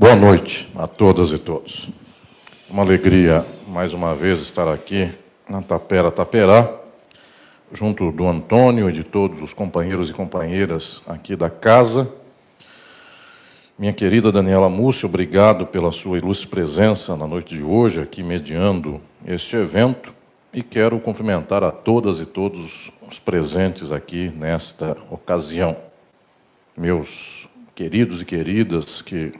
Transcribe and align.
Boa 0.00 0.16
noite 0.16 0.66
a 0.76 0.86
todas 0.86 1.30
e 1.30 1.36
todos. 1.36 1.90
Uma 2.70 2.82
alegria 2.82 3.44
mais 3.68 3.92
uma 3.92 4.14
vez 4.14 4.40
estar 4.40 4.66
aqui 4.66 5.12
na 5.46 5.60
Tapera 5.60 6.10
Taperá, 6.10 6.74
junto 7.70 8.10
do 8.10 8.26
Antônio 8.26 8.88
e 8.88 8.94
de 8.94 9.04
todos 9.04 9.42
os 9.42 9.52
companheiros 9.52 10.08
e 10.08 10.14
companheiras 10.14 11.02
aqui 11.06 11.36
da 11.36 11.50
casa. 11.50 12.10
Minha 13.78 13.92
querida 13.92 14.32
Daniela 14.32 14.70
Múcio, 14.70 15.06
obrigado 15.06 15.66
pela 15.66 15.92
sua 15.92 16.16
ilustre 16.16 16.48
presença 16.48 17.14
na 17.14 17.26
noite 17.26 17.54
de 17.54 17.62
hoje, 17.62 18.00
aqui 18.00 18.22
mediando 18.22 19.02
este 19.26 19.54
evento, 19.56 20.14
e 20.50 20.62
quero 20.62 20.98
cumprimentar 20.98 21.62
a 21.62 21.70
todas 21.70 22.20
e 22.20 22.24
todos 22.24 22.90
os 23.06 23.18
presentes 23.18 23.92
aqui 23.92 24.30
nesta 24.34 24.96
ocasião. 25.10 25.76
Meus 26.74 27.46
queridos 27.74 28.22
e 28.22 28.24
queridas 28.24 29.02
que 29.02 29.34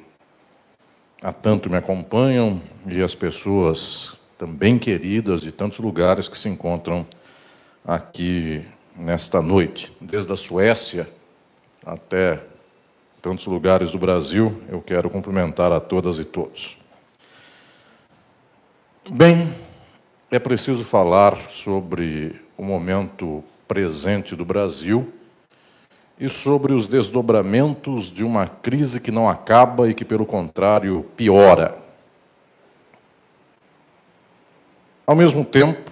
há 1.23 1.32
tanto 1.32 1.68
me 1.68 1.77
acompanham 1.77 2.60
e 2.87 3.01
as 3.02 3.15
pessoas 3.15 4.16
também 4.38 4.78
queridas 4.78 5.42
de 5.42 5.52
tantos 5.52 5.78
lugares 5.78 6.28
que 6.28 6.38
se 6.38 6.48
encontram 6.48 7.06
aqui 7.84 8.65
nesta 8.97 9.42
noite. 9.42 9.92
Desde 10.01 10.33
a 10.33 10.37
Suécia 10.37 11.09
até 11.84 12.42
tantos 13.20 13.47
lugares 13.47 13.92
do 13.92 13.98
Brasil, 13.98 14.62
eu 14.69 14.80
quero 14.80 15.11
cumprimentar 15.11 15.73
a 15.73 15.80
todas 15.80 16.19
e 16.19 16.25
todos. 16.25 16.78
Bem, 19.11 19.52
é 20.30 20.39
preciso 20.39 20.84
falar 20.84 21.50
sobre 21.50 22.41
o 22.56 22.62
momento 22.62 23.45
presente 23.69 24.34
do 24.34 24.45
Brasil 24.45 25.12
e 26.20 26.29
sobre 26.29 26.74
os 26.74 26.87
desdobramentos 26.87 28.12
de 28.12 28.23
uma 28.23 28.47
crise 28.47 29.01
que 29.01 29.11
não 29.11 29.27
acaba 29.27 29.88
e 29.88 29.95
que, 29.95 30.05
pelo 30.05 30.27
contrário, 30.27 31.06
piora. 31.16 31.78
Ao 35.06 35.17
mesmo 35.17 35.42
tempo, 35.42 35.91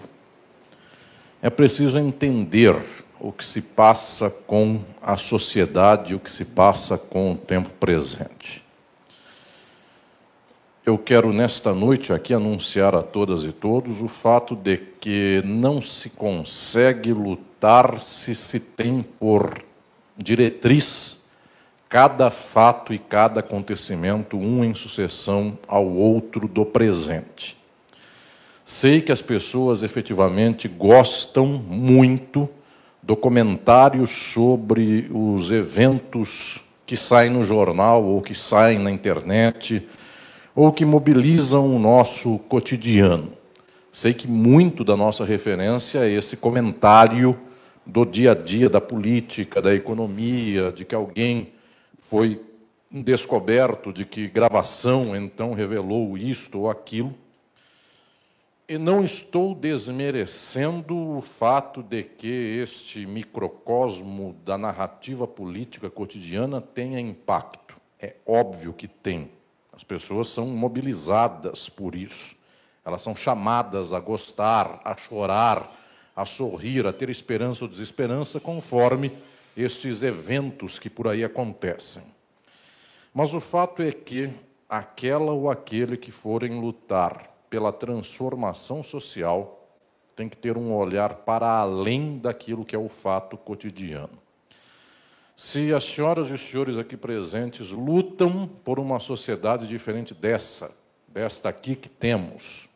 é 1.41 1.49
preciso 1.49 1.99
entender 1.99 2.77
o 3.19 3.33
que 3.33 3.45
se 3.45 3.63
passa 3.63 4.29
com 4.29 4.81
a 5.01 5.17
sociedade, 5.17 6.15
o 6.15 6.21
que 6.21 6.31
se 6.31 6.45
passa 6.45 6.99
com 6.99 7.33
o 7.33 7.37
tempo 7.37 7.71
presente. 7.81 8.63
Eu 10.85 10.99
quero, 10.99 11.33
nesta 11.33 11.73
noite, 11.73 12.13
aqui 12.13 12.35
anunciar 12.35 12.95
a 12.95 13.03
todas 13.03 13.45
e 13.45 13.53
todos 13.53 14.03
o 14.03 14.09
fato 14.09 14.55
de 14.55 14.77
que 14.77 15.43
não 15.45 15.81
se 15.81 16.11
consegue 16.11 17.13
lutar 17.13 18.03
se 18.03 18.35
se 18.35 18.61
tem 18.61 19.03
por 19.03 19.68
diretriz 20.19 21.25
cada 21.89 22.31
fato 22.31 22.93
e 22.93 22.99
cada 22.99 23.41
acontecimento, 23.41 24.37
um 24.37 24.63
em 24.63 24.75
sucessão 24.75 25.59
ao 25.67 25.87
outro 25.87 26.47
do 26.47 26.67
presente. 26.67 27.57
Sei 28.65 29.01
que 29.01 29.11
as 29.11 29.23
pessoas 29.23 29.83
efetivamente 29.83 30.69
gostam 30.69 31.47
muito 31.47 32.47
do 33.03 33.17
comentário 33.17 34.07
sobre 34.07 35.09
os 35.11 35.51
eventos 35.51 36.61
que 36.85 36.95
saem 36.97 37.31
no 37.31 37.43
jornal 37.43 38.05
ou 38.05 38.21
que 38.21 38.35
saem 38.35 38.79
na 38.79 38.91
internet 38.91 39.89
ou 40.55 40.71
que 40.71 40.85
mobilizam 40.85 41.75
o 41.75 41.79
nosso 41.79 42.39
cotidiano. 42.41 43.33
Sei 43.91 44.13
que 44.13 44.29
muito 44.29 44.85
da 44.85 44.97
nossa 44.97 45.25
referência 45.25 46.01
é 46.01 46.11
esse 46.11 46.37
comentário 46.37 47.39
do 47.89 48.05
dia 48.05 48.33
a 48.33 48.35
dia 48.35 48.69
da 48.69 48.83
política, 48.83 49.63
da 49.63 49.75
economia, 49.75 50.71
de 50.71 50.85
que 50.85 50.95
alguém 50.95 51.55
foi 51.99 52.39
descoberto, 52.91 53.95
de 53.95 54.05
que 54.05 54.29
gravação 54.29 55.17
então 55.17 55.55
revelou 55.55 56.17
isto 56.19 56.61
ou 56.61 56.71
aquilo. 56.71 57.15
E 58.69 58.77
não 58.77 59.03
estou 59.03 59.55
desmerecendo 59.55 61.17
o 61.17 61.23
fato 61.23 61.83
de 61.83 62.03
que 62.03 62.59
este 62.63 63.07
microcosmo 63.07 64.37
da 64.45 64.59
narrativa 64.59 65.27
política 65.27 65.89
cotidiana 65.89 66.61
tenha 66.61 67.01
impacto. 67.01 67.75
É 67.99 68.17
óbvio 68.27 68.75
que 68.75 68.87
tem. 68.87 69.31
As 69.73 69.83
pessoas 69.83 70.29
são 70.29 70.49
mobilizadas 70.49 71.71
por 71.71 71.95
isso. 71.95 72.37
Elas 72.85 73.01
são 73.01 73.17
chamadas 73.17 73.95
a 73.95 74.01
gostar, 74.01 74.83
a 74.85 74.95
chorar, 74.95 75.78
a 76.19 76.25
sorrir, 76.25 76.85
a 76.85 76.93
ter 76.93 77.09
esperança 77.11 77.65
ou 77.65 77.71
desesperança, 77.71 78.41
conforme 78.41 79.17
estes 79.57 80.03
eventos 80.03 80.77
que 80.77 80.91
por 80.91 81.07
aí 81.07 81.23
acontecem. 81.23 82.03
Mas 83.15 83.33
o 83.33 83.39
fato 83.39 83.85
é 83.85 83.93
que 83.93 84.29
aquela 84.69 85.31
ou 85.31 85.49
aquele 85.49 85.97
que 85.97 86.11
forem 86.11 86.61
lutar 86.61 87.31
pela 87.49 87.73
transformação 87.73 88.83
social 88.83 89.65
tem 90.17 90.29
que 90.29 90.37
ter 90.37 90.59
um 90.59 90.75
olhar 90.75 91.15
para 91.19 91.61
além 91.61 92.19
daquilo 92.19 92.65
que 92.65 92.75
é 92.75 92.79
o 92.79 92.89
fato 92.89 93.37
cotidiano. 93.37 94.19
Se 95.37 95.73
as 95.73 95.85
senhoras 95.85 96.31
e 96.31 96.33
os 96.33 96.41
senhores 96.41 96.79
aqui 96.79 96.97
presentes 96.97 97.71
lutam 97.71 98.51
por 98.65 98.81
uma 98.81 98.99
sociedade 98.99 99.69
diferente 99.69 100.13
dessa, 100.15 100.77
desta 101.07 101.49
aqui 101.49 101.77
que 101.77 101.89
temos, 101.89 102.68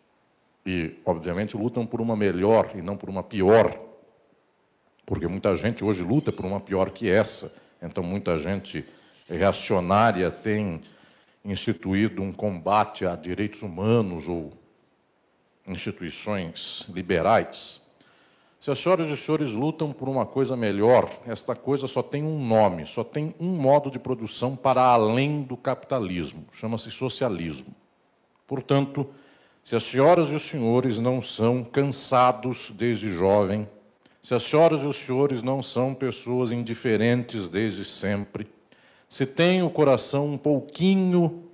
e, 0.64 0.96
obviamente, 1.04 1.56
lutam 1.56 1.84
por 1.84 2.00
uma 2.00 2.16
melhor 2.16 2.70
e 2.74 2.82
não 2.82 2.96
por 2.96 3.08
uma 3.08 3.22
pior, 3.22 3.76
porque 5.04 5.26
muita 5.26 5.56
gente 5.56 5.84
hoje 5.84 6.02
luta 6.02 6.30
por 6.30 6.46
uma 6.46 6.60
pior 6.60 6.90
que 6.90 7.08
essa. 7.08 7.54
Então, 7.82 8.04
muita 8.04 8.38
gente 8.38 8.84
reacionária 9.28 10.30
tem 10.30 10.82
instituído 11.44 12.22
um 12.22 12.32
combate 12.32 13.04
a 13.04 13.16
direitos 13.16 13.62
humanos 13.62 14.28
ou 14.28 14.52
instituições 15.66 16.86
liberais. 16.88 17.80
Se 18.60 18.70
as 18.70 18.78
senhoras 18.78 19.08
e 19.08 19.12
os 19.12 19.18
senhores 19.18 19.52
lutam 19.52 19.92
por 19.92 20.08
uma 20.08 20.24
coisa 20.24 20.56
melhor, 20.56 21.10
esta 21.26 21.56
coisa 21.56 21.88
só 21.88 22.00
tem 22.00 22.22
um 22.22 22.46
nome, 22.46 22.86
só 22.86 23.02
tem 23.02 23.34
um 23.40 23.56
modo 23.56 23.90
de 23.90 23.98
produção 23.98 24.54
para 24.54 24.82
além 24.82 25.42
do 25.42 25.56
capitalismo, 25.56 26.46
chama-se 26.52 26.88
socialismo. 26.92 27.74
Portanto, 28.46 29.08
se 29.62 29.76
as 29.76 29.84
senhoras 29.84 30.28
e 30.28 30.34
os 30.34 30.42
senhores 30.42 30.98
não 30.98 31.22
são 31.22 31.62
cansados 31.62 32.70
desde 32.74 33.08
jovem, 33.08 33.68
se 34.22 34.34
as 34.34 34.42
senhoras 34.42 34.82
e 34.82 34.86
os 34.86 34.96
senhores 34.96 35.42
não 35.42 35.62
são 35.62 35.94
pessoas 35.94 36.50
indiferentes 36.50 37.48
desde 37.48 37.84
sempre, 37.84 38.48
se 39.08 39.24
têm 39.26 39.62
o 39.62 39.70
coração 39.70 40.26
um 40.26 40.38
pouquinho 40.38 41.44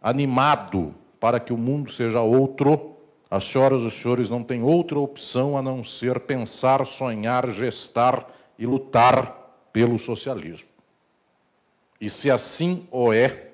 animado 0.00 0.94
para 1.18 1.40
que 1.40 1.52
o 1.52 1.58
mundo 1.58 1.90
seja 1.90 2.20
outro, 2.20 2.96
as 3.30 3.44
senhoras 3.44 3.82
e 3.82 3.86
os 3.86 3.94
senhores 3.94 4.30
não 4.30 4.42
têm 4.42 4.62
outra 4.62 4.98
opção 4.98 5.56
a 5.56 5.62
não 5.62 5.82
ser 5.84 6.20
pensar, 6.20 6.84
sonhar, 6.86 7.50
gestar 7.52 8.28
e 8.58 8.66
lutar 8.66 9.68
pelo 9.72 9.98
socialismo. 9.98 10.68
E 12.00 12.08
se 12.08 12.30
assim 12.30 12.86
o 12.90 13.12
é, 13.12 13.49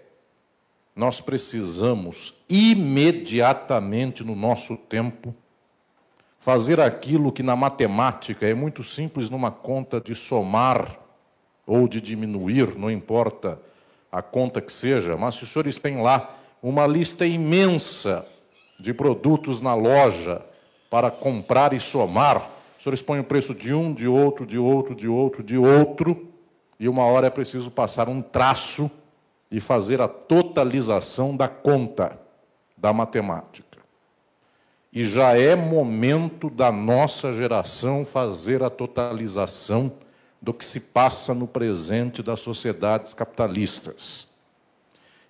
nós 0.97 1.21
precisamos 1.21 2.35
imediatamente 2.49 4.25
no 4.25 4.35
nosso 4.35 4.79
tempo 4.79 5.35
fazer 6.41 6.81
aquilo 6.81 7.31
que 7.31 7.43
na 7.43 7.55
matemática 7.55 8.47
é 8.47 8.55
muito 8.55 8.83
simples 8.83 9.29
numa 9.29 9.51
conta 9.51 10.01
de 10.01 10.15
somar 10.15 10.99
ou 11.67 11.87
de 11.87 12.01
diminuir, 12.01 12.79
não 12.79 12.91
importa 12.91 13.61
a 14.11 14.23
conta 14.23 14.63
que 14.63 14.73
seja, 14.73 15.17
mas 15.17 15.35
se 15.35 15.43
os 15.45 15.51
senhores 15.51 15.79
têm 15.79 16.01
lá 16.01 16.35
uma 16.63 16.87
lista 16.87 17.27
imensa 17.27 18.27
de 18.81 18.95
produtos 18.95 19.61
na 19.61 19.75
loja 19.75 20.41
para 20.89 21.11
comprar 21.11 21.75
e 21.75 21.81
somar, 21.81 22.51
os 22.79 22.85
senhores 22.85 23.03
põem 23.03 23.21
o 23.21 23.25
preço 23.25 23.55
de 23.55 23.75
um, 23.75 23.93
de 23.93 24.09
outro, 24.09 24.47
de 24.47 24.57
outro, 24.57 24.95
de 24.95 25.09
outro, 25.09 25.43
de 25.43 25.59
outro, 25.59 26.29
e 26.79 26.89
uma 26.89 27.05
hora 27.05 27.27
é 27.27 27.31
preciso 27.31 27.71
passar 27.71 28.09
um 28.09 28.23
traço 28.23 28.91
e 29.57 29.61
fazer 29.61 30.03
a 30.03 30.07
totalização 30.07 31.35
da 31.35 31.49
conta 31.49 32.21
da 32.77 32.93
matemática. 32.93 33.79
E 34.93 35.03
já 35.03 35.33
é 35.33 35.57
momento 35.57 36.51
da 36.51 36.71
nossa 36.71 37.33
geração 37.33 38.05
fazer 38.05 38.63
a 38.63 38.69
totalização 38.69 39.91
do 40.43 40.53
que 40.53 40.63
se 40.63 40.79
passa 40.79 41.33
no 41.33 41.49
presente 41.49 42.23
das 42.23 42.41
sociedades 42.41 43.15
capitalistas. 43.15 44.29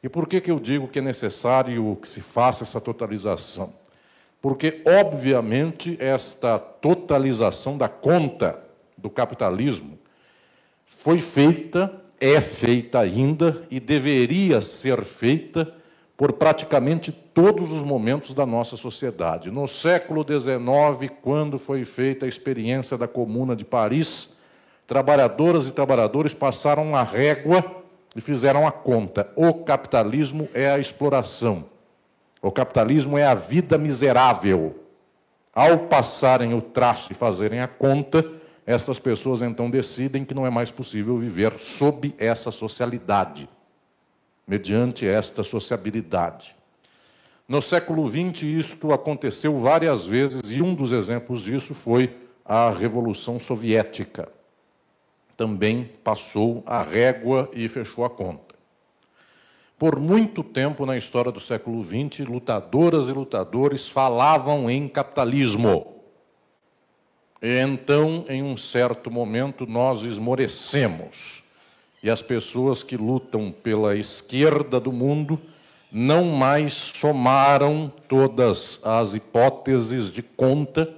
E 0.02 0.08
por 0.08 0.26
que, 0.26 0.40
que 0.40 0.50
eu 0.50 0.58
digo 0.58 0.88
que 0.88 0.98
é 0.98 1.02
necessário 1.02 1.94
que 1.94 2.08
se 2.08 2.20
faça 2.20 2.64
essa 2.64 2.80
totalização? 2.80 3.72
Porque, 4.42 4.82
obviamente, 4.84 5.96
esta 6.00 6.58
totalização 6.58 7.78
da 7.78 7.88
conta 7.88 8.60
do 8.98 9.08
capitalismo 9.08 9.96
foi 10.84 11.20
feita 11.20 12.02
é 12.20 12.40
feita 12.40 12.98
ainda 12.98 13.62
e 13.70 13.78
deveria 13.78 14.60
ser 14.60 15.02
feita 15.02 15.72
por 16.16 16.32
praticamente 16.32 17.12
todos 17.12 17.72
os 17.72 17.84
momentos 17.84 18.32
da 18.32 18.46
nossa 18.46 18.76
sociedade. 18.76 19.50
No 19.50 19.68
século 19.68 20.24
XIX, 20.24 21.12
quando 21.20 21.58
foi 21.58 21.84
feita 21.84 22.24
a 22.24 22.28
experiência 22.28 22.96
da 22.96 23.06
Comuna 23.06 23.54
de 23.54 23.64
Paris, 23.64 24.38
trabalhadoras 24.86 25.68
e 25.68 25.72
trabalhadores 25.72 26.32
passaram 26.32 26.96
a 26.96 27.02
régua 27.02 27.62
e 28.14 28.20
fizeram 28.20 28.66
a 28.66 28.72
conta. 28.72 29.30
O 29.36 29.52
capitalismo 29.52 30.48
é 30.54 30.70
a 30.70 30.78
exploração. 30.78 31.66
O 32.40 32.50
capitalismo 32.50 33.18
é 33.18 33.26
a 33.26 33.34
vida 33.34 33.76
miserável. 33.76 34.76
Ao 35.54 35.80
passarem 35.80 36.54
o 36.54 36.62
traço 36.62 37.12
e 37.12 37.14
fazerem 37.14 37.60
a 37.60 37.68
conta, 37.68 38.24
estas 38.66 38.98
pessoas 38.98 39.42
então 39.42 39.70
decidem 39.70 40.24
que 40.24 40.34
não 40.34 40.44
é 40.44 40.50
mais 40.50 40.72
possível 40.72 41.16
viver 41.16 41.56
sob 41.60 42.12
essa 42.18 42.50
socialidade, 42.50 43.48
mediante 44.46 45.06
esta 45.06 45.44
sociabilidade. 45.44 46.56
No 47.48 47.62
século 47.62 48.10
XX, 48.10 48.42
isto 48.42 48.92
aconteceu 48.92 49.60
várias 49.60 50.04
vezes, 50.04 50.50
e 50.50 50.60
um 50.60 50.74
dos 50.74 50.90
exemplos 50.90 51.42
disso 51.42 51.74
foi 51.74 52.16
a 52.44 52.68
Revolução 52.70 53.38
Soviética. 53.38 54.28
Também 55.36 55.88
passou 56.02 56.64
a 56.66 56.82
régua 56.82 57.48
e 57.52 57.68
fechou 57.68 58.04
a 58.04 58.10
conta. 58.10 58.56
Por 59.78 60.00
muito 60.00 60.42
tempo 60.42 60.84
na 60.84 60.96
história 60.96 61.30
do 61.30 61.38
século 61.38 61.84
XX, 61.84 62.26
lutadoras 62.26 63.08
e 63.08 63.12
lutadores 63.12 63.88
falavam 63.88 64.68
em 64.68 64.88
capitalismo. 64.88 65.95
E 67.42 67.58
então, 67.58 68.24
em 68.28 68.42
um 68.42 68.56
certo 68.56 69.10
momento, 69.10 69.66
nós 69.66 70.02
esmorecemos. 70.02 71.44
E 72.02 72.10
as 72.10 72.22
pessoas 72.22 72.82
que 72.82 72.96
lutam 72.96 73.50
pela 73.50 73.96
esquerda 73.96 74.78
do 74.78 74.92
mundo 74.92 75.38
não 75.90 76.24
mais 76.26 76.72
somaram 76.72 77.92
todas 78.08 78.80
as 78.84 79.14
hipóteses 79.14 80.10
de 80.10 80.22
conta. 80.22 80.94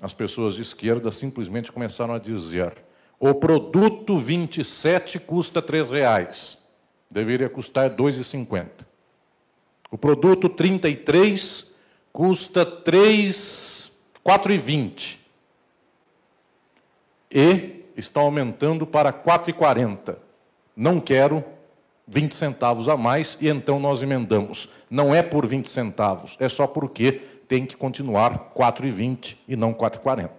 As 0.00 0.12
pessoas 0.12 0.54
de 0.54 0.62
esquerda 0.62 1.10
simplesmente 1.10 1.72
começaram 1.72 2.14
a 2.14 2.18
dizer: 2.18 2.74
o 3.18 3.34
produto 3.34 4.18
27 4.18 5.18
custa 5.18 5.60
R$ 5.60 5.82
reais 5.82 6.64
deveria 7.10 7.48
custar 7.48 7.90
2,50. 7.90 8.68
O 9.90 9.96
produto 9.96 10.48
33 10.48 11.74
custa 12.12 12.66
4,20. 14.26 15.18
E 17.30 17.84
está 17.96 18.20
aumentando 18.20 18.84
para 18.84 19.12
4,40. 19.12 20.16
Não 20.76 21.00
quero 21.00 21.44
20 22.08 22.34
centavos 22.34 22.88
a 22.88 22.96
mais 22.96 23.38
e 23.40 23.48
então 23.48 23.78
nós 23.78 24.02
emendamos. 24.02 24.68
Não 24.90 25.14
é 25.14 25.22
por 25.22 25.46
20 25.46 25.68
centavos, 25.68 26.36
é 26.40 26.48
só 26.48 26.66
porque 26.66 27.12
tem 27.48 27.64
que 27.64 27.76
continuar 27.76 28.52
4,20 28.56 29.36
e 29.46 29.54
não 29.54 29.72
4,40. 29.72 30.30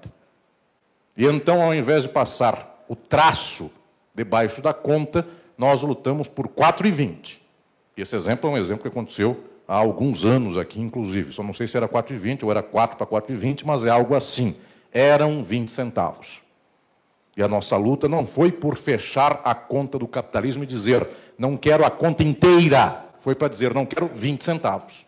E 1.15 1.25
então, 1.25 1.61
ao 1.61 1.73
invés 1.73 2.03
de 2.03 2.09
passar 2.09 2.83
o 2.87 2.95
traço 2.95 3.71
debaixo 4.13 4.61
da 4.61 4.73
conta, 4.73 5.25
nós 5.57 5.81
lutamos 5.81 6.27
por 6.27 6.47
4,20. 6.49 7.37
Esse 7.95 8.15
exemplo 8.15 8.49
é 8.49 8.53
um 8.53 8.57
exemplo 8.57 8.83
que 8.83 8.89
aconteceu 8.89 9.43
há 9.67 9.75
alguns 9.75 10.23
anos 10.23 10.57
aqui, 10.57 10.79
inclusive. 10.79 11.31
Só 11.31 11.43
não 11.43 11.53
sei 11.53 11.67
se 11.67 11.75
era 11.75 11.87
4,20 11.87 12.43
ou 12.43 12.51
era 12.51 12.63
4 12.63 12.97
para 12.97 13.05
4,20, 13.05 13.63
mas 13.65 13.83
é 13.83 13.89
algo 13.89 14.15
assim. 14.15 14.55
Eram 14.91 15.43
20 15.43 15.69
centavos. 15.69 16.41
E 17.35 17.43
a 17.43 17.47
nossa 17.47 17.77
luta 17.77 18.07
não 18.07 18.25
foi 18.25 18.51
por 18.51 18.75
fechar 18.75 19.41
a 19.43 19.53
conta 19.53 19.99
do 19.99 20.07
capitalismo 20.07 20.63
e 20.63 20.67
dizer, 20.67 21.07
não 21.37 21.55
quero 21.55 21.85
a 21.85 21.91
conta 21.91 22.23
inteira. 22.23 23.05
Foi 23.19 23.35
para 23.35 23.47
dizer, 23.47 23.73
não 23.73 23.85
quero 23.85 24.09
20 24.13 24.43
centavos. 24.43 25.05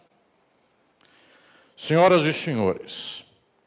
Senhoras 1.76 2.24
e 2.24 2.34
senhores, 2.34 3.24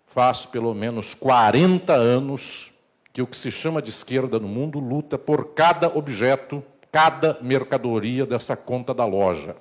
faz 0.06 0.44
pelo 0.44 0.74
menos 0.74 1.14
40 1.14 1.94
anos 1.94 2.70
que 3.12 3.22
o 3.22 3.26
que 3.26 3.36
se 3.36 3.50
chama 3.50 3.80
de 3.80 3.90
esquerda 3.90 4.38
no 4.38 4.46
mundo 4.46 4.78
luta 4.78 5.18
por 5.18 5.54
cada 5.54 5.88
objeto 5.88 6.62
cada 6.92 7.38
mercadoria 7.40 8.26
dessa 8.26 8.54
conta 8.54 8.92
da 8.92 9.06
loja. 9.06 9.56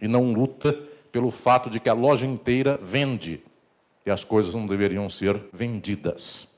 E 0.00 0.08
não 0.08 0.32
luta 0.32 0.72
pelo 1.10 1.30
fato 1.30 1.70
de 1.70 1.78
que 1.78 1.88
a 1.88 1.94
loja 1.94 2.26
inteira 2.26 2.78
vende 2.82 3.42
e 4.04 4.10
as 4.10 4.24
coisas 4.24 4.54
não 4.54 4.66
deveriam 4.66 5.08
ser 5.08 5.40
vendidas. 5.52 6.48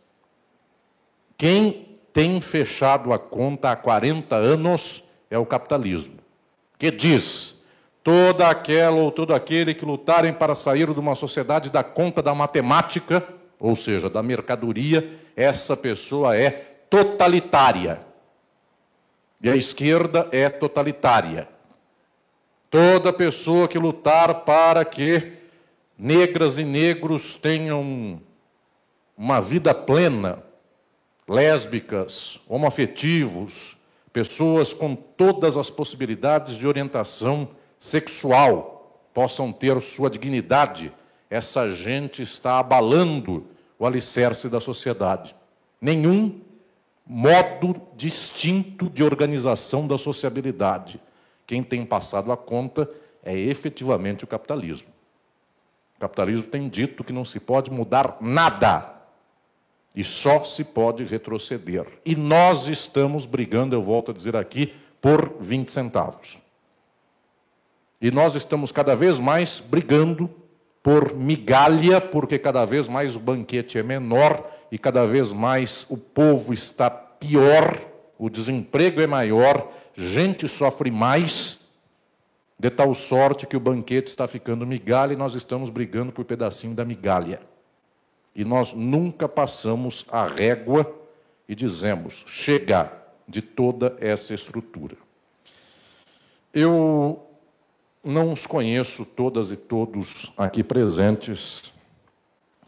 Quem 1.37 1.87
tem 2.12 2.41
fechado 2.41 3.12
a 3.12 3.19
conta 3.19 3.71
há 3.71 3.77
40 3.77 4.35
anos 4.35 5.05
é 5.31 5.38
o 5.38 5.47
capitalismo, 5.47 6.15
que 6.79 6.91
diz: 6.91 7.62
toda 8.03 8.49
aquela 8.49 8.97
ou 8.97 9.12
todo 9.12 9.35
aquele 9.35 9.75
que 9.75 9.85
lutarem 9.85 10.33
para 10.33 10.56
sair 10.56 10.93
de 10.93 10.99
uma 10.99 11.15
sociedade 11.15 11.71
da 11.71 11.85
conta 11.85 12.23
da 12.23 12.35
matemática, 12.35 13.23
ou 13.61 13.77
seja, 13.77 14.09
da 14.09 14.23
mercadoria, 14.23 15.19
essa 15.37 15.77
pessoa 15.77 16.37
é 16.37 16.50
totalitária. 16.88 18.00
E 19.43 19.50
a 19.50 19.56
esquerda 19.56 20.29
é 20.33 20.49
totalitária. 20.49 21.49
Toda 22.70 23.12
pessoa 23.12 23.68
que 23.68 23.78
lutar 23.78 24.44
para 24.44 24.84
que 24.84 25.32
negras 25.98 26.58
e 26.58 26.64
negros 26.64 27.36
tenham 27.36 28.20
uma 29.16 29.40
vida 29.40 29.74
plena, 29.74 30.42
lésbicas, 31.28 32.38
homoafetivos, 32.48 33.76
pessoas 34.12 34.74
com 34.74 34.94
todas 34.94 35.56
as 35.56 35.70
possibilidades 35.70 36.56
de 36.56 36.66
orientação 36.66 37.48
sexual 37.78 38.76
possam 39.12 39.52
ter 39.52 39.80
sua 39.80 40.10
dignidade, 40.10 40.92
essa 41.30 41.70
gente 41.70 42.20
está 42.22 42.58
abalando 42.58 43.46
o 43.78 43.86
alicerce 43.86 44.48
da 44.48 44.60
sociedade. 44.60 45.34
Nenhum 45.80 46.40
modo 47.06 47.80
distinto 47.96 48.90
de 48.90 49.02
organização 49.02 49.86
da 49.86 49.96
sociabilidade. 49.96 51.00
Quem 51.46 51.62
tem 51.62 51.84
passado 51.84 52.32
a 52.32 52.37
conta 52.37 52.90
é 53.22 53.37
efetivamente 53.38 54.25
o 54.25 54.26
capitalismo. 54.26 54.88
O 55.96 56.00
capitalismo 56.00 56.44
tem 56.44 56.69
dito 56.69 57.04
que 57.04 57.12
não 57.12 57.25
se 57.25 57.40
pode 57.40 57.70
mudar 57.70 58.19
nada 58.20 58.94
e 59.94 60.04
só 60.04 60.44
se 60.44 60.62
pode 60.62 61.04
retroceder. 61.04 61.87
E 62.04 62.14
nós 62.14 62.66
estamos 62.66 63.25
brigando, 63.25 63.75
eu 63.75 63.81
volto 63.81 64.10
a 64.10 64.14
dizer 64.14 64.37
aqui, 64.37 64.75
por 65.00 65.37
20 65.40 65.72
centavos. 65.72 66.38
E 68.00 68.10
nós 68.10 68.34
estamos 68.34 68.70
cada 68.70 68.94
vez 68.94 69.19
mais 69.19 69.60
brigando 69.60 70.28
por 70.82 71.14
migalha, 71.16 72.00
porque 72.00 72.38
cada 72.38 72.64
vez 72.64 72.88
mais 72.88 73.16
o 73.16 73.20
banquete 73.20 73.78
é 73.78 73.82
menor 73.82 74.49
e 74.70 74.78
cada 74.78 75.06
vez 75.06 75.32
mais 75.32 75.87
o 75.88 75.96
povo 75.96 76.52
está 76.52 76.90
pior, 76.90 77.81
o 78.19 78.28
desemprego 78.28 79.00
é 79.00 79.06
maior, 79.06 79.72
gente 79.96 80.48
sofre 80.48 80.90
mais, 80.90 81.60
de 82.58 82.70
tal 82.70 82.94
sorte 82.94 83.46
que 83.46 83.56
o 83.56 83.60
banquete 83.60 84.09
está 84.09 84.26
ficando 84.28 84.66
migalha 84.66 85.12
e 85.12 85.16
nós 85.16 85.35
estamos 85.35 85.71
brigando 85.71 86.12
por 86.12 86.25
pedacinho 86.25 86.75
da 86.75 86.85
migalha. 86.85 87.40
E 88.35 88.44
nós 88.44 88.73
nunca 88.73 89.28
passamos 89.28 90.04
a 90.11 90.26
régua 90.26 90.94
e 91.49 91.54
dizemos: 91.54 92.25
chega 92.26 92.92
de 93.26 93.42
toda 93.42 93.97
essa 93.99 94.35
estrutura. 94.35 94.97
Eu 96.52 97.23
não 98.02 98.32
os 98.32 98.47
conheço 98.47 99.04
todas 99.04 99.50
e 99.50 99.56
todos 99.56 100.32
aqui 100.37 100.62
presentes 100.62 101.73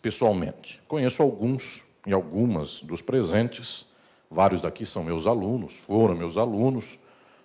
pessoalmente. 0.03 0.81
Conheço 0.89 1.23
alguns 1.23 1.83
e 2.07 2.13
algumas 2.13 2.81
dos 2.83 3.01
presentes. 3.01 3.87
Vários 4.31 4.61
daqui 4.61 4.85
são 4.85 5.03
meus 5.03 5.27
alunos, 5.27 5.75
foram 5.75 6.15
meus 6.15 6.37
alunos. 6.37 6.99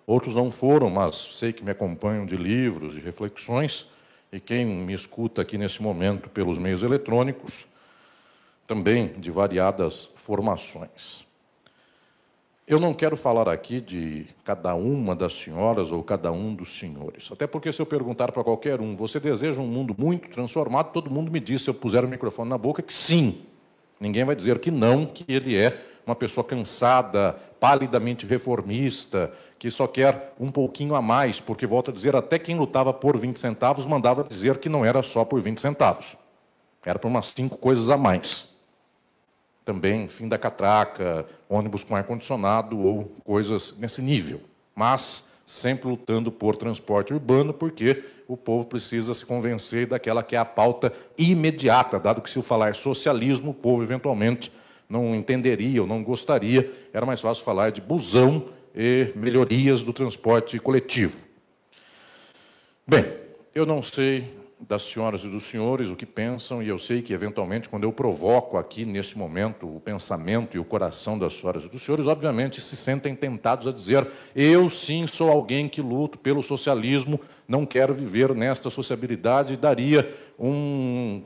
Outros 0.06 0.36
não 0.36 0.52
foram, 0.52 0.90
mas 0.90 1.16
sei 1.16 1.54
que 1.54 1.64
me 1.64 1.72
acompanham 1.72 2.26
de 2.26 2.36
livros, 2.36 2.94
de 2.94 3.00
reflexões. 3.00 3.88
E 4.32 4.40
quem 4.40 4.66
me 4.66 4.94
escuta 4.94 5.42
aqui 5.42 5.58
nesse 5.58 5.82
momento 5.82 6.30
pelos 6.30 6.58
meios 6.58 6.84
eletrônicos, 6.84 7.66
também 8.68 9.14
de 9.20 9.30
variadas 9.30 10.10
formações. 10.16 11.24
Eu 12.66 12.80
não 12.80 12.94
quero 12.94 13.18
falar 13.18 13.50
aqui 13.50 13.82
de 13.82 14.26
cada 14.46 14.74
uma 14.74 15.14
das 15.14 15.34
senhoras 15.34 15.92
ou 15.92 16.02
cada 16.02 16.32
um 16.32 16.56
dos 16.56 16.80
senhores. 16.80 17.30
Até 17.30 17.46
porque, 17.46 17.72
se 17.74 17.82
eu 17.82 17.86
perguntar 17.86 18.32
para 18.32 18.44
qualquer 18.44 18.80
um, 18.80 18.96
você 18.96 19.20
deseja 19.20 19.60
um 19.60 19.68
mundo 19.68 19.94
muito 19.98 20.30
transformado? 20.30 20.94
Todo 20.94 21.12
mundo 21.12 21.30
me 21.30 21.42
diz, 21.42 21.62
se 21.62 21.70
eu 21.70 21.74
puser 21.74 22.06
o 22.06 22.08
microfone 22.08 22.50
na 22.50 22.58
boca, 22.58 22.82
que 22.82 22.94
sim. 22.94 23.42
Ninguém 24.00 24.24
vai 24.24 24.36
dizer 24.36 24.60
que 24.60 24.72
não, 24.72 25.06
que 25.06 25.26
ele 25.28 25.58
é 25.58 25.78
uma 26.08 26.16
pessoa 26.16 26.44
cansada, 26.44 27.38
palidamente 27.60 28.26
reformista, 28.26 29.34
que 29.64 29.72
só 29.72 29.88
quer 29.88 30.34
um 30.38 30.52
pouquinho 30.52 30.94
a 30.94 31.02
mais, 31.02 31.40
porque, 31.40 31.66
volto 31.66 31.90
a 31.90 31.94
dizer, 31.94 32.18
até 32.18 32.38
quem 32.38 32.58
lutava 32.58 32.92
por 32.92 33.18
20 33.18 33.40
centavos 33.40 33.86
mandava 33.86 34.26
dizer 34.26 34.58
que 34.58 34.68
não 34.68 34.84
era 34.84 35.02
só 35.02 35.24
por 35.24 35.40
20 35.40 35.62
centavos. 35.62 36.18
Era 36.86 37.00
por 37.00 37.08
umas 37.08 37.28
cinco 37.28 37.58
coisas 37.58 37.88
a 37.88 37.96
mais. 37.96 38.50
Também 39.64 40.10
fim 40.10 40.28
da 40.28 40.38
catraca, 40.38 41.26
ônibus 41.48 41.82
com 41.82 41.96
ar-condicionado 41.96 42.78
ou 42.78 43.06
coisas 43.24 43.78
nesse 43.80 44.02
nível. 44.02 44.42
Mas 44.76 45.30
sempre 45.48 45.88
lutando 45.88 46.30
por 46.30 46.58
transporte 46.58 47.14
urbano, 47.14 47.54
porque 47.54 48.04
o 48.28 48.36
povo 48.36 48.66
precisa 48.66 49.14
se 49.14 49.26
convencer 49.26 49.88
daquela 49.88 50.24
que 50.24 50.36
é 50.36 50.40
a 50.40 50.44
pauta 50.44 50.92
imediata, 51.18 51.98
dado 52.02 52.22
que 52.22 52.30
se 52.30 52.36
eu 52.36 52.44
falar 52.44 52.76
socialismo, 52.76 53.52
o 53.52 53.54
povo 53.54 53.82
eventualmente 53.82 54.52
não 54.90 55.16
entenderia 55.16 55.82
ou 55.82 55.88
não 55.88 56.04
gostaria, 56.04 56.70
era 56.92 57.06
mais 57.06 57.22
fácil 57.22 57.46
falar 57.46 57.72
de 57.72 57.80
busão 57.80 58.44
e 58.76 59.12
melhorias 59.16 59.84
do 59.84 59.94
transporte 59.94 60.60
coletivo. 60.60 61.20
Bem, 62.88 63.06
eu 63.54 63.66
não 63.66 63.82
sei 63.82 64.44
das 64.68 64.84
senhoras 64.84 65.24
e 65.24 65.28
dos 65.28 65.44
senhores 65.44 65.90
o 65.90 65.96
que 65.96 66.06
pensam, 66.06 66.64
e 66.64 66.70
eu 66.70 66.78
sei 66.78 67.02
que, 67.02 67.14
eventualmente, 67.14 67.68
quando 67.68 67.84
eu 67.84 67.92
provoco 67.92 68.58
aqui, 68.58 68.86
nesse 68.86 69.18
momento, 69.18 69.68
o 69.68 69.80
pensamento 69.80 70.56
e 70.56 70.60
o 70.60 70.64
coração 70.64 71.20
das 71.20 71.34
senhoras 71.34 71.66
e 71.66 71.70
dos 71.70 71.82
senhores, 71.82 72.08
obviamente 72.08 72.62
se 72.62 72.76
sentem 72.76 73.16
tentados 73.16 73.68
a 73.68 73.72
dizer: 73.72 74.08
eu 74.36 74.70
sim 74.70 75.06
sou 75.06 75.30
alguém 75.30 75.68
que 75.68 75.82
luto 75.82 76.18
pelo 76.18 76.42
socialismo, 76.42 77.20
não 77.48 77.66
quero 77.66 77.94
viver 77.94 78.34
nesta 78.34 78.70
sociabilidade 78.70 79.54
e 79.54 79.58
daria 79.58 80.14
um 80.40 81.24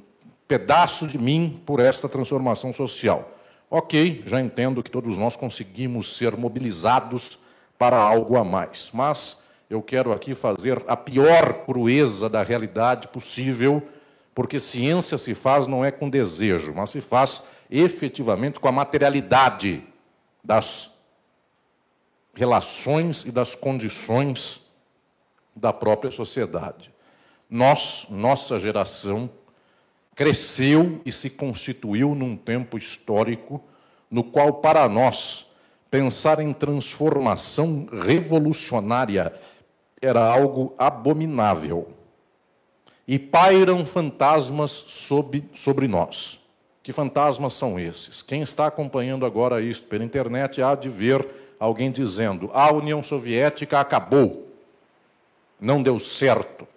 pedaço 0.47 1.07
de 1.07 1.17
mim 1.17 1.61
por 1.65 1.79
esta 1.79 2.09
transformação 2.09 2.73
social. 2.73 3.36
Ok, 3.69 4.23
já 4.25 4.39
entendo 4.39 4.81
que 4.81 4.89
todos 4.89 5.17
nós 5.17 5.35
conseguimos 5.35 6.15
ser 6.15 6.37
mobilizados 6.37 7.39
para 7.77 7.97
algo 7.97 8.37
a 8.37 8.43
mais, 8.43 8.89
mas 8.93 9.45
eu 9.69 9.81
quero 9.81 10.13
aqui 10.13 10.33
fazer 10.33 10.81
a 10.87 10.95
pior 10.95 11.65
crueza 11.65 12.29
da 12.29 12.41
realidade 12.43 13.09
possível, 13.09 13.85
porque 14.33 14.57
ciência 14.57 15.17
se 15.17 15.35
faz 15.35 15.67
não 15.67 15.83
é 15.83 15.91
com 15.91 16.09
desejo, 16.09 16.73
mas 16.73 16.91
se 16.91 17.01
faz 17.01 17.45
efetivamente 17.69 18.57
com 18.57 18.69
a 18.69 18.71
materialidade 18.71 19.83
das 20.41 20.89
relações 22.33 23.25
e 23.25 23.31
das 23.31 23.53
condições 23.53 24.65
da 25.53 25.73
própria 25.73 26.11
sociedade. 26.11 26.93
Nós, 27.49 28.05
nossa 28.09 28.57
geração, 28.57 29.29
cresceu 30.17 30.99
e 31.05 31.11
se 31.11 31.29
constituiu 31.29 32.15
num 32.15 32.35
tempo 32.35 32.75
histórico 32.75 33.61
no 34.09 34.23
qual, 34.23 34.55
para 34.55 34.89
nós, 34.89 35.45
pensar 35.91 36.39
em 36.39 36.51
transformação 36.51 37.87
revolucionária 38.03 39.31
era 40.01 40.25
algo 40.25 40.73
abominável. 40.75 41.89
E 43.07 43.19
pairam 43.19 43.85
fantasmas 43.85 44.71
sobre, 44.71 45.45
sobre 45.53 45.87
nós. 45.87 46.39
Que 46.81 46.91
fantasmas 46.91 47.53
são 47.53 47.79
esses? 47.79 48.23
Quem 48.23 48.41
está 48.41 48.65
acompanhando 48.65 49.23
agora 49.23 49.61
isso 49.61 49.83
pela 49.83 50.03
internet 50.03 50.63
há 50.63 50.73
de 50.73 50.89
ver 50.89 51.27
alguém 51.59 51.91
dizendo: 51.91 52.49
a 52.53 52.71
União 52.73 53.03
Soviética 53.03 53.79
acabou, 53.79 54.47
não 55.59 55.83
deu 55.83 55.99
certo. 55.99 56.67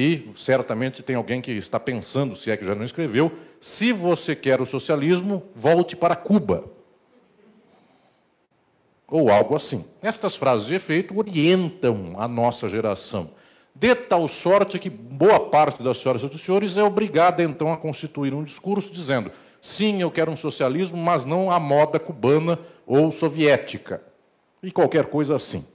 E 0.00 0.30
certamente 0.36 1.02
tem 1.02 1.16
alguém 1.16 1.40
que 1.40 1.50
está 1.50 1.80
pensando, 1.80 2.36
se 2.36 2.52
é 2.52 2.56
que 2.56 2.64
já 2.64 2.72
não 2.72 2.84
escreveu, 2.84 3.32
se 3.60 3.90
você 3.92 4.36
quer 4.36 4.60
o 4.60 4.64
socialismo, 4.64 5.42
volte 5.56 5.96
para 5.96 6.14
Cuba. 6.14 6.66
Ou 9.08 9.28
algo 9.28 9.56
assim. 9.56 9.84
Estas 10.00 10.36
frases 10.36 10.68
de 10.68 10.76
efeito 10.76 11.18
orientam 11.18 12.14
a 12.16 12.28
nossa 12.28 12.68
geração. 12.68 13.32
De 13.74 13.92
tal 13.92 14.28
sorte 14.28 14.78
que 14.78 14.88
boa 14.88 15.40
parte 15.40 15.82
das 15.82 15.98
senhoras 15.98 16.22
e 16.22 16.28
dos 16.28 16.42
senhores 16.42 16.76
é 16.76 16.82
obrigada 16.84 17.42
então 17.42 17.72
a 17.72 17.76
constituir 17.76 18.32
um 18.32 18.44
discurso 18.44 18.92
dizendo: 18.92 19.32
sim, 19.60 20.00
eu 20.00 20.12
quero 20.12 20.30
um 20.30 20.36
socialismo, 20.36 20.96
mas 20.96 21.24
não 21.24 21.50
a 21.50 21.58
moda 21.58 21.98
cubana 21.98 22.56
ou 22.86 23.10
soviética. 23.10 24.00
E 24.62 24.70
qualquer 24.70 25.06
coisa 25.06 25.34
assim. 25.34 25.66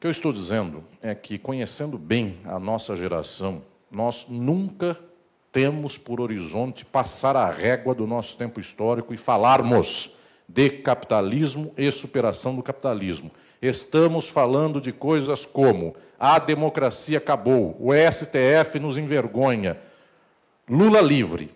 O 0.00 0.02
que 0.02 0.06
eu 0.06 0.10
estou 0.10 0.32
dizendo 0.32 0.82
é 1.02 1.14
que, 1.14 1.36
conhecendo 1.36 1.98
bem 1.98 2.38
a 2.46 2.58
nossa 2.58 2.96
geração, 2.96 3.60
nós 3.90 4.24
nunca 4.30 4.98
temos 5.52 5.98
por 5.98 6.22
horizonte 6.22 6.86
passar 6.86 7.36
a 7.36 7.50
régua 7.50 7.94
do 7.94 8.06
nosso 8.06 8.34
tempo 8.34 8.58
histórico 8.58 9.12
e 9.12 9.18
falarmos 9.18 10.16
de 10.48 10.70
capitalismo 10.70 11.74
e 11.76 11.92
superação 11.92 12.56
do 12.56 12.62
capitalismo. 12.62 13.30
Estamos 13.60 14.26
falando 14.26 14.80
de 14.80 14.90
coisas 14.90 15.44
como 15.44 15.94
a 16.18 16.38
democracia 16.38 17.18
acabou, 17.18 17.76
o 17.78 17.90
STF 17.92 18.78
nos 18.80 18.96
envergonha, 18.96 19.76
Lula 20.66 21.02
livre. 21.02 21.50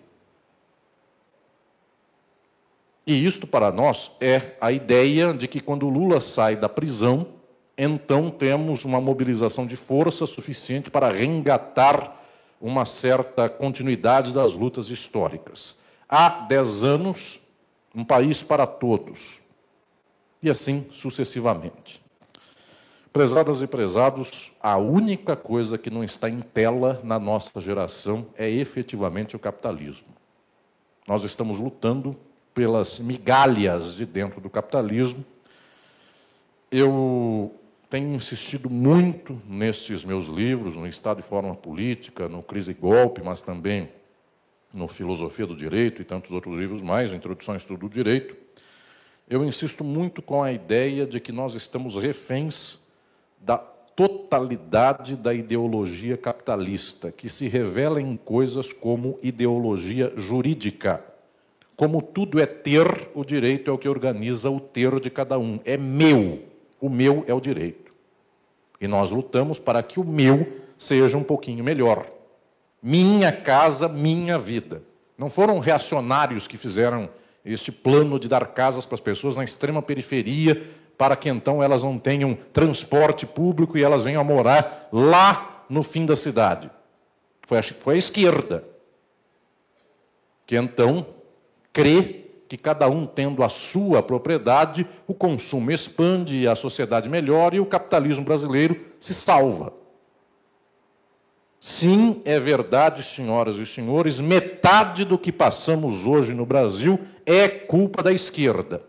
E 3.07 3.25
isto 3.25 3.47
para 3.47 3.71
nós 3.71 4.11
é 4.21 4.55
a 4.61 4.71
ideia 4.71 5.33
de 5.33 5.47
que 5.47 5.59
quando 5.59 5.89
Lula 5.89 6.21
sai 6.21 6.55
da 6.55 6.69
prisão, 6.69 7.33
então 7.77 8.29
temos 8.29 8.85
uma 8.85 9.01
mobilização 9.01 9.65
de 9.65 9.75
força 9.75 10.25
suficiente 10.25 10.89
para 10.89 11.11
reengatar 11.11 12.15
uma 12.61 12.85
certa 12.85 13.49
continuidade 13.49 14.33
das 14.33 14.53
lutas 14.53 14.89
históricas. 14.89 15.77
Há 16.07 16.29
dez 16.29 16.83
anos, 16.83 17.39
um 17.93 18.03
país 18.03 18.41
para 18.41 18.65
todos, 18.65 19.39
e 20.41 20.49
assim 20.49 20.87
sucessivamente. 20.91 22.03
Prezadas 23.11 23.61
e 23.61 23.67
prezados, 23.67 24.51
a 24.61 24.77
única 24.77 25.35
coisa 25.35 25.77
que 25.77 25.89
não 25.89 26.03
está 26.03 26.29
em 26.29 26.41
tela 26.41 26.99
na 27.03 27.17
nossa 27.17 27.61
geração 27.61 28.25
é 28.37 28.49
efetivamente 28.49 29.35
o 29.35 29.39
capitalismo. 29.39 30.09
Nós 31.07 31.23
estamos 31.23 31.59
lutando 31.59 32.15
pelas 32.53 32.99
migalhas 32.99 33.95
de 33.95 34.05
dentro 34.05 34.41
do 34.41 34.49
capitalismo. 34.49 35.23
Eu 36.69 37.53
tenho 37.95 38.13
insistido 38.13 38.69
muito 38.69 39.41
nestes 39.47 40.03
meus 40.03 40.25
livros, 40.25 40.75
no 40.75 40.85
Estado 40.85 41.21
e 41.21 41.23
Forma 41.23 41.55
Política, 41.55 42.27
no 42.27 42.43
Crise 42.43 42.71
e 42.71 42.73
Golpe, 42.73 43.21
mas 43.23 43.39
também 43.39 43.87
no 44.73 44.85
Filosofia 44.85 45.47
do 45.47 45.55
Direito 45.55 46.01
e 46.01 46.05
tantos 46.05 46.31
outros 46.31 46.59
livros 46.59 46.81
mais, 46.81 47.13
Introdução 47.13 47.53
ao 47.53 47.57
Estudo 47.57 47.87
do 47.87 47.89
Direito. 47.89 48.35
Eu 49.29 49.45
insisto 49.45 49.81
muito 49.81 50.21
com 50.21 50.43
a 50.43 50.51
ideia 50.51 51.05
de 51.05 51.21
que 51.21 51.31
nós 51.31 51.55
estamos 51.55 51.95
reféns 51.95 52.79
da 53.39 53.57
totalidade 53.57 55.15
da 55.15 55.33
ideologia 55.33 56.17
capitalista, 56.17 57.13
que 57.13 57.29
se 57.29 57.47
revela 57.47 58.01
em 58.01 58.17
coisas 58.17 58.73
como 58.73 59.17
ideologia 59.23 60.11
jurídica. 60.17 61.01
Como 61.77 62.01
tudo 62.01 62.41
é 62.41 62.45
ter, 62.45 63.07
o 63.15 63.23
direito 63.23 63.71
é 63.71 63.73
o 63.73 63.77
que 63.77 63.87
organiza 63.87 64.49
o 64.49 64.59
ter 64.59 64.99
de 64.99 65.09
cada 65.09 65.39
um. 65.39 65.61
É 65.63 65.77
meu. 65.77 66.43
O 66.81 66.89
meu 66.89 67.23
é 67.25 67.33
o 67.33 67.39
direito. 67.39 67.84
E 68.79 68.87
nós 68.87 69.11
lutamos 69.11 69.59
para 69.59 69.81
que 69.81 69.99
o 69.99 70.03
meu 70.03 70.61
seja 70.77 71.17
um 71.17 71.23
pouquinho 71.23 71.63
melhor. 71.63 72.05
Minha 72.81 73.31
casa, 73.31 73.87
minha 73.87 74.37
vida. 74.37 74.83
Não 75.17 75.29
foram 75.29 75.59
reacionários 75.59 76.47
que 76.47 76.57
fizeram 76.57 77.09
este 77.43 77.71
plano 77.71 78.19
de 78.19 78.27
dar 78.27 78.47
casas 78.47 78.85
para 78.85 78.95
as 78.95 79.01
pessoas 79.01 79.35
na 79.35 79.43
extrema 79.43 79.81
periferia, 79.81 80.67
para 80.97 81.15
que 81.15 81.29
então 81.29 81.61
elas 81.61 81.83
não 81.83 81.97
tenham 81.97 82.37
transporte 82.53 83.25
público 83.25 83.77
e 83.77 83.83
elas 83.83 84.03
venham 84.03 84.21
a 84.21 84.23
morar 84.23 84.89
lá 84.91 85.65
no 85.69 85.83
fim 85.83 86.05
da 86.05 86.15
cidade. 86.15 86.69
Foi 87.47 87.59
a, 87.59 87.63
foi 87.63 87.95
a 87.95 87.97
esquerda 87.99 88.63
que 90.45 90.55
então 90.55 91.05
crê 91.73 92.24
que 92.47 92.57
cada 92.57 92.87
um 92.87 93.05
tendo 93.05 93.43
a 93.43 93.49
sua 93.49 94.03
propriedade, 94.03 94.87
o 95.07 95.13
consumo 95.13 95.71
expande, 95.71 96.47
a 96.47 96.55
sociedade 96.55 97.09
melhora 97.09 97.55
e 97.55 97.59
o 97.59 97.65
capitalismo 97.65 98.23
brasileiro 98.23 98.79
se 98.99 99.13
salva. 99.13 99.73
Sim, 101.59 102.21
é 102.25 102.39
verdade, 102.39 103.01
senhoras 103.01 103.55
e 103.55 103.65
senhores, 103.65 104.19
metade 104.19 105.03
do 105.03 105.17
que 105.17 105.31
passamos 105.31 106.05
hoje 106.05 106.33
no 106.33 106.45
Brasil 106.45 106.99
é 107.25 107.47
culpa 107.47 108.03
da 108.03 108.11
esquerda. 108.11 108.83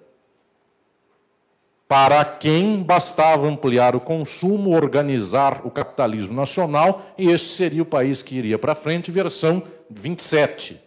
Para 1.89 2.25
quem 2.25 2.83
bastava 2.83 3.47
ampliar 3.47 3.97
o 3.97 4.01
consumo, 4.01 4.77
organizar 4.77 5.63
o 5.65 5.71
capitalismo 5.71 6.35
nacional, 6.35 7.07
e 7.17 7.31
este 7.31 7.55
seria 7.55 7.83
o 7.83 7.87
país 7.87 8.23
que 8.23 8.35
iria 8.35 8.59
para 8.59 8.75
frente, 8.75 9.11
versão 9.11 9.63
27. 9.89 10.86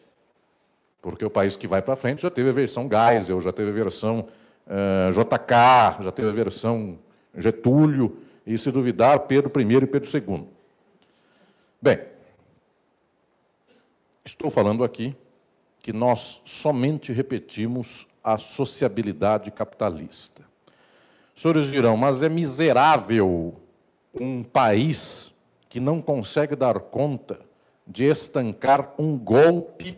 Porque 1.01 1.24
o 1.24 1.29
país 1.29 1.56
que 1.56 1.68
vai 1.68 1.82
para 1.82 1.96
frente 1.96 2.22
já 2.22 2.29
teve 2.29 2.50
a 2.50 2.53
versão 2.53 2.89
Geisel, 2.89 3.39
já 3.41 3.53
teve 3.53 3.70
a 3.70 3.74
versão 3.74 4.20
uh, 4.20 4.27
eh, 4.68 5.12
JK, 5.12 6.03
já 6.03 6.12
teve 6.12 6.29
a 6.29 6.34
versão 6.34 7.00
Getúlio, 7.38 8.18
e 8.46 8.58
se 8.58 8.72
duvidar, 8.72 9.20
Pedro 9.22 9.51
I 9.62 9.75
e 9.75 9.86
Pedro 9.86 10.10
II. 10.12 10.48
Bem, 11.79 12.00
estou 14.25 14.50
falando 14.50 14.84
aqui 14.84 15.15
que 15.82 15.94
nós 15.94 16.41
somente 16.46 17.13
repetimos 17.13 18.08
a 18.24 18.39
sociabilidade 18.39 19.51
capitalista. 19.51 20.44
Os 21.36 21.44
senhores 21.44 21.70
dirão, 21.70 21.96
mas 21.96 22.22
é 22.22 22.27
miserável 22.27 23.56
um 24.20 24.44
país 24.44 25.32
que 25.70 25.79
não 25.79 26.01
consegue 26.01 26.56
dar 26.56 26.79
conta 26.79 27.39
de 27.86 28.03
estancar 28.03 28.94
um 28.98 29.15
golpe 29.15 29.96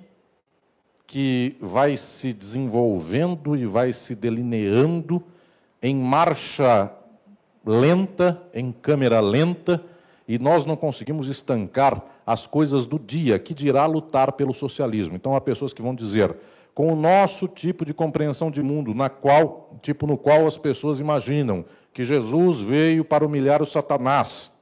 que 1.12 1.58
vai 1.60 1.98
se 1.98 2.32
desenvolvendo 2.32 3.54
e 3.58 3.66
vai 3.66 3.92
se 3.92 4.16
delineando 4.16 5.22
em 5.84 5.94
marcha 5.94 6.90
lenta, 7.66 8.42
em 8.54 8.72
câmera 8.72 9.20
lenta, 9.20 9.84
e 10.26 10.40
nós 10.40 10.64
não 10.66 10.78
conseguimos 10.78 11.28
estancar 11.28 12.02
as 12.26 12.48
coisas 12.48 12.86
do 12.86 12.98
dia, 12.98 13.38
que 13.38 13.54
dirá 13.54 13.86
lutar 13.86 14.32
pelo 14.32 14.54
socialismo. 14.54 15.18
Então 15.18 15.36
há 15.36 15.42
pessoas 15.42 15.74
que 15.74 15.82
vão 15.82 15.94
dizer: 15.94 16.34
com 16.74 16.94
o 16.94 16.96
nosso 16.96 17.46
tipo 17.46 17.84
de 17.84 17.94
compreensão 17.94 18.50
de 18.50 18.64
mundo, 18.64 18.96
na 18.96 19.10
qual, 19.10 19.76
tipo 19.82 20.08
no 20.08 20.18
qual 20.18 20.48
as 20.48 20.58
pessoas 20.58 21.02
imaginam 21.02 21.66
que 21.94 22.06
Jesus 22.06 22.62
veio 22.62 23.04
para 23.04 23.26
humilhar 23.26 23.62
o 23.62 23.68
Satanás, 23.68 24.58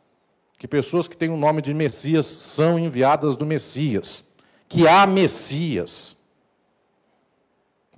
que 0.57 0.67
pessoas 0.67 1.07
que 1.07 1.15
têm 1.15 1.29
o 1.29 1.37
nome 1.37 1.61
de 1.61 1.75
Messias 1.75 2.25
são 2.25 2.79
enviadas 2.79 3.35
do 3.35 3.45
Messias, 3.45 4.25
que 4.67 4.87
há 4.87 5.05
Messias. 5.05 6.17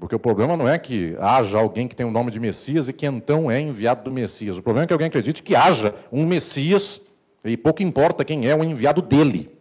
Porque 0.02 0.16
o 0.16 0.20
problema 0.20 0.58
não 0.58 0.68
é 0.68 0.80
que 0.80 1.16
haja 1.20 1.60
alguém 1.60 1.88
que 1.88 1.96
tem 1.96 2.04
o 2.04 2.10
nome 2.10 2.32
de 2.32 2.40
Messias 2.40 2.90
e 2.90 2.94
que 2.94 3.06
então 3.06 3.52
é 3.52 3.60
enviado 3.60 4.04
do 4.04 4.12
Messias. 4.12 4.58
O 4.58 4.64
problema 4.64 4.86
é 4.86 4.88
que 4.88 4.94
alguém 4.94 5.08
acredite 5.08 5.44
que 5.44 5.56
haja 5.56 5.94
um 6.12 6.26
Messias 6.26 7.00
e 7.46 7.56
pouco 7.56 7.84
importa 7.84 8.26
quem 8.26 8.50
é 8.50 8.56
o 8.56 8.64
enviado 8.64 9.00
dele. 9.00 9.56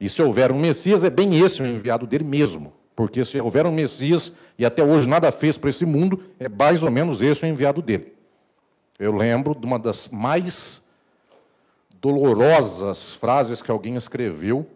E 0.00 0.08
se 0.08 0.20
houver 0.20 0.50
um 0.50 0.58
Messias, 0.58 1.04
é 1.04 1.08
bem 1.08 1.38
esse 1.38 1.62
o 1.62 1.66
enviado 1.66 2.04
dele 2.04 2.24
mesmo. 2.24 2.72
Porque 2.96 3.24
se 3.24 3.40
houver 3.40 3.64
um 3.64 3.70
Messias 3.70 4.32
e 4.58 4.66
até 4.66 4.82
hoje 4.82 5.08
nada 5.08 5.30
fez 5.30 5.56
para 5.56 5.70
esse 5.70 5.86
mundo, 5.86 6.20
é 6.40 6.48
mais 6.48 6.82
ou 6.82 6.90
menos 6.90 7.22
esse 7.22 7.44
o 7.44 7.46
enviado 7.46 7.80
dele. 7.80 8.12
Eu 8.98 9.14
lembro 9.14 9.54
de 9.54 9.64
uma 9.64 9.78
das 9.78 10.08
mais 10.08 10.82
dolorosas 12.00 13.14
frases 13.14 13.62
que 13.62 13.70
alguém 13.70 13.94
escreveu. 13.94 14.66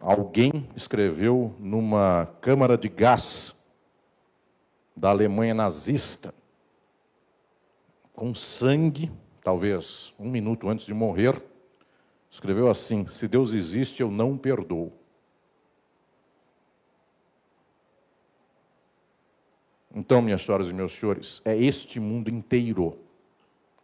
Alguém 0.00 0.66
escreveu 0.74 1.54
numa 1.58 2.26
câmara 2.40 2.78
de 2.78 2.88
gás 2.88 3.54
da 4.96 5.10
Alemanha 5.10 5.52
nazista, 5.52 6.34
com 8.14 8.34
sangue, 8.34 9.12
talvez 9.44 10.14
um 10.18 10.30
minuto 10.30 10.68
antes 10.70 10.86
de 10.86 10.94
morrer, 10.94 11.42
escreveu 12.30 12.70
assim: 12.70 13.06
Se 13.06 13.28
Deus 13.28 13.52
existe, 13.52 14.00
eu 14.00 14.10
não 14.10 14.38
perdoo. 14.38 14.90
Então, 19.94 20.22
minhas 20.22 20.42
senhoras 20.42 20.68
e 20.68 20.72
meus 20.72 20.92
senhores, 20.92 21.42
é 21.44 21.56
este 21.56 22.00
mundo 22.00 22.30
inteiro 22.30 22.98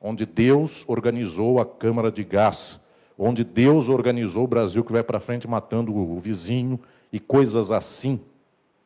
onde 0.01 0.25
Deus 0.25 0.85
organizou 0.89 1.61
a 1.61 1.67
câmara 1.67 2.13
de 2.13 2.23
gás, 2.23 2.81
onde 3.19 3.45
Deus 3.45 3.89
organizou 3.89 4.45
o 4.45 4.49
Brasil 4.49 4.85
que 4.85 4.93
vai 4.93 5.03
para 5.03 5.21
frente 5.21 5.49
matando 5.49 5.95
o 5.95 6.19
vizinho 6.19 6.79
e 7.13 7.19
coisas 7.19 7.71
assim. 7.71 8.21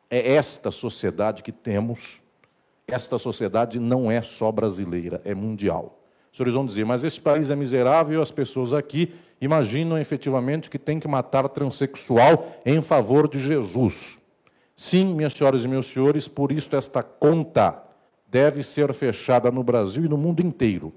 É 0.09 0.33
esta 0.33 0.71
sociedade 0.71 1.43
que 1.43 1.51
temos. 1.51 2.21
Esta 2.87 3.17
sociedade 3.17 3.79
não 3.79 4.11
é 4.11 4.21
só 4.21 4.51
brasileira, 4.51 5.21
é 5.23 5.33
mundial. 5.33 5.97
Os 6.31 6.37
senhores 6.37 6.53
vão 6.53 6.65
dizer, 6.65 6.85
mas 6.85 7.03
esse 7.03 7.19
país 7.19 7.49
é 7.49 7.55
miserável 7.55 8.21
as 8.21 8.31
pessoas 8.31 8.73
aqui 8.73 9.13
imaginam 9.39 9.97
efetivamente 9.97 10.69
que 10.69 10.79
tem 10.79 10.99
que 10.99 11.07
matar 11.07 11.49
transexual 11.49 12.55
em 12.65 12.81
favor 12.81 13.27
de 13.27 13.39
Jesus. 13.39 14.19
Sim, 14.75 15.13
minhas 15.13 15.33
senhoras 15.33 15.63
e 15.63 15.67
meus 15.67 15.87
senhores, 15.87 16.27
por 16.27 16.51
isso 16.51 16.75
esta 16.75 17.03
conta 17.03 17.83
deve 18.27 18.63
ser 18.63 18.93
fechada 18.93 19.51
no 19.51 19.63
Brasil 19.63 20.05
e 20.05 20.09
no 20.09 20.17
mundo 20.17 20.41
inteiro. 20.41 20.93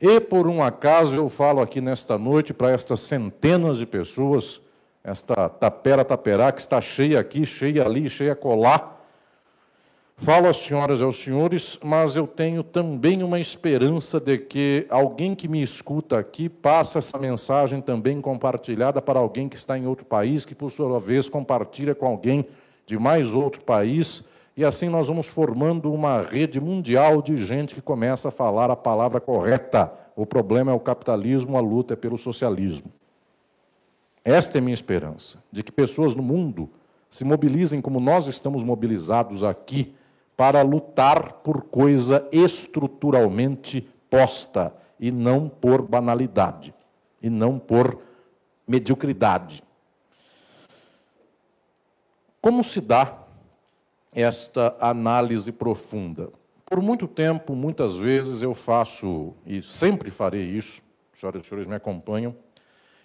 E 0.00 0.20
por 0.20 0.46
um 0.46 0.62
acaso 0.62 1.16
eu 1.16 1.28
falo 1.28 1.60
aqui 1.60 1.80
nesta 1.80 2.18
noite 2.18 2.52
para 2.52 2.70
estas 2.70 3.00
centenas 3.00 3.78
de 3.78 3.86
pessoas, 3.86 4.60
esta 5.02 5.48
tapera 5.48 6.04
taperá 6.04 6.52
que 6.52 6.60
está 6.60 6.80
cheia 6.80 7.18
aqui, 7.18 7.46
cheia 7.46 7.84
ali, 7.84 8.08
cheia 8.10 8.34
colar, 8.34 8.96
Falo 10.18 10.48
às 10.48 10.56
senhoras 10.56 11.00
e 11.00 11.02
aos 11.02 11.18
senhores, 11.18 11.78
mas 11.84 12.16
eu 12.16 12.26
tenho 12.26 12.62
também 12.62 13.22
uma 13.22 13.38
esperança 13.38 14.18
de 14.18 14.38
que 14.38 14.86
alguém 14.88 15.34
que 15.34 15.46
me 15.46 15.62
escuta 15.62 16.18
aqui 16.18 16.48
passe 16.48 16.96
essa 16.96 17.18
mensagem 17.18 17.82
também 17.82 18.18
compartilhada 18.18 19.02
para 19.02 19.18
alguém 19.18 19.46
que 19.46 19.56
está 19.56 19.76
em 19.76 19.86
outro 19.86 20.06
país, 20.06 20.46
que 20.46 20.54
por 20.54 20.70
sua 20.70 20.98
vez 20.98 21.28
compartilha 21.28 21.94
com 21.94 22.06
alguém 22.06 22.46
de 22.86 22.98
mais 22.98 23.34
outro 23.34 23.62
país, 23.62 24.24
e 24.56 24.64
assim 24.64 24.88
nós 24.88 25.08
vamos 25.08 25.26
formando 25.26 25.92
uma 25.92 26.22
rede 26.22 26.58
mundial 26.58 27.20
de 27.20 27.36
gente 27.36 27.74
que 27.74 27.82
começa 27.82 28.28
a 28.28 28.32
falar 28.32 28.70
a 28.70 28.76
palavra 28.76 29.20
correta. 29.20 29.92
O 30.16 30.24
problema 30.24 30.72
é 30.72 30.74
o 30.74 30.80
capitalismo, 30.80 31.58
a 31.58 31.60
luta 31.60 31.92
é 31.92 31.96
pelo 31.96 32.16
socialismo. 32.16 32.90
Esta 34.24 34.56
é 34.56 34.60
minha 34.60 34.72
esperança, 34.72 35.42
de 35.52 35.62
que 35.62 35.70
pessoas 35.70 36.14
no 36.14 36.22
mundo 36.22 36.70
se 37.10 37.22
mobilizem 37.22 37.82
como 37.82 38.00
nós 38.00 38.26
estamos 38.28 38.64
mobilizados 38.64 39.42
aqui 39.42 39.94
para 40.34 40.62
lutar 40.62 41.34
por 41.34 41.64
coisa 41.64 42.26
estruturalmente 42.32 43.86
posta 44.08 44.74
e 44.98 45.10
não 45.10 45.48
por 45.50 45.82
banalidade, 45.82 46.74
e 47.22 47.28
não 47.28 47.58
por 47.58 48.00
mediocridade. 48.66 49.62
Como 52.40 52.64
se 52.64 52.80
dá 52.80 53.25
esta 54.16 54.74
análise 54.80 55.52
profunda? 55.52 56.30
Por 56.64 56.80
muito 56.80 57.06
tempo, 57.06 57.54
muitas 57.54 57.96
vezes 57.96 58.40
eu 58.40 58.54
faço, 58.54 59.34
e 59.46 59.60
sempre 59.60 60.10
farei 60.10 60.42
isso, 60.42 60.80
senhoras 61.14 61.42
e 61.42 61.48
senhores 61.48 61.68
me 61.68 61.76
acompanham, 61.76 62.34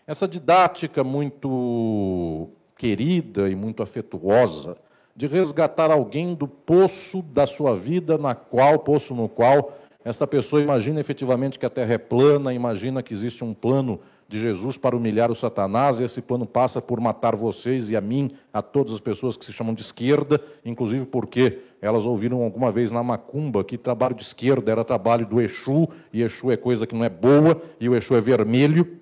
essa 0.07 0.25
didática 0.25 1.03
muito 1.03 2.49
querida 2.77 3.49
e 3.49 3.55
muito 3.55 3.83
afetuosa 3.83 4.77
de 5.13 5.27
resgatar 5.27 5.91
alguém 5.91 6.33
do 6.33 6.47
poço 6.47 7.21
da 7.21 7.45
sua 7.45 7.75
vida, 7.75 8.17
na 8.17 8.33
qual, 8.33 8.79
poço 8.79 9.13
no 9.13 9.27
qual 9.27 9.77
esta 10.03 10.25
pessoa 10.25 10.61
imagina 10.61 10.99
efetivamente 10.99 11.59
que 11.59 11.65
a 11.65 11.69
terra 11.69 11.93
é 11.93 11.97
plana, 11.97 12.53
imagina 12.53 13.03
que 13.03 13.13
existe 13.13 13.43
um 13.43 13.53
plano 13.53 13.99
de 14.31 14.39
Jesus 14.39 14.77
para 14.77 14.95
humilhar 14.95 15.29
o 15.29 15.35
Satanás, 15.35 15.99
e 15.99 16.05
esse 16.05 16.21
plano 16.21 16.45
passa 16.45 16.81
por 16.81 17.01
matar 17.01 17.35
vocês 17.35 17.89
e 17.89 17.97
a 17.97 18.01
mim, 18.01 18.31
a 18.53 18.61
todas 18.61 18.93
as 18.93 19.01
pessoas 19.01 19.35
que 19.35 19.43
se 19.43 19.51
chamam 19.51 19.73
de 19.73 19.81
esquerda, 19.81 20.41
inclusive 20.63 21.05
porque 21.05 21.59
elas 21.81 22.05
ouviram 22.05 22.41
alguma 22.41 22.71
vez 22.71 22.93
na 22.93 23.03
macumba 23.03 23.61
que 23.61 23.77
trabalho 23.77 24.15
de 24.15 24.23
esquerda 24.23 24.71
era 24.71 24.85
trabalho 24.85 25.25
do 25.25 25.41
Exu, 25.41 25.89
e 26.13 26.21
Exu 26.21 26.49
é 26.49 26.55
coisa 26.55 26.87
que 26.87 26.95
não 26.95 27.03
é 27.03 27.09
boa, 27.09 27.61
e 27.77 27.89
o 27.89 27.95
Exu 27.95 28.15
é 28.15 28.21
vermelho. 28.21 29.01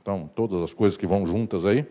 Então, 0.00 0.30
todas 0.34 0.62
as 0.62 0.72
coisas 0.72 0.96
que 0.96 1.06
vão 1.06 1.26
juntas 1.26 1.66
aí 1.66 1.86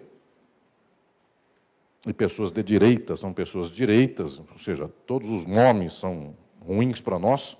e 2.08 2.12
pessoas 2.12 2.52
de 2.52 2.64
direita 2.64 3.16
são 3.16 3.32
pessoas 3.32 3.70
direitas, 3.70 4.40
ou 4.40 4.58
seja, 4.58 4.90
todos 5.06 5.30
os 5.30 5.46
nomes 5.46 5.94
são 5.94 6.36
ruins 6.60 7.00
para 7.00 7.20
nós. 7.20 7.56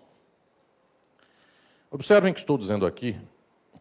Observem 1.92 2.34
que 2.34 2.40
estou 2.40 2.58
dizendo 2.58 2.84
aqui 2.84 3.16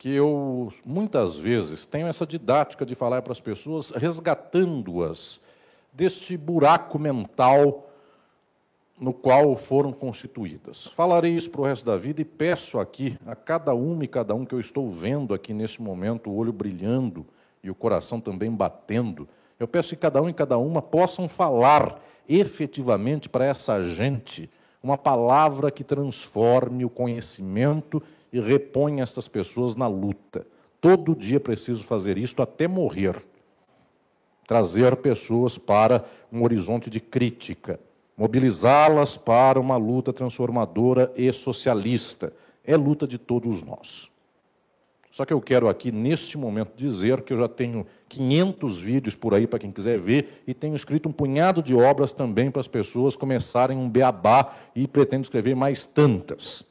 que 0.00 0.08
eu 0.08 0.72
muitas 0.84 1.38
vezes 1.38 1.86
tenho 1.86 2.08
essa 2.08 2.26
didática 2.26 2.84
de 2.84 2.96
falar 2.96 3.22
para 3.22 3.30
as 3.32 3.40
pessoas, 3.40 3.90
resgatando-as 3.90 5.40
deste 5.92 6.36
buraco 6.36 6.98
mental 6.98 7.88
no 8.98 9.12
qual 9.12 9.54
foram 9.54 9.92
constituídas. 9.92 10.86
Falarei 10.88 11.32
isso 11.32 11.50
para 11.50 11.60
o 11.60 11.64
resto 11.64 11.84
da 11.84 11.96
vida 11.96 12.20
e 12.20 12.24
peço 12.24 12.80
aqui 12.80 13.16
a 13.24 13.36
cada 13.36 13.74
uma 13.74 14.02
e 14.02 14.08
cada 14.08 14.34
um 14.34 14.44
que 14.44 14.54
eu 14.54 14.60
estou 14.60 14.90
vendo 14.90 15.34
aqui 15.34 15.54
nesse 15.54 15.80
momento, 15.80 16.30
o 16.30 16.36
olho 16.36 16.52
brilhando 16.52 17.24
e 17.62 17.70
o 17.70 17.74
coração 17.74 18.20
também 18.20 18.50
batendo 18.50 19.28
eu 19.60 19.68
peço 19.68 19.90
que 19.90 19.96
cada 19.96 20.22
um 20.22 20.28
e 20.30 20.32
cada 20.32 20.56
uma 20.56 20.80
possam 20.80 21.28
falar 21.28 22.00
efetivamente 22.26 23.28
para 23.28 23.44
essa 23.44 23.82
gente 23.82 24.48
uma 24.82 24.96
palavra 24.96 25.70
que 25.70 25.84
transforme 25.84 26.82
o 26.82 26.88
conhecimento 26.88 28.02
e 28.32 28.40
reponha 28.40 29.02
estas 29.02 29.28
pessoas 29.28 29.74
na 29.74 29.86
luta. 29.86 30.46
Todo 30.80 31.14
dia 31.14 31.38
preciso 31.38 31.84
fazer 31.84 32.16
isto 32.16 32.42
até 32.42 32.66
morrer. 32.66 33.16
Trazer 34.46 34.96
pessoas 34.96 35.58
para 35.58 36.04
um 36.32 36.42
horizonte 36.42 36.88
de 36.90 37.00
crítica, 37.00 37.78
mobilizá-las 38.16 39.16
para 39.16 39.60
uma 39.60 39.76
luta 39.76 40.12
transformadora 40.12 41.12
e 41.16 41.32
socialista. 41.32 42.32
É 42.64 42.76
luta 42.76 43.06
de 43.06 43.18
todos 43.18 43.62
nós. 43.62 44.10
Só 45.10 45.24
que 45.24 45.32
eu 45.32 45.40
quero 45.40 45.68
aqui, 45.68 45.90
neste 45.90 46.38
momento, 46.38 46.72
dizer 46.76 47.22
que 47.22 47.32
eu 47.32 47.38
já 47.38 47.48
tenho 47.48 47.84
500 48.08 48.78
vídeos 48.78 49.16
por 49.16 49.34
aí 49.34 49.46
para 49.46 49.58
quem 49.58 49.72
quiser 49.72 49.98
ver 49.98 50.42
e 50.46 50.54
tenho 50.54 50.76
escrito 50.76 51.08
um 51.08 51.12
punhado 51.12 51.62
de 51.62 51.74
obras 51.74 52.12
também 52.12 52.50
para 52.50 52.60
as 52.60 52.68
pessoas 52.68 53.16
começarem 53.16 53.76
um 53.76 53.88
beabá 53.88 54.54
e 54.74 54.86
pretendo 54.86 55.24
escrever 55.24 55.56
mais 55.56 55.84
tantas. 55.84 56.64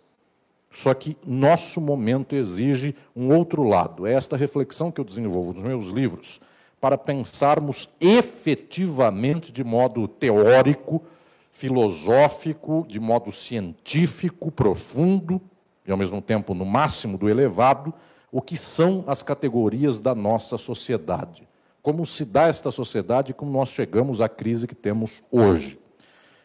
Só 0.72 0.94
que 0.94 1.18
nosso 1.26 1.82
momento 1.82 2.36
exige 2.36 2.96
um 3.16 3.34
outro 3.36 3.64
lado. 3.64 4.06
É 4.06 4.14
esta 4.14 4.38
reflexão 4.38 4.92
que 4.92 5.02
eu 5.02 5.06
desenvolvo 5.06 5.54
nos 5.54 5.64
meus 5.64 5.88
livros 5.88 6.40
para 6.80 6.98
pensarmos 6.98 7.90
efetivamente 8.00 9.52
de 9.52 9.64
modo 9.64 10.08
teórico, 10.08 11.04
filosófico, 11.52 12.86
de 12.88 13.00
modo 13.00 13.34
científico, 13.34 14.52
profundo 14.52 15.42
e 15.86 15.92
ao 15.92 15.98
mesmo 15.98 16.22
tempo 16.22 16.54
no 16.54 16.66
máximo 16.66 17.18
do 17.18 17.28
elevado 17.28 17.94
o 18.32 18.42
que 18.42 18.56
são 18.56 19.04
as 19.08 19.24
categorias 19.24 20.00
da 20.00 20.14
nossa 20.14 20.58
sociedade. 20.58 21.48
Como 21.82 22.06
se 22.06 22.24
dá 22.24 22.48
esta 22.48 22.70
sociedade 22.70 23.32
e 23.32 23.34
como 23.34 23.52
nós 23.52 23.70
chegamos 23.70 24.22
à 24.22 24.30
crise 24.30 24.68
que 24.68 24.76
temos 24.76 25.24
hoje. 25.32 25.80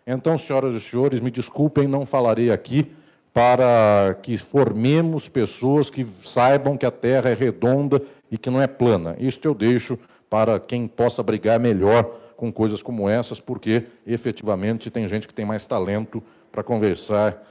Então, 0.07 0.39
senhoras 0.39 0.75
e 0.75 0.81
senhores, 0.81 1.21
me 1.21 1.31
desculpem, 1.31 1.87
não 1.87 2.07
falarei 2.07 2.51
aqui 2.51 2.91
para 3.35 4.17
que 4.23 4.39
formemos 4.39 5.29
pessoas 5.29 5.91
que 5.91 6.07
saibam 6.23 6.77
que 6.77 6.87
a 6.87 6.91
Terra 6.91 7.31
é 7.31 7.35
redonda 7.35 8.01
e 8.31 8.39
que 8.39 8.49
não 8.49 8.63
é 8.63 8.69
plana. 8.69 9.17
Isto 9.19 9.49
eu 9.49 9.55
deixo 9.55 9.99
para 10.31 10.61
quem 10.61 10.87
possa 10.87 11.21
brigar 11.21 11.59
melhor 11.59 12.05
com 12.37 12.53
coisas 12.53 12.81
como 12.81 13.09
essas, 13.09 13.41
porque 13.41 13.87
efetivamente 14.07 14.89
tem 14.89 15.09
gente 15.09 15.27
que 15.27 15.35
tem 15.35 15.45
mais 15.45 15.65
talento 15.65 16.23
para 16.53 16.63
conversar 16.63 17.43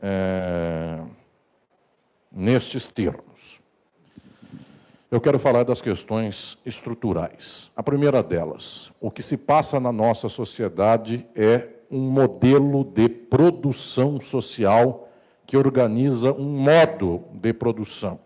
é, 0.00 1.00
nestes 2.30 2.88
termos. 2.88 3.58
Eu 5.10 5.20
quero 5.20 5.38
falar 5.40 5.64
das 5.64 5.82
questões 5.82 6.58
estruturais. 6.64 7.72
A 7.74 7.82
primeira 7.82 8.22
delas, 8.22 8.92
o 9.00 9.10
que 9.10 9.22
se 9.22 9.36
passa 9.36 9.80
na 9.80 9.90
nossa 9.90 10.28
sociedade 10.28 11.26
é 11.34 11.68
um 11.90 12.00
modelo 12.00 12.84
de 12.84 13.08
produção 13.08 14.20
social 14.20 15.03
que 15.46 15.56
organiza 15.56 16.32
um 16.32 16.48
modo 16.58 17.22
de 17.32 17.52
produção. 17.52 18.18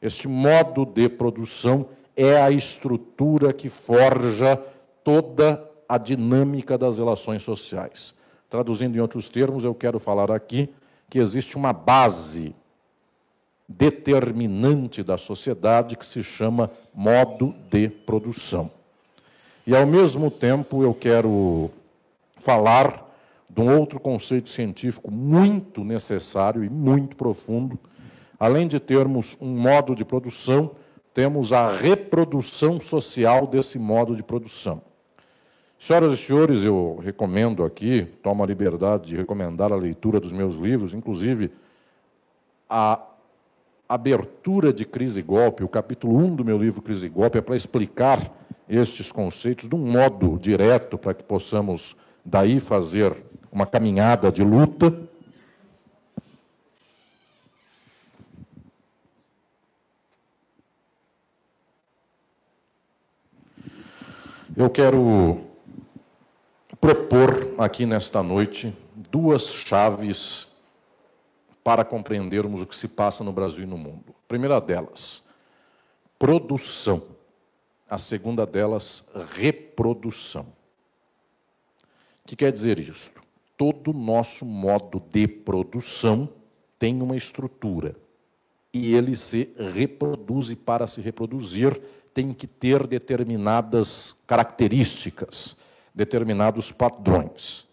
Este 0.00 0.28
modo 0.28 0.84
de 0.84 1.08
produção 1.08 1.86
é 2.16 2.40
a 2.40 2.50
estrutura 2.50 3.52
que 3.52 3.68
forja 3.68 4.56
toda 5.04 5.62
a 5.88 5.98
dinâmica 5.98 6.76
das 6.76 6.98
relações 6.98 7.42
sociais. 7.42 8.14
Traduzindo 8.48 8.96
em 8.96 9.00
outros 9.00 9.28
termos, 9.28 9.64
eu 9.64 9.74
quero 9.74 9.98
falar 9.98 10.30
aqui 10.30 10.68
que 11.08 11.18
existe 11.18 11.56
uma 11.56 11.72
base 11.72 12.54
determinante 13.68 15.02
da 15.02 15.16
sociedade 15.16 15.96
que 15.96 16.06
se 16.06 16.22
chama 16.22 16.70
modo 16.94 17.54
de 17.70 17.88
produção. 17.88 18.70
E, 19.66 19.74
ao 19.74 19.84
mesmo 19.86 20.30
tempo, 20.30 20.82
eu 20.82 20.94
quero 20.94 21.70
falar 22.36 23.05
de 23.48 23.60
um 23.60 23.78
outro 23.78 24.00
conceito 24.00 24.48
científico 24.48 25.10
muito 25.10 25.84
necessário 25.84 26.64
e 26.64 26.68
muito 26.68 27.16
profundo. 27.16 27.78
Além 28.38 28.66
de 28.66 28.78
termos 28.78 29.36
um 29.40 29.56
modo 29.56 29.94
de 29.94 30.04
produção, 30.04 30.72
temos 31.14 31.52
a 31.52 31.74
reprodução 31.74 32.78
social 32.80 33.46
desse 33.46 33.78
modo 33.78 34.14
de 34.14 34.22
produção. 34.22 34.82
Senhoras 35.78 36.14
e 36.14 36.16
senhores, 36.16 36.64
eu 36.64 36.98
recomendo 37.02 37.64
aqui, 37.64 38.06
tomo 38.22 38.42
a 38.42 38.46
liberdade 38.46 39.08
de 39.08 39.16
recomendar 39.16 39.72
a 39.72 39.76
leitura 39.76 40.18
dos 40.18 40.32
meus 40.32 40.56
livros, 40.56 40.94
inclusive 40.94 41.50
a 42.68 43.00
abertura 43.88 44.72
de 44.72 44.84
Crise 44.84 45.20
e 45.20 45.22
Golpe, 45.22 45.62
o 45.62 45.68
capítulo 45.68 46.16
1 46.16 46.36
do 46.36 46.44
meu 46.44 46.58
livro 46.58 46.82
Crise 46.82 47.06
e 47.06 47.10
Golpe, 47.10 47.38
é 47.38 47.40
para 47.40 47.54
explicar 47.54 48.30
estes 48.68 49.12
conceitos 49.12 49.68
de 49.68 49.74
um 49.74 49.78
modo 49.78 50.38
direto, 50.38 50.98
para 50.98 51.14
que 51.14 51.22
possamos 51.22 51.96
daí 52.24 52.58
fazer 52.58 53.16
uma 53.56 53.66
caminhada 53.66 54.30
de 54.30 54.44
luta. 54.44 54.94
Eu 64.54 64.68
quero 64.68 65.40
propor 66.78 67.54
aqui 67.56 67.86
nesta 67.86 68.22
noite 68.22 68.76
duas 68.94 69.50
chaves 69.50 70.48
para 71.64 71.82
compreendermos 71.82 72.60
o 72.60 72.66
que 72.66 72.76
se 72.76 72.88
passa 72.88 73.24
no 73.24 73.32
Brasil 73.32 73.64
e 73.64 73.66
no 73.66 73.78
mundo. 73.78 74.04
A 74.10 74.28
primeira 74.28 74.60
delas, 74.60 75.22
produção. 76.18 77.02
A 77.88 77.96
segunda 77.96 78.44
delas, 78.44 79.08
reprodução. 79.32 80.42
O 82.22 82.28
que 82.28 82.36
quer 82.36 82.52
dizer 82.52 82.78
isto? 82.78 83.25
Todo 83.56 83.92
nosso 83.92 84.44
modo 84.44 85.02
de 85.12 85.26
produção 85.26 86.28
tem 86.78 87.00
uma 87.00 87.16
estrutura 87.16 87.96
e 88.72 88.94
ele 88.94 89.16
se 89.16 89.48
reproduz 89.74 90.50
e 90.50 90.56
para 90.56 90.86
se 90.86 91.00
reproduzir 91.00 91.80
tem 92.12 92.32
que 92.32 92.46
ter 92.46 92.86
determinadas 92.86 94.16
características, 94.26 95.56
determinados 95.94 96.72
padrões. 96.72 97.66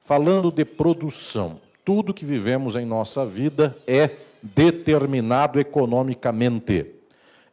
Falando 0.00 0.50
de 0.50 0.64
produção, 0.64 1.60
tudo 1.84 2.14
que 2.14 2.24
vivemos 2.24 2.74
em 2.74 2.84
nossa 2.84 3.24
vida 3.24 3.76
é 3.86 4.10
determinado 4.42 5.60
economicamente. 5.60 6.86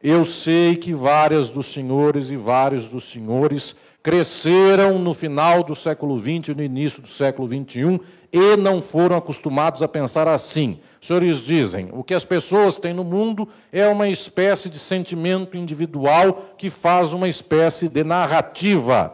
Eu 0.02 0.26
sei 0.26 0.76
que 0.76 0.94
várias 0.94 1.52
dos 1.52 1.68
senhores 1.68 2.30
e 2.30 2.36
vários 2.36 2.88
dos 2.88 3.04
senhores 3.04 3.76
cresceram 4.02 5.00
no 5.00 5.14
final 5.14 5.64
do 5.64 5.76
século 5.76 6.18
XX 6.20 6.50
e 6.50 6.56
no 6.56 6.64
início 6.64 7.02
do 7.02 7.08
século 7.08 7.48
XXI 7.48 8.00
e 8.32 8.58
não 8.58 8.82
foram 8.82 9.18
acostumados 9.18 9.82
a 9.82 9.88
pensar 9.88 10.28
assim. 10.28 10.80
Os 11.02 11.08
senhores 11.08 11.38
dizem, 11.38 11.90
o 11.92 12.04
que 12.04 12.14
as 12.14 12.26
pessoas 12.26 12.78
têm 12.78 12.94
no 12.94 13.04
mundo 13.04 13.48
é 13.72 13.88
uma 13.88 14.08
espécie 14.08 14.70
de 14.70 14.80
sentimento 14.80 15.58
individual 15.58 16.54
que 16.58 16.70
faz 16.70 17.14
uma 17.14 17.28
espécie 17.28 17.90
de 17.90 18.04
narrativa 18.04 19.14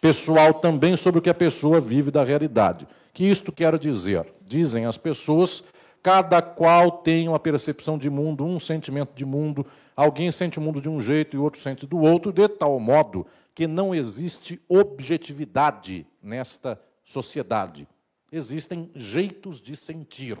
pessoal 0.00 0.54
também 0.54 0.96
sobre 0.96 1.18
o 1.18 1.22
que 1.22 1.30
a 1.30 1.34
pessoa 1.34 1.80
vive 1.80 2.10
da 2.10 2.24
realidade 2.24 2.86
que 3.12 3.24
isto 3.24 3.52
quer 3.52 3.78
dizer? 3.78 4.26
Dizem 4.46 4.86
as 4.86 4.96
pessoas, 4.96 5.62
cada 6.02 6.40
qual 6.40 6.90
tem 6.90 7.28
uma 7.28 7.38
percepção 7.38 7.98
de 7.98 8.08
mundo, 8.08 8.44
um 8.44 8.58
sentimento 8.58 9.10
de 9.14 9.24
mundo, 9.24 9.66
alguém 9.96 10.30
sente 10.32 10.58
o 10.58 10.62
mundo 10.62 10.80
de 10.80 10.88
um 10.88 11.00
jeito 11.00 11.36
e 11.36 11.38
outro 11.38 11.60
sente 11.60 11.86
do 11.86 11.98
outro, 11.98 12.32
de 12.32 12.48
tal 12.48 12.78
modo 12.78 13.26
que 13.54 13.66
não 13.66 13.94
existe 13.94 14.60
objetividade 14.68 16.06
nesta 16.22 16.80
sociedade. 17.04 17.86
Existem 18.30 18.90
jeitos 18.94 19.60
de 19.60 19.76
sentir. 19.76 20.38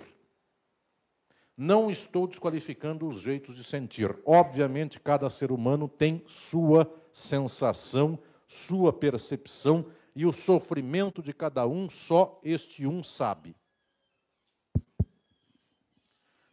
Não 1.56 1.90
estou 1.90 2.26
desqualificando 2.26 3.06
os 3.06 3.20
jeitos 3.20 3.56
de 3.56 3.64
sentir. 3.64 4.16
Obviamente, 4.24 4.98
cada 4.98 5.28
ser 5.28 5.52
humano 5.52 5.86
tem 5.86 6.22
sua 6.26 6.90
sensação, 7.12 8.18
sua 8.48 8.92
percepção 8.92 9.84
e 10.16 10.24
o 10.24 10.32
sofrimento 10.32 11.22
de 11.22 11.32
cada 11.32 11.66
um, 11.66 11.88
só 11.88 12.40
este 12.42 12.86
um 12.86 13.02
sabe. 13.02 13.54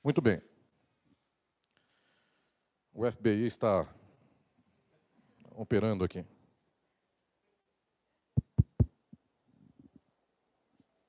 Muito 0.03 0.21
bem. 0.21 0.41
O 2.99 3.09
FBI 3.09 3.45
está 3.45 3.88
operando 5.55 6.03
aqui. 6.03 6.25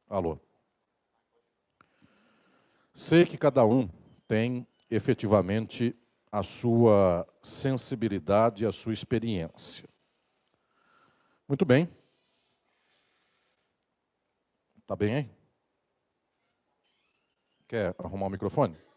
Alô. 0.09 0.39
Sei 2.95 3.27
que 3.27 3.37
cada 3.37 3.67
um 3.67 3.89
tem 4.29 4.65
efetivamente 4.89 5.93
a 6.31 6.45
sua 6.45 7.27
sensibilidade 7.43 8.63
e 8.63 8.69
a 8.69 8.71
sua 8.71 8.93
experiência. 8.93 9.89
Muito 11.49 11.65
bem. 11.65 11.93
Tá 14.87 14.95
bem, 14.95 15.17
hein? 15.17 15.31
Quer 17.67 17.97
arrumar 17.99 18.27
o 18.27 18.31
microfone? 18.31 18.90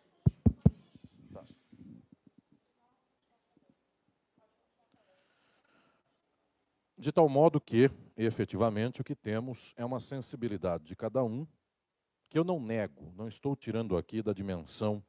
De 7.03 7.11
tal 7.11 7.27
modo 7.27 7.59
que, 7.59 7.91
efetivamente, 8.15 9.01
o 9.01 9.03
que 9.03 9.13
temos 9.13 9.73
é 9.75 9.83
uma 9.83 9.99
sensibilidade 9.99 10.85
de 10.85 10.95
cada 10.95 11.21
um, 11.21 11.45
que 12.29 12.39
eu 12.39 12.45
não 12.45 12.61
nego, 12.61 13.11
não 13.17 13.27
estou 13.27 13.57
tirando 13.57 13.97
aqui 13.97 14.21
da 14.21 14.31
dimensão 14.31 15.03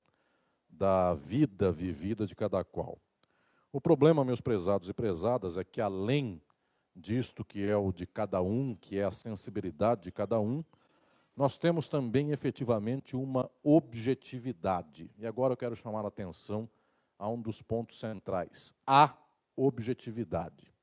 da 0.69 1.15
vida 1.15 1.71
vivida 1.71 2.27
de 2.27 2.35
cada 2.35 2.65
qual. 2.65 2.99
O 3.73 3.81
problema, 3.81 4.25
meus 4.25 4.41
prezados 4.41 4.89
e 4.89 4.93
prezadas, 4.93 5.57
é 5.57 5.63
que 5.63 5.81
além 5.81 6.43
disto 6.97 7.45
que 7.45 7.65
é 7.65 7.77
o 7.77 7.93
de 7.93 8.09
cada 8.09 8.43
um, 8.43 8.75
que 8.75 8.99
é 8.99 9.05
a 9.05 9.13
sensibilidade 9.13 10.03
de 10.03 10.11
cada 10.11 10.41
um, 10.41 10.65
nós 11.37 11.57
temos 11.57 11.89
também 11.89 12.33
efetivamente 12.33 13.15
uma 13.15 13.49
objetividade. 13.63 15.13
E 15.17 15.25
agora 15.25 15.53
eu 15.53 15.57
quero 15.57 15.77
chamar 15.77 16.05
a 16.05 16.09
atenção 16.09 16.69
a 17.17 17.29
um 17.29 17.41
dos 17.41 17.63
pontos 17.63 18.01
centrais: 18.01 18.75
a 18.85 19.17
objetividade. 19.57 20.74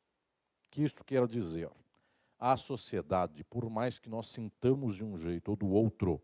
Que 0.71 0.83
isto 0.83 1.03
quer 1.03 1.27
dizer? 1.27 1.69
A 2.39 2.57
sociedade, 2.57 3.43
por 3.43 3.69
mais 3.69 3.99
que 3.99 4.09
nós 4.09 4.27
sintamos 4.27 4.95
de 4.95 5.03
um 5.03 5.15
jeito 5.15 5.49
ou 5.49 5.55
do 5.55 5.69
outro, 5.69 6.19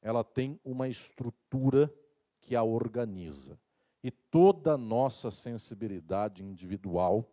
ela 0.00 0.22
tem 0.22 0.60
uma 0.64 0.88
estrutura 0.88 1.92
que 2.40 2.54
a 2.54 2.62
organiza. 2.62 3.58
E 4.04 4.10
toda 4.10 4.74
a 4.74 4.78
nossa 4.78 5.30
sensibilidade 5.30 6.44
individual 6.44 7.28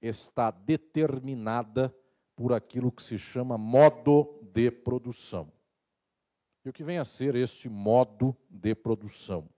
está 0.00 0.50
determinada 0.50 1.92
por 2.36 2.52
aquilo 2.52 2.92
que 2.92 3.02
se 3.02 3.18
chama 3.18 3.58
modo 3.58 4.38
de 4.42 4.70
produção. 4.70 5.50
E 6.64 6.68
o 6.68 6.72
que 6.72 6.84
vem 6.84 6.98
a 6.98 7.04
ser 7.04 7.34
este 7.34 7.68
modo 7.68 8.36
de 8.48 8.74
produção? 8.74 9.48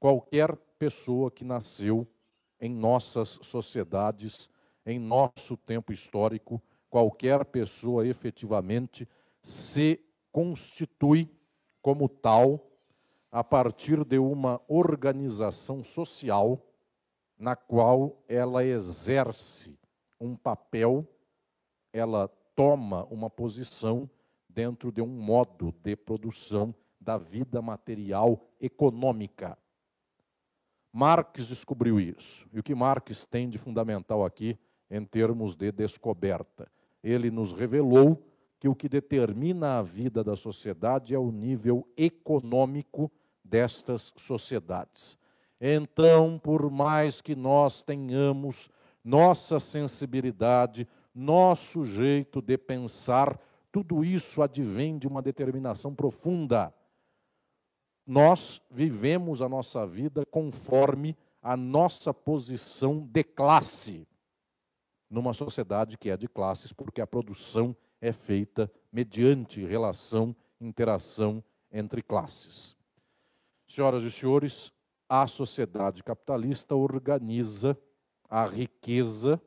Qualquer 0.00 0.56
pessoa 0.78 1.30
que 1.30 1.44
nasceu 1.44 2.06
em 2.60 2.68
nossas 2.68 3.38
sociedades, 3.42 4.50
em 4.84 4.98
nosso 4.98 5.56
tempo 5.56 5.92
histórico, 5.92 6.62
qualquer 6.90 7.44
pessoa 7.44 8.06
efetivamente 8.06 9.08
se 9.42 10.00
constitui 10.30 11.28
como 11.80 12.08
tal 12.08 12.70
a 13.30 13.42
partir 13.42 14.04
de 14.04 14.18
uma 14.18 14.60
organização 14.68 15.82
social 15.82 16.60
na 17.38 17.56
qual 17.56 18.22
ela 18.28 18.64
exerce 18.64 19.78
um 20.20 20.36
papel 20.36 21.06
ela 21.92 22.28
toma 22.54 23.04
uma 23.06 23.28
posição 23.28 24.08
dentro 24.48 24.90
de 24.90 25.02
um 25.02 25.06
modo 25.06 25.72
de 25.82 25.94
produção 25.94 26.74
da 27.00 27.18
vida 27.18 27.60
material 27.60 28.40
econômica. 28.60 29.58
Marx 30.92 31.46
descobriu 31.46 31.98
isso. 31.98 32.46
E 32.52 32.58
o 32.58 32.62
que 32.62 32.74
Marx 32.74 33.24
tem 33.24 33.48
de 33.48 33.58
fundamental 33.58 34.24
aqui 34.24 34.58
em 34.92 35.04
termos 35.04 35.56
de 35.56 35.72
descoberta? 35.72 36.70
Ele 37.02 37.30
nos 37.30 37.52
revelou 37.52 38.22
que 38.60 38.68
o 38.68 38.74
que 38.74 38.88
determina 38.88 39.78
a 39.78 39.82
vida 39.82 40.22
da 40.22 40.36
sociedade 40.36 41.14
é 41.14 41.18
o 41.18 41.32
nível 41.32 41.88
econômico 41.96 43.10
destas 43.42 44.12
sociedades. 44.18 45.18
Então, 45.60 46.38
por 46.38 46.70
mais 46.70 47.20
que 47.20 47.34
nós 47.34 47.82
tenhamos 47.82 48.68
nossa 49.02 49.58
sensibilidade, 49.58 50.86
nosso 51.14 51.84
jeito 51.84 52.40
de 52.40 52.56
pensar, 52.56 53.40
tudo 53.72 54.04
isso 54.04 54.42
advém 54.42 54.98
de 54.98 55.08
uma 55.08 55.22
determinação 55.22 55.94
profunda. 55.94 56.72
Nós 58.06 58.60
vivemos 58.70 59.40
a 59.40 59.48
nossa 59.48 59.86
vida 59.86 60.24
conforme 60.30 61.16
a 61.42 61.56
nossa 61.56 62.12
posição 62.12 63.00
de 63.00 63.24
classe, 63.24 64.06
numa 65.12 65.32
sociedade 65.34 65.98
que 65.98 66.08
é 66.08 66.16
de 66.16 66.26
classes, 66.26 66.72
porque 66.72 67.02
a 67.02 67.06
produção 67.06 67.76
é 68.00 68.12
feita 68.12 68.72
mediante 68.90 69.62
relação, 69.62 70.34
interação 70.58 71.44
entre 71.70 72.00
classes. 72.02 72.74
Senhoras 73.66 74.04
e 74.04 74.10
senhores, 74.10 74.72
a 75.06 75.26
sociedade 75.26 76.02
capitalista 76.02 76.74
organiza 76.74 77.78
a 78.26 78.46
riqueza 78.46 79.38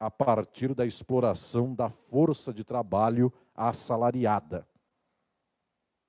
a 0.00 0.10
partir 0.10 0.74
da 0.74 0.86
exploração 0.86 1.74
da 1.74 1.90
força 1.90 2.50
de 2.52 2.64
trabalho 2.64 3.30
assalariada. 3.54 4.66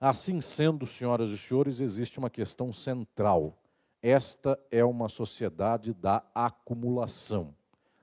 Assim 0.00 0.40
sendo, 0.40 0.86
senhoras 0.86 1.30
e 1.30 1.38
senhores, 1.38 1.80
existe 1.80 2.18
uma 2.18 2.30
questão 2.30 2.72
central. 2.72 3.58
Esta 4.02 4.58
é 4.70 4.84
uma 4.84 5.08
sociedade 5.08 5.94
da 5.94 6.24
acumulação. 6.34 7.54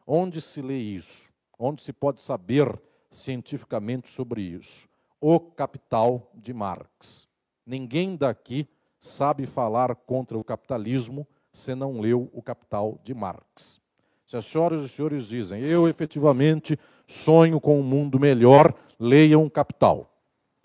Onde 0.07 0.39
se 0.39 0.61
lê 0.61 0.77
isso? 0.77 1.29
Onde 1.57 1.83
se 1.83 1.91
pode 1.91 2.21
saber 2.21 2.81
cientificamente 3.11 4.09
sobre 4.09 4.41
isso? 4.41 4.87
O 5.19 5.39
Capital 5.39 6.31
de 6.33 6.53
Marx. 6.53 7.27
Ninguém 7.65 8.15
daqui 8.15 8.67
sabe 8.99 9.45
falar 9.45 9.93
contra 9.95 10.37
o 10.37 10.43
capitalismo 10.43 11.27
se 11.51 11.75
não 11.75 11.99
leu 11.99 12.29
o 12.31 12.41
Capital 12.41 12.97
de 13.03 13.13
Marx. 13.13 13.81
Se 14.29 14.37
as 14.37 14.45
senhoras 14.45 14.81
e 14.81 14.83
os 14.83 14.91
senhores 14.91 15.25
dizem, 15.25 15.63
eu 15.63 15.87
efetivamente 15.87 16.77
sonho 17.07 17.59
com 17.59 17.79
um 17.79 17.83
mundo 17.83 18.19
melhor, 18.19 18.75
leiam 18.99 19.49
Capital. 19.49 20.07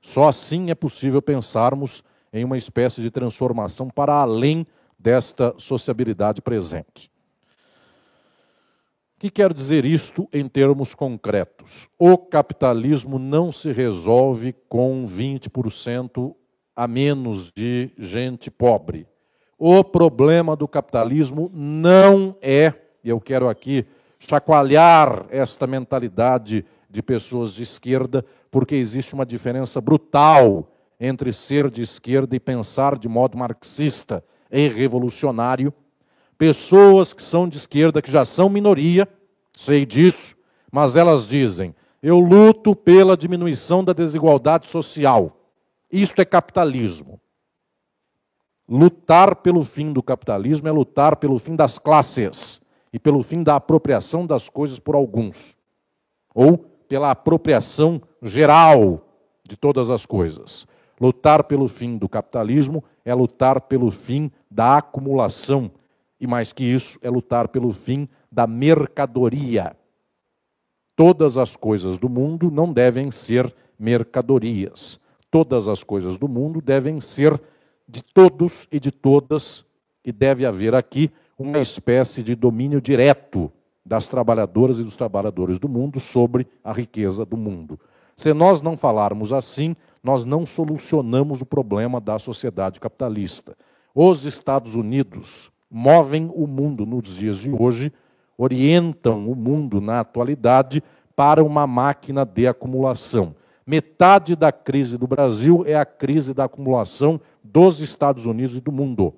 Só 0.03 0.29
assim 0.29 0.71
é 0.71 0.75
possível 0.75 1.23
pensarmos 1.23 2.05
em 2.31 2.45
uma 2.45 2.59
espécie 2.59 3.01
de 3.01 3.11
transformação 3.11 3.89
para 3.89 4.17
além 4.17 4.67
desta 4.99 5.55
sociabilidade 5.57 6.43
presente. 6.43 7.11
O 9.17 9.21
que 9.21 9.31
quer 9.31 9.51
dizer 9.51 9.87
isto 9.87 10.29
em 10.31 10.47
termos 10.47 10.95
concretos? 10.95 11.89
O 11.99 12.19
capitalismo 12.19 13.19
não 13.19 13.51
se 13.51 13.73
resolve 13.73 14.55
com 14.69 15.07
20% 15.09 16.35
a 16.77 16.87
menos 16.87 17.51
de 17.51 17.91
gente 17.97 18.51
pobre. 18.51 19.09
O 19.57 19.83
problema 19.83 20.55
do 20.55 20.69
capitalismo 20.69 21.51
não 21.55 22.37
é 22.43 22.84
e 23.05 23.11
eu 23.11 23.21
quero 23.21 23.49
aqui 23.49 23.87
chacoalhar 24.19 25.27
esta 25.29 25.67
mentalidade 25.67 26.65
de 26.89 27.03
pessoas 27.03 27.53
de 27.53 27.63
esquerda, 27.63 28.25
porque 28.51 28.75
existe 28.75 29.13
uma 29.13 29.27
diferença 29.27 29.81
brutal 29.81 30.67
entre 30.99 31.33
ser 31.33 31.71
de 31.71 31.83
esquerda 31.83 32.35
e 32.35 32.41
pensar 32.41 32.97
de 32.99 33.07
modo 33.07 33.37
marxista 33.37 34.25
e 34.51 34.69
revolucionário. 34.69 35.73
Pessoas 36.39 37.13
que 37.13 37.23
são 37.23 37.47
de 37.47 37.59
esquerda, 37.59 38.01
que 38.01 38.11
já 38.11 38.25
são 38.25 38.49
minoria, 38.49 39.07
sei 39.53 39.85
disso, 39.85 40.35
mas 40.73 40.97
elas 40.97 41.27
dizem: 41.27 41.75
eu 42.03 42.19
luto 42.19 42.75
pela 42.75 43.17
diminuição 43.17 43.85
da 43.85 43.93
desigualdade 43.93 44.71
social. 44.71 45.37
Isto 45.93 46.23
é 46.23 46.25
capitalismo. 46.25 47.21
Lutar 48.67 49.37
pelo 49.37 49.63
fim 49.63 49.93
do 49.93 50.03
capitalismo 50.03 50.67
é 50.69 50.73
lutar 50.73 51.17
pelo 51.17 51.39
fim 51.39 51.55
das 51.55 51.79
classes 51.79 52.64
e 52.95 52.99
pelo 53.01 53.25
fim 53.25 53.43
da 53.43 53.57
apropriação 53.57 54.25
das 54.25 54.49
coisas 54.49 54.79
por 54.79 54.95
alguns, 54.95 55.57
ou 56.33 56.57
pela 56.57 57.11
apropriação 57.11 58.01
geral 58.23 59.05
de 59.43 59.57
todas 59.57 59.91
as 59.91 60.07
coisas. 60.07 60.65
Lutar 61.01 61.43
pelo 61.43 61.67
fim 61.67 61.99
do 61.99 62.09
capitalismo 62.09 62.85
é 63.05 63.13
lutar 63.13 63.63
pelo 63.63 63.91
fim 63.91 64.31
da 64.49 64.77
acumulação, 64.77 65.73
e 66.21 66.27
mais 66.29 66.53
que 66.53 66.63
isso, 66.63 66.97
é 67.03 67.11
lutar 67.11 67.49
pelo 67.49 67.73
fim 67.73 68.09
da 68.31 68.47
mercadoria. 68.47 69.77
Todas 70.95 71.37
as 71.37 71.57
coisas 71.57 71.99
do 71.99 72.09
mundo 72.09 72.49
não 72.49 72.73
devem 72.73 73.11
ser 73.11 73.53
mercadorias. 73.77 75.01
Todas 75.33 75.67
as 75.67 75.83
coisas 75.83 76.17
do 76.17 76.29
mundo 76.29 76.63
devem 76.63 77.01
ser 77.01 77.43
de 77.89 78.05
todos 78.05 78.69
e 78.71 78.79
de 78.79 78.93
todas, 78.93 79.65
e 80.05 80.13
deve 80.13 80.47
haver 80.47 80.77
aqui 80.77 81.11
uma 81.39 81.59
espécie 81.59 82.23
de 82.23 82.35
domínio 82.35 82.81
direto 82.81 83.51
das 83.85 84.09
trabalhadoras 84.09 84.79
e 84.79 84.83
dos 84.83 84.97
trabalhadores 84.97 85.59
do 85.59 85.69
mundo 85.69 86.01
sobre 86.01 86.47
a 86.63 86.73
riqueza 86.73 87.25
do 87.25 87.37
mundo. 87.37 87.79
Se 88.17 88.33
nós 88.33 88.63
não 88.63 88.77
falarmos 88.77 89.33
assim, 89.33 89.77
nós 90.03 90.25
não 90.25 90.47
solucionamos 90.47 91.41
o 91.41 91.47
problema 91.47 92.01
da 92.01 92.19
sociedade 92.19 92.79
capitalista. 92.79 93.57
Os 93.95 94.25
Estados 94.25 94.75
Unidos 94.75 95.51
movem 95.71 96.31
o 96.35 96.47
mundo 96.47 96.87
nos 96.87 97.17
dias 97.17 97.39
de 97.39 97.51
hoje, 97.51 97.93
orientam 98.39 99.29
o 99.29 99.35
mundo 99.35 99.81
na 99.81 100.01
atualidade 100.01 100.83
para 101.17 101.43
uma 101.43 101.67
máquina 101.67 102.25
de 102.25 102.47
acumulação. 102.47 103.35
Metade 103.67 104.37
da 104.37 104.53
crise 104.53 104.99
do 104.99 105.07
Brasil 105.07 105.65
é 105.67 105.75
a 105.75 105.85
crise 105.85 106.35
da 106.35 106.45
acumulação 106.45 107.21
dos 107.43 107.81
Estados 107.81 108.27
Unidos 108.27 108.57
e 108.57 108.61
do 108.61 108.71
mundo. 108.71 109.15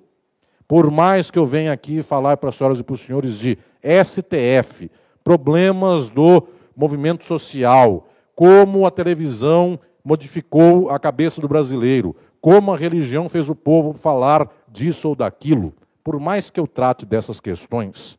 Por 0.67 0.91
mais 0.91 1.31
que 1.31 1.39
eu 1.39 1.45
venha 1.45 1.71
aqui 1.71 2.03
falar 2.03 2.37
para 2.37 2.49
as 2.49 2.55
senhoras 2.55 2.79
e 2.79 2.83
para 2.83 2.93
os 2.93 3.01
senhores 3.01 3.35
de 3.35 3.57
STF, 3.81 4.91
problemas 5.23 6.09
do 6.09 6.45
movimento 6.75 7.25
social, 7.25 8.07
como 8.35 8.85
a 8.85 8.91
televisão 8.91 9.79
modificou 10.03 10.89
a 10.89 10.99
cabeça 10.99 11.39
do 11.39 11.47
brasileiro, 11.47 12.15
como 12.41 12.73
a 12.73 12.77
religião 12.77 13.29
fez 13.29 13.49
o 13.49 13.55
povo 13.55 13.93
falar 13.93 14.49
disso 14.67 15.09
ou 15.09 15.15
daquilo, 15.15 15.73
por 16.03 16.19
mais 16.19 16.49
que 16.49 16.59
eu 16.59 16.67
trate 16.67 17.05
dessas 17.05 17.39
questões, 17.39 18.17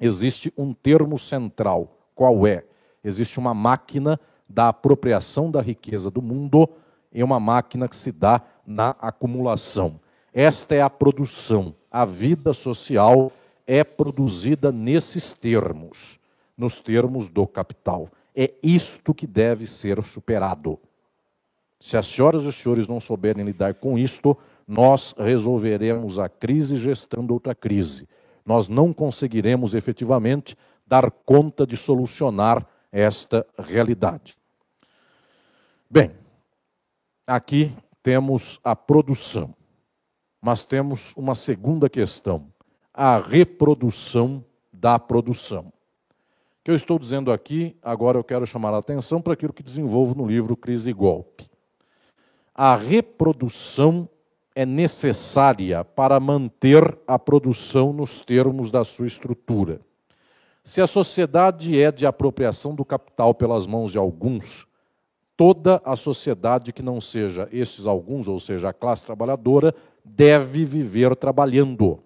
existe 0.00 0.52
um 0.56 0.72
termo 0.72 1.18
central. 1.18 1.96
Qual 2.14 2.46
é? 2.46 2.64
Existe 3.04 3.38
uma 3.38 3.54
máquina 3.54 4.18
da 4.48 4.68
apropriação 4.68 5.50
da 5.50 5.60
riqueza 5.60 6.10
do 6.10 6.22
mundo 6.22 6.68
e 7.12 7.22
uma 7.22 7.38
máquina 7.38 7.88
que 7.88 7.96
se 7.96 8.10
dá 8.10 8.42
na 8.66 8.90
acumulação. 9.00 10.00
Esta 10.40 10.76
é 10.76 10.80
a 10.80 10.88
produção. 10.88 11.74
A 11.90 12.04
vida 12.04 12.52
social 12.52 13.32
é 13.66 13.82
produzida 13.82 14.70
nesses 14.70 15.32
termos, 15.32 16.20
nos 16.56 16.78
termos 16.78 17.28
do 17.28 17.44
capital. 17.44 18.08
É 18.36 18.54
isto 18.62 19.12
que 19.12 19.26
deve 19.26 19.66
ser 19.66 20.00
superado. 20.04 20.78
Se 21.80 21.96
as 21.96 22.06
senhoras 22.06 22.44
e 22.44 22.46
os 22.46 22.54
senhores 22.54 22.86
não 22.86 23.00
souberem 23.00 23.44
lidar 23.44 23.74
com 23.74 23.98
isto, 23.98 24.38
nós 24.64 25.12
resolveremos 25.18 26.20
a 26.20 26.28
crise 26.28 26.76
gestando 26.76 27.34
outra 27.34 27.52
crise. 27.52 28.08
Nós 28.46 28.68
não 28.68 28.92
conseguiremos 28.92 29.74
efetivamente 29.74 30.56
dar 30.86 31.10
conta 31.10 31.66
de 31.66 31.76
solucionar 31.76 32.64
esta 32.92 33.44
realidade. 33.58 34.38
Bem, 35.90 36.12
aqui 37.26 37.74
temos 38.04 38.60
a 38.62 38.76
produção, 38.76 39.52
mas 40.40 40.64
temos 40.64 41.12
uma 41.16 41.34
segunda 41.34 41.88
questão: 41.88 42.46
a 42.92 43.18
reprodução 43.18 44.44
da 44.72 44.98
produção. 44.98 45.66
O 45.66 45.72
que 46.64 46.70
eu 46.70 46.76
estou 46.76 46.98
dizendo 46.98 47.32
aqui, 47.32 47.76
agora 47.82 48.18
eu 48.18 48.24
quero 48.24 48.46
chamar 48.46 48.74
a 48.74 48.78
atenção 48.78 49.20
para 49.20 49.32
aquilo 49.32 49.52
que 49.52 49.62
desenvolvo 49.62 50.14
no 50.14 50.26
livro 50.26 50.56
Crise 50.56 50.90
e 50.90 50.92
Golpe. 50.92 51.48
A 52.54 52.76
reprodução 52.76 54.08
é 54.54 54.66
necessária 54.66 55.84
para 55.84 56.18
manter 56.18 56.98
a 57.06 57.18
produção 57.18 57.92
nos 57.92 58.20
termos 58.20 58.70
da 58.70 58.84
sua 58.84 59.06
estrutura. 59.06 59.80
Se 60.64 60.80
a 60.80 60.86
sociedade 60.86 61.80
é 61.80 61.90
de 61.92 62.04
apropriação 62.04 62.74
do 62.74 62.84
capital 62.84 63.32
pelas 63.32 63.66
mãos 63.66 63.92
de 63.92 63.96
alguns, 63.96 64.66
toda 65.36 65.80
a 65.84 65.94
sociedade 65.94 66.72
que 66.72 66.82
não 66.82 67.00
seja 67.00 67.48
esses 67.52 67.86
alguns, 67.86 68.26
ou 68.26 68.40
seja, 68.40 68.70
a 68.70 68.72
classe 68.72 69.06
trabalhadora, 69.06 69.72
deve 70.08 70.64
viver 70.64 71.14
trabalhando. 71.16 72.00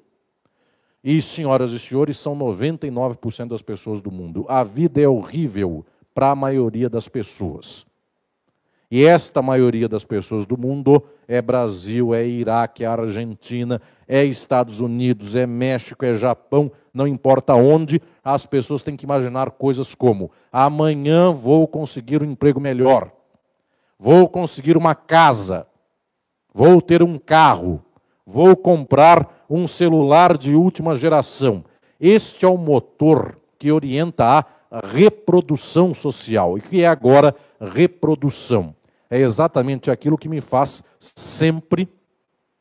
E, 1.03 1.21
senhoras 1.21 1.73
e 1.73 1.79
senhores, 1.79 2.17
são 2.17 2.37
99% 2.37 3.49
das 3.49 3.62
pessoas 3.62 4.01
do 4.01 4.11
mundo. 4.11 4.45
A 4.49 4.62
vida 4.62 5.01
é 5.01 5.09
horrível 5.09 5.85
para 6.15 6.31
a 6.31 6.37
maioria 6.37 6.88
das 6.88 7.09
pessoas. 7.09 7.85
E 8.91 9.07
esta 9.07 9.41
maioria 9.41 9.88
das 9.88 10.05
pessoas 10.05 10.45
do 10.45 10.59
mundo 10.59 11.03
é 11.27 11.41
Brasil, 11.41 12.15
é 12.15 12.27
Iraque, 12.27 12.85
é 12.85 12.87
Argentina, 12.87 13.81
é 14.07 14.23
Estados 14.23 14.81
Unidos, 14.81 15.35
é 15.35 15.47
México, 15.47 16.05
é 16.05 16.12
Japão, 16.12 16.71
não 16.93 17.07
importa 17.07 17.55
onde, 17.55 18.03
as 18.23 18.45
pessoas 18.45 18.83
têm 18.83 18.95
que 18.95 19.07
imaginar 19.07 19.53
coisas 19.53 19.95
como: 19.95 20.31
amanhã 20.53 21.33
vou 21.33 21.67
conseguir 21.67 22.23
um 22.23 22.31
emprego 22.31 22.61
melhor, 22.61 23.11
vou 23.99 24.29
conseguir 24.29 24.77
uma 24.77 24.95
casa, 24.95 25.67
vou 26.53 26.83
ter 26.83 27.03
um 27.03 27.19
carro, 27.19 27.83
vou 28.27 28.57
comprar 28.57 29.45
um 29.49 29.67
celular 29.67 30.37
de 30.37 30.55
última 30.55 30.97
geração. 30.97 31.65
Este 32.01 32.45
é 32.45 32.49
o 32.49 32.57
motor 32.57 33.39
que 33.59 33.71
orienta 33.71 34.25
a 34.25 34.47
reprodução 34.87 35.95
social. 35.95 36.57
E 36.57 36.61
que 36.61 36.83
é 36.83 36.87
agora 36.87 37.35
reprodução? 37.61 38.75
É 39.11 39.19
exatamente 39.19 39.91
aquilo 39.91 40.17
que 40.17 40.29
me 40.29 40.41
faz 40.41 40.83
sempre 40.99 41.89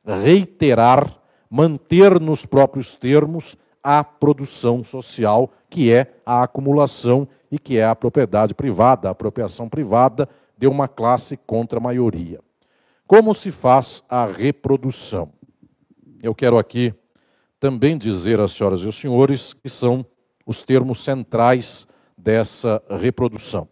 reiterar, 0.06 1.18
manter 1.50 2.20
nos 2.20 2.46
próprios 2.46 2.96
termos 2.96 3.56
a 3.84 4.04
produção 4.04 4.84
social, 4.84 5.50
que 5.70 5.92
é 5.92 6.14
a 6.26 6.44
acumulação 6.44 7.28
e 7.52 7.58
que 7.58 7.78
é 7.78 7.86
a 7.86 7.96
propriedade 7.96 8.54
privada, 8.54 9.08
a 9.08 9.12
apropriação 9.12 9.68
privada 9.68 10.28
de 10.58 10.68
uma 10.68 10.88
classe 10.88 11.38
contra 11.38 11.80
a 11.80 11.82
maioria. 11.82 12.40
Como 13.08 13.34
se 13.34 13.50
faz 13.50 14.04
a 14.08 14.26
reprodução? 14.26 15.30
Eu 16.24 16.36
quero 16.36 16.60
aqui 16.60 16.94
também 17.60 17.98
dizer 17.98 18.40
às 18.40 18.52
senhoras 18.52 18.82
e 18.82 18.86
aos 18.86 18.96
senhores 18.96 19.54
que 19.54 19.70
são 19.70 20.06
os 20.46 20.64
termos 20.64 21.04
centrais 21.04 21.88
dessa 22.16 22.82
reprodução. 23.00 23.68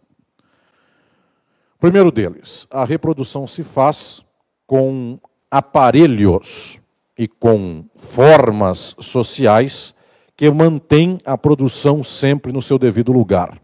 Primeiro 1.78 2.10
deles, 2.10 2.66
a 2.70 2.84
reprodução 2.84 3.46
se 3.46 3.62
faz 3.62 4.24
com 4.66 5.18
aparelhos 5.48 6.80
e 7.16 7.28
com 7.28 7.84
formas 7.94 8.96
sociais 8.98 9.94
que 10.36 10.50
mantêm 10.50 11.18
a 11.24 11.38
produção 11.38 12.02
sempre 12.02 12.52
no 12.52 12.60
seu 12.60 12.78
devido 12.78 13.12
lugar. 13.12 13.60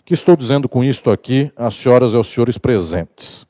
O 0.00 0.04
que 0.04 0.14
estou 0.14 0.36
dizendo 0.36 0.68
com 0.68 0.84
isto 0.84 1.10
aqui, 1.10 1.50
às 1.56 1.74
senhoras 1.74 2.12
e 2.12 2.16
aos 2.16 2.26
senhores 2.26 2.58
presentes? 2.58 3.46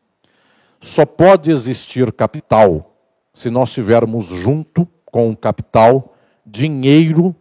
Só 0.81 1.05
pode 1.05 1.51
existir 1.51 2.13
capital 2.13 2.98
se 3.39 3.51
nós 3.51 3.73
tivermos 3.73 4.27
junto 4.27 4.87
com 5.07 5.31
o 5.31 5.37
capital 5.37 6.15
dinheiro, 6.45 7.35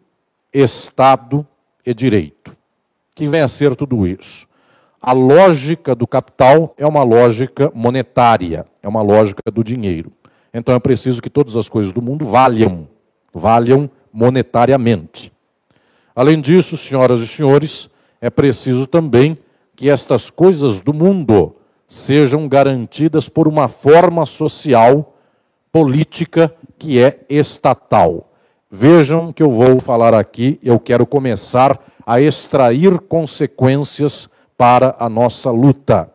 Estado 0.53 1.45
e 1.85 1.93
direito. 1.93 2.55
Que 3.13 3.27
vem 3.27 3.41
a 3.41 3.47
ser 3.47 3.75
tudo 3.75 4.07
isso? 4.07 4.47
a 5.01 5.13
lógica 5.13 5.95
do 5.95 6.05
capital 6.05 6.73
é 6.77 6.85
uma 6.85 7.01
lógica 7.01 7.71
monetária, 7.73 8.65
é 8.81 8.87
uma 8.89 9.01
lógica 9.01 9.41
do 9.49 9.63
dinheiro. 9.63 10.11
Então 10.53 10.75
é 10.75 10.79
preciso 10.79 11.21
que 11.21 11.29
todas 11.29 11.55
as 11.55 11.69
coisas 11.69 11.93
do 11.93 12.01
mundo 12.01 12.25
valham, 12.25 12.87
valham 13.33 13.89
monetariamente. 14.11 15.31
Além 16.15 16.41
disso, 16.41 16.75
senhoras 16.75 17.21
e 17.21 17.27
senhores, 17.27 17.89
é 18.19 18.29
preciso 18.29 18.85
também 18.85 19.37
que 19.75 19.89
estas 19.89 20.29
coisas 20.29 20.81
do 20.81 20.93
mundo 20.93 21.55
sejam 21.87 22.47
garantidas 22.47 23.29
por 23.29 23.47
uma 23.47 23.67
forma 23.67 24.25
social, 24.25 25.16
política, 25.77 26.51
que 26.79 26.99
é 26.99 27.19
estatal. 27.29 28.31
Vejam 28.69 29.31
que 29.31 29.43
eu 29.43 29.51
vou 29.51 29.79
falar 29.79 30.11
aqui, 30.11 30.59
eu 30.63 30.79
quero 30.79 31.05
começar 31.05 31.79
a 32.03 32.19
extrair 32.19 32.97
consequências 33.01 34.27
para 34.57 34.95
a 34.97 35.07
nossa 35.07 35.51
luta. 35.51 36.09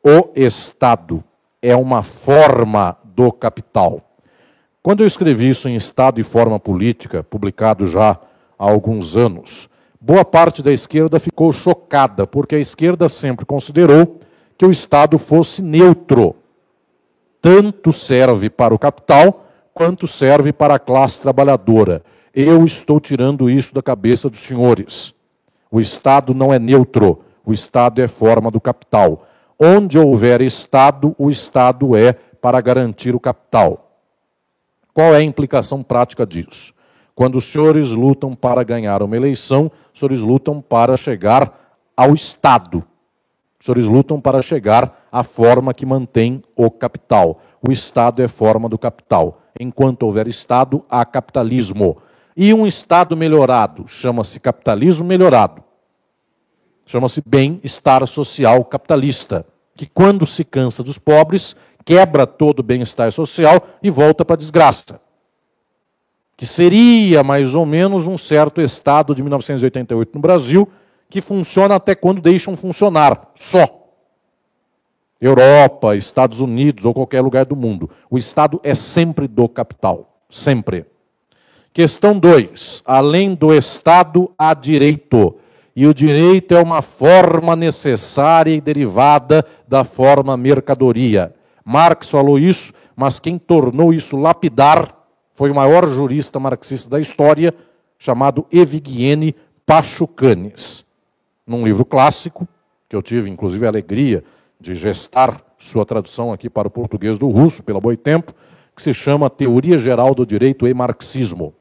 O 0.00 0.30
Estado 0.36 1.24
é 1.60 1.74
uma 1.74 2.04
forma 2.04 2.96
do 3.02 3.32
capital. 3.32 4.00
Quando 4.80 5.00
eu 5.00 5.06
escrevi 5.08 5.48
isso 5.48 5.68
em 5.68 5.74
Estado 5.74 6.20
e 6.20 6.22
Forma 6.22 6.60
Política, 6.60 7.24
publicado 7.24 7.88
já 7.88 8.10
há 8.56 8.70
alguns 8.70 9.16
anos, 9.16 9.68
boa 10.00 10.24
parte 10.24 10.62
da 10.62 10.72
esquerda 10.72 11.18
ficou 11.18 11.52
chocada, 11.52 12.24
porque 12.24 12.54
a 12.54 12.60
esquerda 12.60 13.08
sempre 13.08 13.44
considerou 13.44 14.20
que 14.56 14.64
o 14.64 14.70
Estado 14.70 15.18
fosse 15.18 15.60
neutro. 15.60 16.36
Tanto 17.46 17.92
serve 17.92 18.50
para 18.50 18.74
o 18.74 18.78
capital 18.78 19.46
quanto 19.72 20.08
serve 20.08 20.52
para 20.52 20.74
a 20.74 20.78
classe 20.80 21.20
trabalhadora. 21.20 22.02
Eu 22.34 22.64
estou 22.64 22.98
tirando 22.98 23.48
isso 23.48 23.72
da 23.72 23.80
cabeça 23.80 24.28
dos 24.28 24.40
senhores. 24.40 25.14
O 25.70 25.80
Estado 25.80 26.34
não 26.34 26.52
é 26.52 26.58
neutro, 26.58 27.20
o 27.44 27.52
Estado 27.52 28.02
é 28.02 28.08
forma 28.08 28.50
do 28.50 28.60
capital. 28.60 29.24
Onde 29.60 29.96
houver 29.96 30.40
Estado, 30.40 31.14
o 31.16 31.30
Estado 31.30 31.94
é 31.94 32.14
para 32.14 32.60
garantir 32.60 33.14
o 33.14 33.20
capital. 33.20 33.92
Qual 34.92 35.14
é 35.14 35.18
a 35.18 35.22
implicação 35.22 35.84
prática 35.84 36.26
disso? 36.26 36.74
Quando 37.14 37.36
os 37.36 37.44
senhores 37.44 37.90
lutam 37.90 38.34
para 38.34 38.64
ganhar 38.64 39.04
uma 39.04 39.16
eleição, 39.16 39.70
os 39.94 40.00
senhores 40.00 40.18
lutam 40.18 40.60
para 40.60 40.96
chegar 40.96 41.78
ao 41.96 42.12
Estado. 42.12 42.82
Os 43.58 43.64
senhores 43.66 43.86
lutam 43.86 44.20
para 44.20 44.42
chegar 44.42 45.06
à 45.10 45.22
forma 45.22 45.74
que 45.74 45.86
mantém 45.86 46.42
o 46.54 46.70
capital. 46.70 47.40
O 47.66 47.72
Estado 47.72 48.22
é 48.22 48.28
forma 48.28 48.68
do 48.68 48.78
capital. 48.78 49.40
Enquanto 49.58 50.02
houver 50.02 50.28
Estado, 50.28 50.84
há 50.90 51.04
capitalismo. 51.04 51.96
E 52.36 52.52
um 52.52 52.66
Estado 52.66 53.16
melhorado 53.16 53.88
chama-se 53.88 54.38
capitalismo 54.38 55.06
melhorado. 55.06 55.64
Chama-se 56.84 57.22
bem-estar 57.26 58.06
social 58.06 58.64
capitalista, 58.64 59.44
que 59.74 59.86
quando 59.86 60.26
se 60.26 60.44
cansa 60.44 60.84
dos 60.84 60.98
pobres, 60.98 61.56
quebra 61.84 62.26
todo 62.26 62.60
o 62.60 62.62
bem-estar 62.62 63.10
social 63.10 63.66
e 63.82 63.90
volta 63.90 64.24
para 64.24 64.34
a 64.34 64.38
desgraça. 64.38 65.00
Que 66.36 66.44
seria 66.44 67.24
mais 67.24 67.54
ou 67.54 67.64
menos 67.64 68.06
um 68.06 68.18
certo 68.18 68.60
Estado 68.60 69.14
de 69.14 69.22
1988 69.22 70.14
no 70.14 70.20
Brasil, 70.20 70.68
que 71.08 71.20
funciona 71.20 71.76
até 71.76 71.94
quando 71.94 72.20
deixam 72.20 72.56
funcionar, 72.56 73.32
só. 73.36 73.86
Europa, 75.20 75.96
Estados 75.96 76.40
Unidos 76.40 76.84
ou 76.84 76.92
qualquer 76.92 77.20
lugar 77.20 77.46
do 77.46 77.56
mundo. 77.56 77.90
O 78.10 78.18
Estado 78.18 78.60
é 78.62 78.74
sempre 78.74 79.26
do 79.26 79.48
capital, 79.48 80.18
sempre. 80.28 80.84
Questão 81.72 82.18
2. 82.18 82.82
Além 82.84 83.34
do 83.34 83.54
Estado, 83.54 84.30
há 84.38 84.54
direito. 84.54 85.36
E 85.74 85.86
o 85.86 85.92
direito 85.92 86.54
é 86.54 86.62
uma 86.62 86.80
forma 86.80 87.54
necessária 87.54 88.50
e 88.50 88.60
derivada 88.60 89.44
da 89.68 89.84
forma 89.84 90.36
mercadoria. 90.36 91.34
Marx 91.62 92.08
falou 92.08 92.38
isso, 92.38 92.72
mas 92.94 93.20
quem 93.20 93.38
tornou 93.38 93.92
isso 93.92 94.16
lapidar 94.16 94.96
foi 95.34 95.50
o 95.50 95.54
maior 95.54 95.86
jurista 95.86 96.40
marxista 96.40 96.88
da 96.88 96.98
história, 96.98 97.52
chamado 97.98 98.46
Evguene 98.50 99.36
Pachucanes. 99.66 100.85
Num 101.46 101.64
livro 101.64 101.84
clássico, 101.84 102.48
que 102.88 102.96
eu 102.96 103.02
tive 103.02 103.30
inclusive 103.30 103.64
a 103.64 103.68
alegria 103.68 104.24
de 104.60 104.74
gestar 104.74 105.42
sua 105.58 105.86
tradução 105.86 106.32
aqui 106.32 106.50
para 106.50 106.68
o 106.68 106.70
português 106.70 107.18
do 107.18 107.28
russo, 107.28 107.62
pela 107.62 107.80
Boitempo, 107.80 108.34
que 108.74 108.82
se 108.82 108.92
chama 108.92 109.30
Teoria 109.30 109.78
Geral 109.78 110.14
do 110.14 110.26
Direito 110.26 110.66
e 110.66 110.74
Marxismo. 110.74 111.54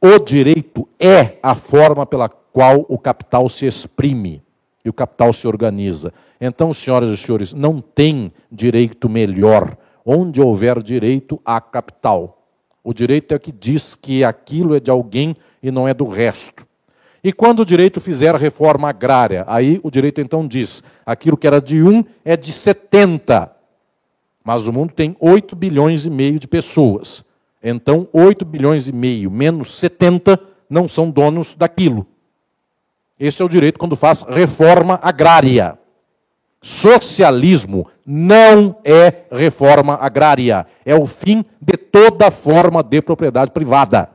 O 0.00 0.18
direito 0.18 0.88
é 0.98 1.38
a 1.42 1.54
forma 1.54 2.04
pela 2.04 2.28
qual 2.28 2.84
o 2.88 2.98
capital 2.98 3.48
se 3.48 3.66
exprime 3.66 4.42
e 4.84 4.88
o 4.88 4.92
capital 4.92 5.32
se 5.32 5.46
organiza. 5.46 6.12
Então, 6.40 6.72
senhoras 6.72 7.10
e 7.10 7.16
senhores, 7.16 7.52
não 7.52 7.80
tem 7.80 8.32
direito 8.50 9.08
melhor. 9.08 9.76
Onde 10.04 10.40
houver 10.40 10.82
direito, 10.82 11.40
há 11.44 11.60
capital. 11.60 12.42
O 12.82 12.92
direito 12.92 13.32
é 13.32 13.38
que 13.38 13.52
diz 13.52 13.94
que 13.94 14.24
aquilo 14.24 14.74
é 14.74 14.80
de 14.80 14.90
alguém 14.90 15.36
e 15.62 15.70
não 15.70 15.86
é 15.86 15.94
do 15.94 16.04
resto. 16.04 16.66
E 17.24 17.32
quando 17.32 17.60
o 17.60 17.66
direito 17.66 18.00
fizer 18.00 18.34
a 18.34 18.38
reforma 18.38 18.88
agrária, 18.88 19.44
aí 19.46 19.78
o 19.82 19.90
direito 19.90 20.20
então 20.20 20.46
diz: 20.46 20.82
aquilo 21.06 21.36
que 21.36 21.46
era 21.46 21.60
de 21.60 21.82
1 21.82 22.04
é 22.24 22.36
de 22.36 22.52
70. 22.52 23.50
Mas 24.44 24.66
o 24.66 24.72
mundo 24.72 24.92
tem 24.92 25.16
8 25.20 25.54
bilhões 25.54 26.04
e 26.04 26.10
meio 26.10 26.38
de 26.38 26.48
pessoas. 26.48 27.24
Então, 27.62 28.08
8 28.12 28.44
bilhões 28.44 28.88
e 28.88 28.92
meio 28.92 29.30
menos 29.30 29.78
70 29.78 30.38
não 30.68 30.88
são 30.88 31.08
donos 31.08 31.54
daquilo. 31.54 32.06
Esse 33.20 33.40
é 33.40 33.44
o 33.44 33.48
direito 33.48 33.78
quando 33.78 33.94
faz 33.94 34.22
reforma 34.22 34.98
agrária. 35.00 35.78
Socialismo 36.60 37.86
não 38.04 38.76
é 38.84 39.24
reforma 39.30 39.94
agrária, 39.94 40.66
é 40.84 40.94
o 40.94 41.04
fim 41.06 41.44
de 41.60 41.76
toda 41.76 42.30
forma 42.30 42.82
de 42.82 43.00
propriedade 43.02 43.52
privada. 43.52 44.10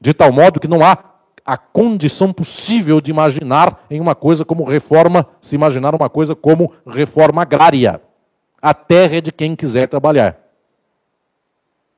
De 0.00 0.14
tal 0.14 0.32
modo 0.32 0.58
que 0.58 0.68
não 0.68 0.84
há 0.84 1.09
a 1.50 1.56
condição 1.56 2.32
possível 2.32 3.00
de 3.00 3.10
imaginar 3.10 3.84
em 3.90 3.98
uma 3.98 4.14
coisa 4.14 4.44
como 4.44 4.62
reforma, 4.62 5.26
se 5.40 5.56
imaginar 5.56 5.96
uma 5.96 6.08
coisa 6.08 6.32
como 6.32 6.72
reforma 6.86 7.42
agrária. 7.42 8.00
A 8.62 8.72
terra 8.72 9.16
é 9.16 9.20
de 9.20 9.32
quem 9.32 9.56
quiser 9.56 9.88
trabalhar. 9.88 10.38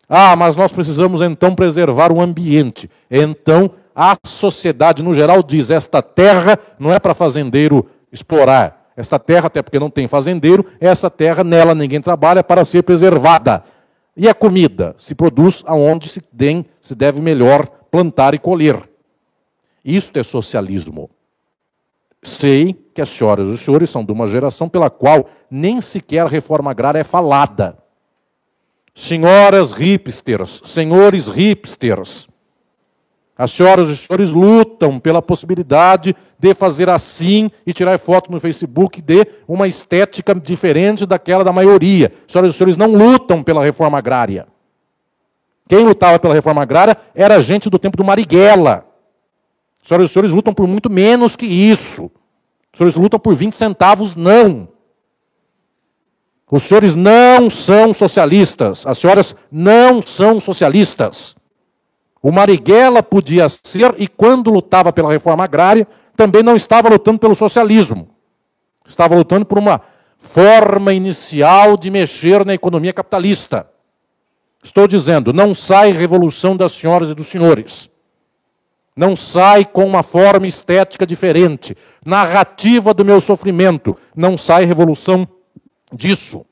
Ah, 0.09 0.35
mas 0.37 0.57
nós 0.57 0.73
precisamos 0.73 1.21
então 1.21 1.55
preservar 1.55 2.11
o 2.11 2.23
ambiente. 2.23 2.89
Então, 3.11 3.73
a 3.95 4.17
sociedade 4.25 5.03
no 5.03 5.13
geral 5.13 5.43
diz: 5.43 5.69
esta 5.69 6.01
terra 6.01 6.59
não 6.79 6.91
é 6.91 6.99
para 6.99 7.13
fazendeiro 7.13 7.87
explorar. 8.11 8.91
Esta 8.97 9.19
terra, 9.19 9.49
até 9.49 9.61
porque 9.61 9.79
não 9.79 9.91
tem 9.91 10.09
fazendeiro, 10.09 10.65
essa 10.81 11.11
terra 11.11 11.45
nela 11.45 11.75
ninguém 11.75 12.01
trabalha 12.01 12.43
para 12.43 12.65
ser 12.65 12.85
preservada. 12.85 13.63
E 14.17 14.31
a 14.31 14.35
comida 14.35 14.95
se 14.97 15.15
produz 15.15 15.63
aonde 15.67 16.09
se, 16.09 16.23
tem, 16.23 16.65
se 16.81 16.95
deve 16.95 17.21
melhor 17.21 17.67
plantar 17.91 18.33
e 18.33 18.39
colher. 18.39 18.92
Isto 19.85 20.19
é 20.19 20.23
socialismo. 20.23 21.11
Sei 22.23 22.73
que 22.95 23.01
as 23.01 23.09
senhoras 23.09 23.49
e 23.49 23.53
os 23.53 23.61
senhores 23.61 23.91
são 23.91 24.05
de 24.05 24.13
uma 24.13 24.29
geração 24.29 24.69
pela 24.69 24.89
qual 24.89 25.29
nem 25.51 25.81
sequer 25.81 26.27
reforma 26.27 26.71
agrária 26.71 27.01
é 27.01 27.05
falada. 27.05 27.77
Senhoras 28.95 29.73
hipsters, 29.73 30.63
senhores 30.65 31.27
hipsters, 31.27 32.29
as 33.37 33.51
senhoras 33.51 33.89
e 33.89 33.93
os 33.93 34.01
senhores 34.01 34.31
lutam 34.31 35.01
pela 35.01 35.23
possibilidade 35.23 36.15
de 36.39 36.55
fazer 36.55 36.89
assim 36.89 37.51
e 37.67 37.73
tirar 37.73 37.99
foto 37.99 38.31
no 38.31 38.39
Facebook 38.39 39.01
de 39.01 39.27
uma 39.49 39.67
estética 39.67 40.35
diferente 40.35 41.07
daquela 41.07 41.43
da 41.43 41.53
maioria. 41.53 42.13
As 42.27 42.33
senhoras 42.33 42.55
e 42.55 42.57
senhores 42.57 42.77
não 42.77 42.93
lutam 42.95 43.43
pela 43.43 43.65
reforma 43.65 43.99
agrária. 43.99 44.47
Quem 45.67 45.85
lutava 45.85 46.19
pela 46.19 46.35
reforma 46.35 46.63
agrária 46.63 46.97
era 47.15 47.41
gente 47.41 47.71
do 47.71 47.79
tempo 47.79 47.97
do 47.97 48.05
Marighella. 48.05 48.87
As 49.83 49.89
senhoras 49.89 50.11
e 50.11 50.13
senhores 50.13 50.33
lutam 50.33 50.55
por 50.55 50.67
muito 50.67 50.89
menos 50.89 51.37
que 51.37 51.47
isso. 51.47 52.11
Os 52.73 52.79
senhores 52.79 52.97
lutam 52.97 53.19
por 53.19 53.35
20 53.35 53.57
centavos, 53.57 54.15
não. 54.15 54.69
Os 56.51 56.63
senhores 56.63 56.95
não 56.95 57.51
são 57.51 57.93
socialistas. 57.93 58.87
As 58.87 58.99
senhoras 58.99 59.35
não 59.51 60.01
são 60.01 60.39
socialistas. 60.39 61.35
O 62.23 62.31
Marighella 62.31 63.03
podia 63.03 63.49
ser, 63.49 63.95
e 63.99 64.07
quando 64.07 64.51
lutava 64.51 64.93
pela 64.93 65.11
reforma 65.11 65.43
agrária, 65.45 65.89
também 66.17 66.43
não 66.43 66.55
estava 66.55 66.89
lutando 66.89 67.19
pelo 67.19 67.35
socialismo. 67.35 68.09
Estava 68.87 69.17
lutando 69.17 69.45
por 69.45 69.59
uma 69.59 69.81
forma 70.19 70.93
inicial 70.93 71.77
de 71.77 71.91
mexer 71.91 72.45
na 72.45 72.55
economia 72.55 72.93
capitalista. 72.93 73.67
Estou 74.63 74.87
dizendo, 74.87 75.33
não 75.33 75.53
sai 75.53 75.91
revolução 75.91 76.57
das 76.57 76.73
senhoras 76.73 77.11
e 77.11 77.15
dos 77.15 77.27
senhores. 77.27 77.91
Não 78.95 79.17
sai 79.17 79.65
com 79.65 79.87
uma 79.87 80.03
forma 80.03 80.47
estética 80.47 81.07
diferente. 81.07 81.77
Narrativa 82.05 82.93
do 82.93 83.05
meu 83.05 83.21
sofrimento. 83.21 83.97
Não 84.15 84.37
sai 84.37 84.65
revolução 84.65 85.27
disso. 85.93 86.45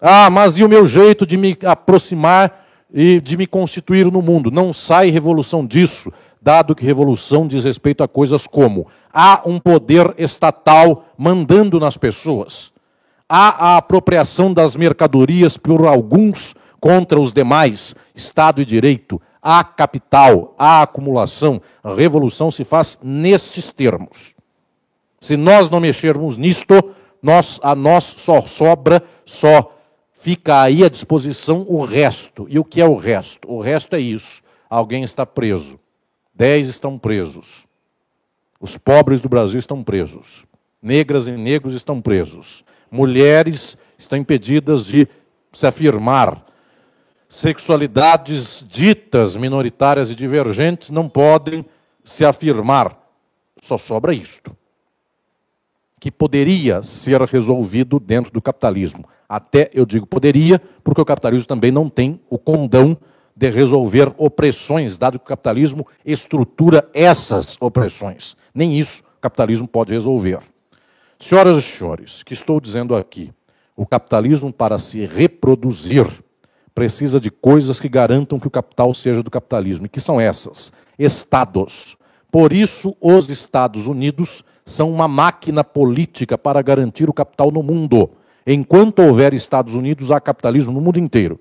Ah, 0.00 0.30
mas 0.30 0.56
e 0.56 0.64
o 0.64 0.68
meu 0.68 0.86
jeito 0.86 1.26
de 1.26 1.36
me 1.36 1.58
aproximar 1.64 2.66
e 2.92 3.20
de 3.20 3.36
me 3.36 3.46
constituir 3.46 4.10
no 4.10 4.22
mundo. 4.22 4.50
Não 4.50 4.72
sai 4.72 5.10
revolução 5.10 5.66
disso, 5.66 6.12
dado 6.40 6.74
que 6.74 6.84
revolução 6.84 7.48
diz 7.48 7.64
respeito 7.64 8.04
a 8.04 8.08
coisas 8.08 8.46
como 8.46 8.86
há 9.12 9.42
um 9.44 9.58
poder 9.58 10.14
estatal 10.18 11.06
mandando 11.16 11.80
nas 11.80 11.96
pessoas, 11.96 12.72
há 13.28 13.72
a 13.72 13.76
apropriação 13.78 14.52
das 14.52 14.76
mercadorias 14.76 15.56
por 15.56 15.86
alguns 15.86 16.54
contra 16.80 17.20
os 17.20 17.32
demais, 17.32 17.94
Estado 18.14 18.62
e 18.62 18.64
direito, 18.64 19.20
há 19.48 19.64
capital, 19.64 20.54
há 20.58 20.82
acumulação. 20.82 21.62
A 21.82 21.94
revolução 21.94 22.50
se 22.50 22.64
faz 22.64 22.98
nestes 23.02 23.72
termos. 23.72 24.34
Se 25.20 25.36
nós 25.36 25.70
não 25.70 25.80
mexermos 25.80 26.36
nisto, 26.36 26.74
nós, 27.22 27.58
a 27.62 27.74
nós 27.74 28.04
só 28.04 28.42
sobra, 28.42 29.02
só 29.24 29.72
Fica 30.20 30.62
aí 30.62 30.84
à 30.84 30.88
disposição 30.88 31.64
o 31.68 31.84
resto. 31.84 32.44
E 32.50 32.58
o 32.58 32.64
que 32.64 32.80
é 32.80 32.84
o 32.84 32.96
resto? 32.96 33.48
O 33.48 33.60
resto 33.60 33.94
é 33.94 34.00
isso. 34.00 34.42
Alguém 34.68 35.04
está 35.04 35.24
preso. 35.24 35.78
Dez 36.34 36.68
estão 36.68 36.98
presos. 36.98 37.66
Os 38.60 38.76
pobres 38.76 39.20
do 39.20 39.28
Brasil 39.28 39.60
estão 39.60 39.84
presos. 39.84 40.44
Negras 40.82 41.28
e 41.28 41.32
negros 41.32 41.72
estão 41.72 42.02
presos. 42.02 42.64
Mulheres 42.90 43.78
estão 43.96 44.18
impedidas 44.18 44.84
de 44.84 45.06
se 45.52 45.68
afirmar. 45.68 46.44
Sexualidades 47.28 48.64
ditas 48.66 49.36
minoritárias 49.36 50.10
e 50.10 50.14
divergentes 50.14 50.90
não 50.90 51.08
podem 51.08 51.64
se 52.02 52.24
afirmar. 52.24 52.98
Só 53.62 53.76
sobra 53.76 54.14
isto. 54.14 54.56
Que 56.00 56.10
poderia 56.10 56.82
ser 56.82 57.20
resolvido 57.22 58.00
dentro 58.00 58.32
do 58.32 58.40
capitalismo 58.40 59.04
até 59.28 59.70
eu 59.74 59.84
digo 59.84 60.06
poderia, 60.06 60.60
porque 60.82 61.00
o 61.00 61.04
capitalismo 61.04 61.46
também 61.46 61.70
não 61.70 61.90
tem 61.90 62.20
o 62.30 62.38
condão 62.38 62.96
de 63.36 63.50
resolver 63.50 64.12
opressões, 64.16 64.96
dado 64.96 65.18
que 65.18 65.24
o 65.24 65.28
capitalismo 65.28 65.86
estrutura 66.04 66.88
essas 66.94 67.56
opressões. 67.60 68.36
Nem 68.54 68.76
isso 68.76 69.02
o 69.18 69.20
capitalismo 69.20 69.68
pode 69.68 69.92
resolver. 69.92 70.40
Senhoras 71.20 71.58
e 71.58 71.62
senhores, 71.62 72.22
que 72.22 72.32
estou 72.32 72.60
dizendo 72.60 72.96
aqui, 72.96 73.32
o 73.76 73.86
capitalismo, 73.86 74.52
para 74.52 74.78
se 74.78 75.04
reproduzir, 75.06 76.06
precisa 76.78 77.18
de 77.18 77.28
coisas 77.28 77.80
que 77.80 77.88
garantam 77.88 78.38
que 78.38 78.46
o 78.46 78.50
capital 78.50 78.94
seja 78.94 79.20
do 79.20 79.28
capitalismo. 79.28 79.86
E 79.86 79.88
que 79.88 80.00
são 80.00 80.20
essas? 80.20 80.72
Estados. 80.96 81.96
Por 82.30 82.52
isso, 82.52 82.96
os 83.00 83.28
Estados 83.28 83.88
Unidos 83.88 84.44
são 84.64 84.88
uma 84.88 85.08
máquina 85.08 85.64
política 85.64 86.38
para 86.38 86.62
garantir 86.62 87.10
o 87.10 87.12
capital 87.12 87.50
no 87.50 87.64
mundo. 87.64 88.10
Enquanto 88.46 89.00
houver 89.00 89.34
Estados 89.34 89.74
Unidos, 89.74 90.12
há 90.12 90.20
capitalismo 90.20 90.72
no 90.72 90.80
mundo 90.80 91.00
inteiro. 91.00 91.40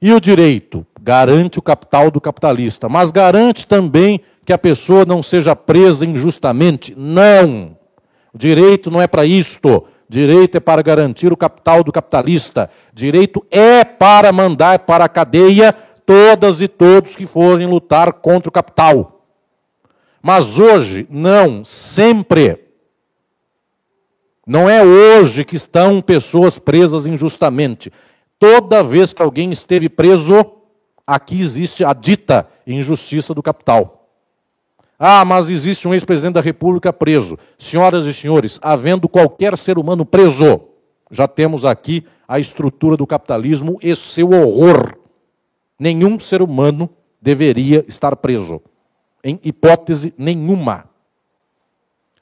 E 0.00 0.12
o 0.12 0.20
direito 0.20 0.86
garante 1.00 1.58
o 1.58 1.62
capital 1.62 2.08
do 2.08 2.20
capitalista, 2.20 2.88
mas 2.88 3.10
garante 3.10 3.66
também 3.66 4.20
que 4.44 4.52
a 4.52 4.58
pessoa 4.58 5.04
não 5.04 5.24
seja 5.24 5.56
presa 5.56 6.06
injustamente? 6.06 6.94
Não. 6.96 7.76
O 8.32 8.38
direito 8.38 8.92
não 8.92 9.02
é 9.02 9.08
para 9.08 9.26
isto. 9.26 9.84
Direito 10.12 10.58
é 10.58 10.60
para 10.60 10.82
garantir 10.82 11.32
o 11.32 11.36
capital 11.38 11.82
do 11.82 11.90
capitalista. 11.90 12.68
Direito 12.92 13.46
é 13.50 13.82
para 13.82 14.30
mandar 14.30 14.80
para 14.80 15.06
a 15.06 15.08
cadeia 15.08 15.72
todas 16.04 16.60
e 16.60 16.68
todos 16.68 17.16
que 17.16 17.24
forem 17.24 17.66
lutar 17.66 18.12
contra 18.12 18.50
o 18.50 18.52
capital. 18.52 19.24
Mas 20.20 20.58
hoje, 20.58 21.06
não, 21.08 21.64
sempre. 21.64 22.62
Não 24.46 24.68
é 24.68 24.84
hoje 24.84 25.46
que 25.46 25.56
estão 25.56 26.02
pessoas 26.02 26.58
presas 26.58 27.06
injustamente. 27.06 27.90
Toda 28.38 28.84
vez 28.84 29.14
que 29.14 29.22
alguém 29.22 29.50
esteve 29.50 29.88
preso, 29.88 30.44
aqui 31.06 31.40
existe 31.40 31.86
a 31.86 31.94
dita 31.94 32.46
injustiça 32.66 33.32
do 33.32 33.42
capital. 33.42 34.01
Ah, 35.04 35.24
mas 35.24 35.50
existe 35.50 35.88
um 35.88 35.92
ex-presidente 35.92 36.34
da 36.34 36.40
República 36.40 36.92
preso. 36.92 37.36
Senhoras 37.58 38.06
e 38.06 38.14
senhores, 38.14 38.60
havendo 38.62 39.08
qualquer 39.08 39.58
ser 39.58 39.76
humano 39.76 40.06
preso, 40.06 40.60
já 41.10 41.26
temos 41.26 41.64
aqui 41.64 42.06
a 42.28 42.38
estrutura 42.38 42.96
do 42.96 43.04
capitalismo 43.04 43.80
e 43.82 43.96
seu 43.96 44.30
horror. 44.30 44.96
Nenhum 45.76 46.20
ser 46.20 46.40
humano 46.40 46.88
deveria 47.20 47.84
estar 47.88 48.14
preso, 48.14 48.62
em 49.24 49.40
hipótese 49.42 50.14
nenhuma. 50.16 50.84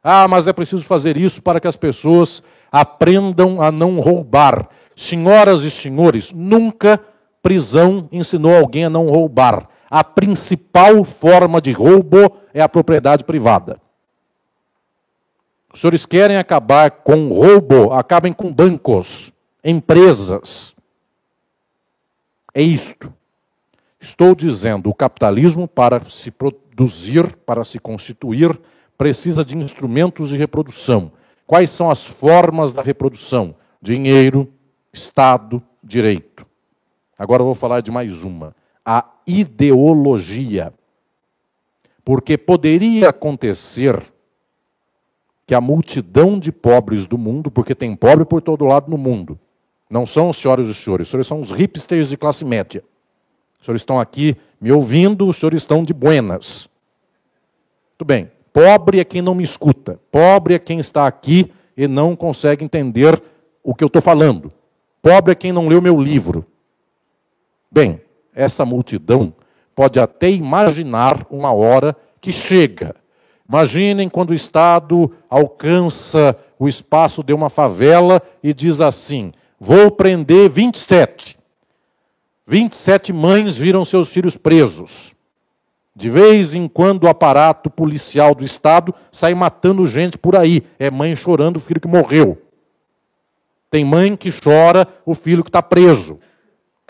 Ah, 0.03 0.27
mas 0.27 0.47
é 0.47 0.53
preciso 0.55 0.83
fazer 0.83 1.19
isso 1.19 1.43
para 1.43 1.61
que 1.61 1.69
as 1.69 1.77
pessoas 1.77 2.43
aprendam 2.73 3.61
a 3.61 3.71
não 3.71 4.01
roubar. 4.01 4.71
Senhoras 4.97 5.65
e 5.65 5.71
senhores, 5.71 6.33
nunca 6.33 6.99
prisão 7.43 8.09
ensinou 8.11 8.57
alguém 8.57 8.87
a 8.87 8.91
não 8.91 9.07
roubar. 9.11 9.69
A 9.91 10.05
principal 10.05 11.05
forma 11.05 11.61
de 11.61 11.73
roubo 11.73 12.37
é 12.55 12.61
a 12.61 12.69
propriedade 12.69 13.25
privada. 13.25 13.81
Os 15.73 15.81
senhores 15.81 16.07
querem 16.07 16.37
acabar 16.37 16.91
com 16.91 17.29
roubo, 17.29 17.93
acabem 17.93 18.33
com 18.33 18.53
bancos, 18.53 19.33
empresas. 19.65 20.75
É 22.55 22.63
isto. 22.63 23.13
Estou 24.01 24.35
dizendo, 24.35 24.89
o 24.89 24.95
capitalismo, 24.95 25.69
para 25.69 26.09
se 26.09 26.31
produzir, 26.31 27.37
para 27.45 27.65
se 27.65 27.79
constituir, 27.79 28.59
precisa 28.97 29.45
de 29.45 29.57
instrumentos 29.57 30.31
de 30.31 30.37
reprodução. 30.37 31.13
Quais 31.47 31.71
são 31.71 31.91
as 31.91 32.07
formas 32.07 32.73
da 32.73 32.81
reprodução? 32.81 33.55
Dinheiro, 33.83 34.53
Estado, 34.93 35.63
direito. 35.83 36.47
Agora 37.19 37.43
eu 37.43 37.47
vou 37.47 37.55
falar 37.55 37.81
de 37.81 37.91
mais 37.91 38.25
uma: 38.25 38.55
a 38.93 39.05
ideologia. 39.25 40.75
Porque 42.05 42.37
poderia 42.37 43.11
acontecer 43.11 44.03
que 45.47 45.55
a 45.55 45.61
multidão 45.61 46.41
de 46.41 46.51
pobres 46.51 47.07
do 47.07 47.17
mundo, 47.17 47.53
porque 47.53 47.73
tem 47.73 47.95
pobre 47.95 48.25
por 48.25 48.43
todo 48.43 48.65
lado 48.65 48.91
no 48.91 48.99
mundo, 48.99 49.39
não 49.89 50.05
são 50.05 50.31
os 50.31 50.39
senhores 50.39 50.67
e 50.67 50.71
os 50.73 50.77
senhores, 50.79 51.07
os 51.07 51.11
senhores 51.11 51.27
são 51.29 51.41
os 51.41 51.53
hipsters 51.53 52.09
de 52.09 52.17
classe 52.17 52.45
média. 52.45 52.83
Os 53.61 53.67
senhores 53.67 53.83
estão 53.83 54.01
aqui 54.01 54.37
me 54.61 54.73
ouvindo, 54.73 55.29
os 55.29 55.37
senhores 55.37 55.63
estão 55.63 55.85
de 55.85 55.95
buenas. 55.95 56.69
Tudo 57.97 58.09
bem. 58.09 58.29
Pobre 58.53 58.99
é 58.99 59.05
quem 59.05 59.23
não 59.23 59.37
me 59.37 59.45
escuta. 59.45 60.01
Pobre 60.11 60.55
é 60.55 60.59
quem 60.59 60.81
está 60.81 61.07
aqui 61.07 61.53
e 61.77 61.87
não 61.87 62.17
consegue 62.17 62.65
entender 62.65 63.23
o 63.63 63.73
que 63.73 63.85
eu 63.85 63.89
estou 63.89 64.03
falando. 64.03 64.53
Pobre 65.01 65.31
é 65.31 65.37
quem 65.37 65.53
não 65.53 65.69
leu 65.69 65.81
meu 65.81 66.01
livro. 66.01 66.45
Bem, 67.71 68.01
essa 68.35 68.65
multidão 68.65 69.33
pode 69.75 69.99
até 69.99 70.31
imaginar 70.31 71.27
uma 71.31 71.53
hora 71.53 71.97
que 72.21 72.33
chega. 72.33 72.95
Imaginem 73.49 74.09
quando 74.09 74.31
o 74.31 74.35
Estado 74.35 75.11
alcança 75.29 76.37
o 76.59 76.69
espaço 76.69 77.23
de 77.23 77.33
uma 77.33 77.51
favela 77.51 78.23
e 78.43 78.55
diz 78.55 78.81
assim: 78.81 79.33
vou 79.59 79.91
prender 79.91 80.49
27. 80.49 81.39
27 82.47 83.13
mães 83.13 83.57
viram 83.57 83.85
seus 83.85 84.09
filhos 84.11 84.37
presos. 84.37 85.15
De 85.95 86.09
vez 86.09 86.55
em 86.55 86.69
quando 86.69 87.05
o 87.05 87.09
aparato 87.09 87.69
policial 87.69 88.35
do 88.35 88.45
Estado 88.45 88.95
sai 89.11 89.35
matando 89.35 89.87
gente 89.87 90.17
por 90.17 90.37
aí. 90.37 90.63
É 90.79 90.91
mãe 90.91 91.15
chorando 91.17 91.57
o 91.57 91.61
filho 91.61 91.81
que 91.81 91.89
morreu. 91.89 92.41
Tem 93.71 93.85
mãe 93.85 94.17
que 94.17 94.31
chora 94.33 94.87
o 95.05 95.15
filho 95.15 95.43
que 95.45 95.49
está 95.49 95.63
preso. 95.63 96.19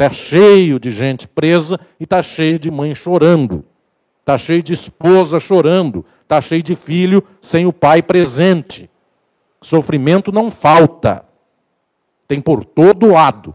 Está 0.00 0.14
cheio 0.14 0.80
de 0.80 0.90
gente 0.90 1.28
presa 1.28 1.78
e 1.98 2.04
está 2.04 2.22
cheio 2.22 2.58
de 2.58 2.70
mãe 2.70 2.94
chorando. 2.94 3.62
Está 4.20 4.38
cheio 4.38 4.62
de 4.62 4.72
esposa 4.72 5.38
chorando. 5.38 6.06
Está 6.22 6.40
cheio 6.40 6.62
de 6.62 6.74
filho 6.74 7.22
sem 7.38 7.66
o 7.66 7.72
pai 7.72 8.02
presente. 8.02 8.88
Sofrimento 9.60 10.32
não 10.32 10.50
falta. 10.50 11.22
Tem 12.26 12.40
por 12.40 12.64
todo 12.64 13.08
lado. 13.08 13.54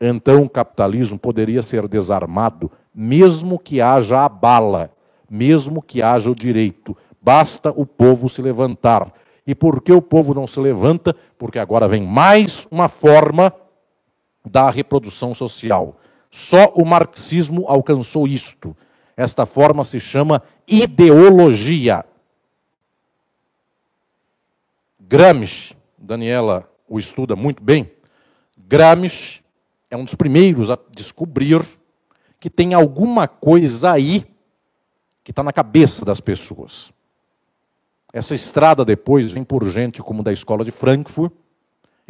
Então 0.00 0.42
o 0.42 0.50
capitalismo 0.50 1.16
poderia 1.16 1.62
ser 1.62 1.86
desarmado 1.86 2.68
mesmo 2.92 3.60
que 3.60 3.80
haja 3.80 4.24
a 4.24 4.28
bala, 4.28 4.90
mesmo 5.30 5.80
que 5.80 6.02
haja 6.02 6.28
o 6.28 6.34
direito. 6.34 6.96
Basta 7.22 7.70
o 7.70 7.86
povo 7.86 8.28
se 8.28 8.42
levantar. 8.42 9.12
E 9.46 9.54
por 9.54 9.80
que 9.80 9.92
o 9.92 10.02
povo 10.02 10.34
não 10.34 10.48
se 10.48 10.58
levanta? 10.58 11.14
Porque 11.38 11.60
agora 11.60 11.86
vem 11.86 12.02
mais 12.02 12.66
uma 12.72 12.88
forma 12.88 13.54
da 14.44 14.70
reprodução 14.70 15.34
social. 15.34 15.98
Só 16.30 16.72
o 16.74 16.84
marxismo 16.84 17.64
alcançou 17.68 18.26
isto. 18.26 18.76
Esta 19.16 19.44
forma 19.44 19.84
se 19.84 20.00
chama 20.00 20.42
ideologia. 20.66 22.04
Gramsci, 24.98 25.76
Daniela 25.98 26.70
o 26.88 26.98
estuda 26.98 27.36
muito 27.36 27.62
bem. 27.62 27.90
Gramsci 28.56 29.42
é 29.90 29.96
um 29.96 30.04
dos 30.04 30.14
primeiros 30.14 30.70
a 30.70 30.78
descobrir 30.90 31.62
que 32.38 32.48
tem 32.48 32.74
alguma 32.74 33.28
coisa 33.28 33.92
aí 33.92 34.24
que 35.22 35.30
está 35.30 35.42
na 35.42 35.52
cabeça 35.52 36.04
das 36.04 36.20
pessoas. 36.20 36.92
Essa 38.12 38.34
estrada 38.34 38.84
depois 38.84 39.30
vem 39.30 39.44
por 39.44 39.68
gente 39.68 40.02
como 40.02 40.22
da 40.22 40.32
escola 40.32 40.64
de 40.64 40.70
Frankfurt 40.70 41.32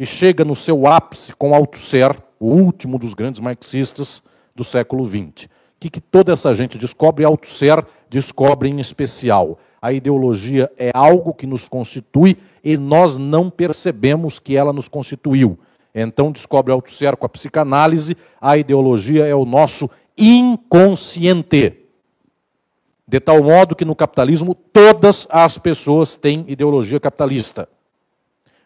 e 0.01 0.05
chega 0.07 0.43
no 0.43 0.55
seu 0.55 0.87
ápice 0.87 1.31
com 1.31 1.53
Althusser, 1.53 2.17
o 2.39 2.47
último 2.47 2.97
dos 2.97 3.13
grandes 3.13 3.39
marxistas 3.39 4.23
do 4.55 4.63
século 4.63 5.05
XX. 5.05 5.45
O 5.45 5.49
que, 5.79 5.91
que 5.91 6.01
toda 6.01 6.33
essa 6.33 6.51
gente 6.55 6.75
descobre? 6.75 7.23
Althusser 7.23 7.85
descobre 8.09 8.67
em 8.67 8.79
especial. 8.79 9.59
A 9.79 9.93
ideologia 9.93 10.71
é 10.75 10.89
algo 10.91 11.35
que 11.35 11.45
nos 11.45 11.69
constitui 11.69 12.35
e 12.63 12.77
nós 12.77 13.15
não 13.15 13.47
percebemos 13.47 14.39
que 14.39 14.57
ela 14.57 14.73
nos 14.73 14.87
constituiu. 14.87 15.59
Então 15.93 16.31
descobre 16.31 16.73
Althusser 16.73 17.15
com 17.15 17.27
a 17.27 17.29
psicanálise, 17.29 18.17
a 18.41 18.57
ideologia 18.57 19.27
é 19.27 19.35
o 19.35 19.45
nosso 19.45 19.87
inconsciente. 20.17 21.77
De 23.07 23.19
tal 23.19 23.43
modo 23.43 23.75
que 23.75 23.85
no 23.85 23.95
capitalismo 23.95 24.55
todas 24.55 25.27
as 25.29 25.59
pessoas 25.59 26.15
têm 26.15 26.43
ideologia 26.47 26.99
capitalista. 26.99 27.69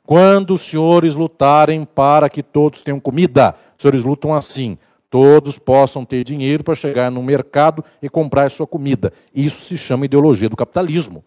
Quando 0.06 0.54
os 0.54 0.62
senhores 0.62 1.16
lutarem 1.16 1.84
para 1.84 2.30
que 2.30 2.44
todos 2.44 2.82
tenham 2.82 3.00
comida, 3.00 3.56
os 3.76 3.82
senhores 3.82 4.04
lutam 4.04 4.34
assim: 4.34 4.78
todos 5.10 5.58
possam 5.58 6.06
ter 6.06 6.24
dinheiro 6.24 6.64
para 6.64 6.76
chegar 6.76 7.10
no 7.10 7.24
mercado 7.24 7.84
e 8.02 8.10
comprar 8.10 8.46
a 8.46 8.50
sua 8.50 8.68
comida. 8.68 9.12
Isso 9.34 9.66
se 9.66 9.78
chama 9.78 10.06
ideologia 10.06 10.50
do 10.50 10.56
capitalismo. 10.56 11.24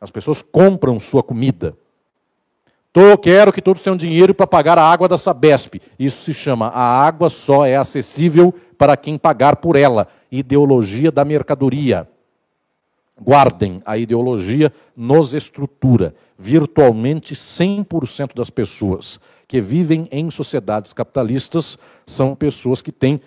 As 0.00 0.10
pessoas 0.10 0.40
compram 0.42 1.00
sua 1.00 1.22
comida. 1.22 1.76
Quero 3.22 3.52
que 3.52 3.62
todos 3.62 3.82
tenham 3.82 3.96
dinheiro 3.96 4.34
para 4.34 4.46
pagar 4.46 4.76
a 4.78 4.82
água 4.82 5.06
da 5.06 5.16
Sabesp. 5.16 5.80
Isso 5.98 6.24
se 6.24 6.34
chama 6.34 6.66
a 6.68 7.06
água 7.06 7.30
só 7.30 7.64
é 7.64 7.76
acessível 7.76 8.52
para 8.76 8.96
quem 8.96 9.16
pagar 9.16 9.56
por 9.56 9.76
ela. 9.76 10.08
Ideologia 10.30 11.12
da 11.12 11.24
mercadoria. 11.24 12.08
Guardem, 13.20 13.82
a 13.84 13.98
ideologia 13.98 14.72
nos 14.96 15.34
estrutura. 15.34 16.14
Virtualmente 16.38 17.34
100% 17.34 18.34
das 18.34 18.50
pessoas 18.50 19.20
que 19.46 19.60
vivem 19.60 20.06
em 20.12 20.30
sociedades 20.30 20.92
capitalistas 20.92 21.78
são 22.06 22.34
pessoas 22.34 22.82
que 22.82 22.92
têm 22.92 23.20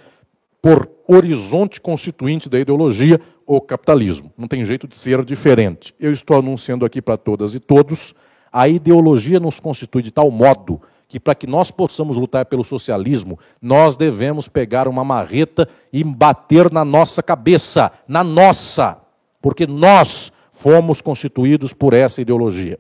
por 0.61 0.89
horizonte 1.07 1.81
constituinte 1.81 2.47
da 2.47 2.59
ideologia 2.59 3.19
o 3.45 3.59
capitalismo. 3.59 4.31
Não 4.37 4.47
tem 4.47 4.63
jeito 4.63 4.87
de 4.87 4.95
ser 4.95 5.25
diferente. 5.25 5.93
Eu 5.99 6.11
estou 6.11 6.37
anunciando 6.37 6.85
aqui 6.85 7.01
para 7.01 7.17
todas 7.17 7.55
e 7.55 7.59
todos, 7.59 8.13
a 8.53 8.67
ideologia 8.67 9.39
nos 9.39 9.59
constitui 9.59 10.01
de 10.03 10.11
tal 10.11 10.29
modo 10.29 10.79
que 11.07 11.19
para 11.19 11.35
que 11.35 11.45
nós 11.45 11.69
possamos 11.69 12.15
lutar 12.15 12.45
pelo 12.45 12.63
socialismo, 12.63 13.37
nós 13.61 13.97
devemos 13.97 14.47
pegar 14.47 14.87
uma 14.87 15.03
marreta 15.03 15.67
e 15.91 16.05
bater 16.05 16.71
na 16.71 16.85
nossa 16.85 17.21
cabeça, 17.21 17.91
na 18.07 18.23
nossa, 18.23 18.97
porque 19.41 19.65
nós 19.65 20.31
fomos 20.51 21.01
constituídos 21.01 21.73
por 21.73 21.93
essa 21.93 22.21
ideologia. 22.21 22.79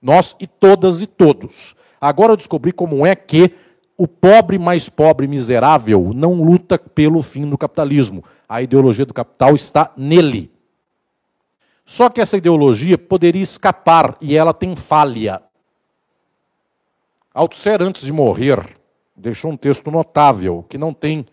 Nós 0.00 0.34
e 0.40 0.46
todas 0.46 1.02
e 1.02 1.06
todos. 1.06 1.74
Agora 2.00 2.32
eu 2.32 2.36
descobri 2.36 2.72
como 2.72 3.04
é 3.04 3.14
que 3.14 3.52
o 3.96 4.08
pobre 4.08 4.58
mais 4.58 4.88
pobre 4.88 5.28
miserável 5.28 6.12
não 6.14 6.42
luta 6.42 6.78
pelo 6.78 7.20
fim 7.20 7.46
do 7.48 7.58
capitalismo. 7.58 8.24
A 8.48 8.62
ideologia 8.62 9.04
do 9.04 9.12
capital 9.12 9.54
está 9.54 9.92
nele. 9.94 10.50
Só 11.84 12.08
que 12.08 12.20
essa 12.20 12.38
ideologia 12.38 12.96
poderia 12.96 13.42
escapar 13.42 14.16
e 14.20 14.36
ela 14.36 14.54
tem 14.54 14.74
falha. 14.74 15.42
Althusser, 17.34 17.82
antes 17.82 18.02
de 18.02 18.12
morrer, 18.12 18.64
deixou 19.14 19.50
um 19.50 19.56
texto 19.56 19.90
notável, 19.90 20.64
que 20.68 20.78
não 20.78 20.94
tem 20.94 21.26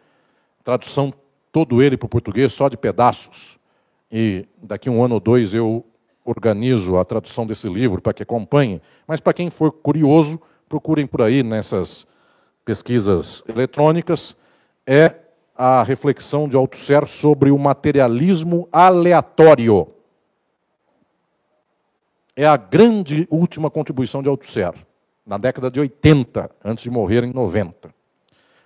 tradução 0.64 1.14
todo 1.52 1.82
ele 1.82 1.96
para 1.96 2.06
o 2.06 2.10
português, 2.10 2.52
só 2.52 2.68
de 2.68 2.76
pedaços. 2.76 3.57
E 4.12 4.48
daqui 4.62 4.90
um 4.90 5.04
ano 5.04 5.16
ou 5.16 5.20
dois 5.20 5.54
eu 5.54 5.86
organizo 6.24 6.98
a 6.98 7.06
tradução 7.06 7.46
desse 7.46 7.70
livro 7.70 8.02
para 8.02 8.14
que 8.14 8.24
acompanhe. 8.24 8.82
Mas 9.08 9.20
para 9.20 9.34
quem 9.34 9.50
for 9.50 9.72
curioso, 9.72 10.40
procurem 10.68 11.08
por 11.08 11.22
aí 11.22 11.44
nessas 11.44 12.08
pesquisas 12.66 13.44
eletrônicas. 13.48 14.36
É 14.86 15.16
a 15.56 15.82
reflexão 15.84 16.48
de 16.48 16.56
Althusser 16.56 17.08
sobre 17.08 17.50
o 17.50 17.58
materialismo 17.58 18.68
aleatório. 18.72 19.88
É 22.36 22.46
a 22.46 22.56
grande 22.56 23.28
última 23.32 23.72
contribuição 23.72 24.22
de 24.22 24.30
Althusser 24.30 24.74
na 25.26 25.38
década 25.38 25.70
de 25.70 25.80
80, 25.80 26.50
antes 26.64 26.84
de 26.84 26.90
morrer 26.90 27.24
em 27.24 27.34
90. 27.34 27.94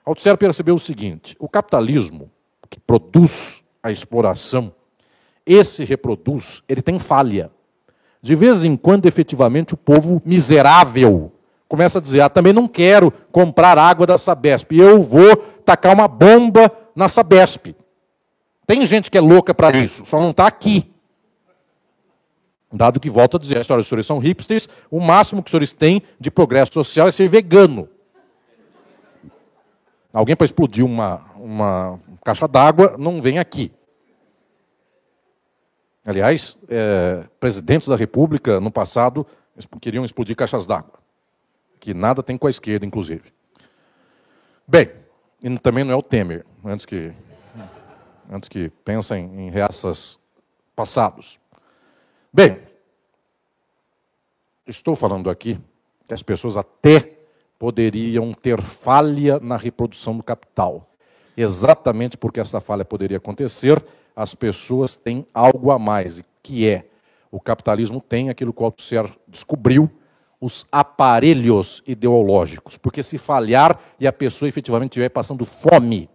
Althusser 0.06 0.38
percebeu 0.38 0.76
o 0.76 0.80
seguinte: 0.80 1.36
o 1.40 1.48
capitalismo, 1.48 2.30
que 2.70 2.80
produz 2.80 3.64
a 3.82 3.92
exploração, 3.92 4.74
esse 5.46 5.84
reproduz, 5.84 6.64
ele 6.68 6.82
tem 6.82 7.00
falha. 7.00 7.52
De 8.22 8.36
vez 8.36 8.64
em 8.64 8.76
quando, 8.76 9.08
efetivamente, 9.08 9.74
o 9.74 9.78
povo 9.78 10.22
miserável 10.24 11.32
começa 11.68 12.00
a 12.00 12.02
dizer: 12.02 12.22
ah, 12.22 12.30
também 12.30 12.54
não 12.54 12.68
quero 12.68 13.12
comprar 13.32 13.78
água 13.78 14.06
da 14.06 14.18
Sabesp, 14.18 14.72
eu 14.74 15.02
vou 15.02 15.38
tacar 15.66 15.94
uma 15.94 16.08
bomba 16.08 16.72
na 16.96 17.08
Sabesp. 17.08 17.76
Tem 18.68 18.86
gente 18.86 19.10
que 19.10 19.18
é 19.18 19.22
louca 19.22 19.54
para 19.54 19.76
isso, 19.78 20.06
só 20.06 20.20
não 20.20 20.32
está 20.32 20.46
aqui. 20.46 20.92
Dado 22.74 23.00
que, 23.00 23.10
volto 23.10 23.36
a 23.36 23.40
dizer, 23.40 23.58
a 23.58 23.62
história, 23.62 23.82
os 23.82 23.88
senhores 23.88 24.06
são 24.06 24.18
hipsters, 24.20 24.70
o 24.90 25.00
máximo 25.00 25.44
que 25.44 25.48
os 25.48 25.52
senhores 25.52 25.74
têm 25.74 26.02
de 26.20 26.32
progresso 26.32 26.74
social 26.74 27.08
é 27.08 27.12
ser 27.12 27.28
vegano. 27.28 27.90
Alguém 30.14 30.36
para 30.36 30.46
explodir 30.46 30.86
uma, 30.86 31.22
uma 31.38 32.00
caixa 32.24 32.48
d'água, 32.48 32.96
não 32.98 33.22
vem 33.22 33.40
aqui. 33.40 33.72
Aliás, 36.06 36.58
é, 36.68 37.24
presidentes 37.40 37.88
da 37.88 37.96
República, 37.96 38.60
no 38.60 38.72
passado, 38.72 39.26
queriam 39.80 40.04
explodir 40.04 40.36
caixas 40.36 40.66
d'água, 40.66 41.00
que 41.80 41.94
nada 41.94 42.24
tem 42.24 42.38
com 42.38 42.48
a 42.48 42.50
esquerda, 42.50 42.86
inclusive. 42.86 43.32
Bem, 44.68 44.90
e 45.44 45.60
também 45.60 45.84
não 45.84 45.94
é 45.94 45.96
o 45.96 46.02
Temer, 46.02 46.46
antes 46.66 46.86
que, 46.86 47.12
antes 48.32 48.50
que 48.50 48.70
pensem 48.84 49.26
em 49.40 49.50
reaças 49.50 50.20
passados. 50.76 51.40
Bem, 52.34 52.60
estou 54.66 54.96
falando 54.96 55.30
aqui 55.30 55.60
que 56.08 56.14
as 56.14 56.24
pessoas 56.24 56.58
até 56.58 57.18
poderiam 57.60 58.34
ter 58.34 58.60
falha 58.62 59.40
na 59.40 59.56
reprodução 59.56 60.18
do 60.18 60.24
capital. 60.24 60.90
Exatamente 61.38 62.18
porque 62.18 62.40
essa 62.40 62.60
falha 62.60 62.84
poderia 62.84 63.18
acontecer, 63.18 63.84
as 64.16 64.36
pessoas 64.36 64.96
têm 64.96 65.26
algo 65.34 65.72
a 65.72 65.80
mais, 65.80 66.24
que 66.42 66.68
é 66.68 66.86
o 67.32 67.40
capitalismo 67.40 68.02
tem 68.02 68.30
aquilo 68.30 68.52
que 68.52 68.62
o 68.62 68.66
Althusser 68.66 69.10
descobriu, 69.28 69.90
os 70.40 70.66
aparelhos 70.72 71.82
ideológicos. 71.88 72.78
Porque 72.78 73.02
se 73.02 73.18
falhar 73.18 73.80
e 74.00 74.06
a 74.06 74.12
pessoa 74.12 74.50
efetivamente 74.50 74.92
estiver 74.92 75.10
passando 75.10 75.46
fome, 75.46 76.10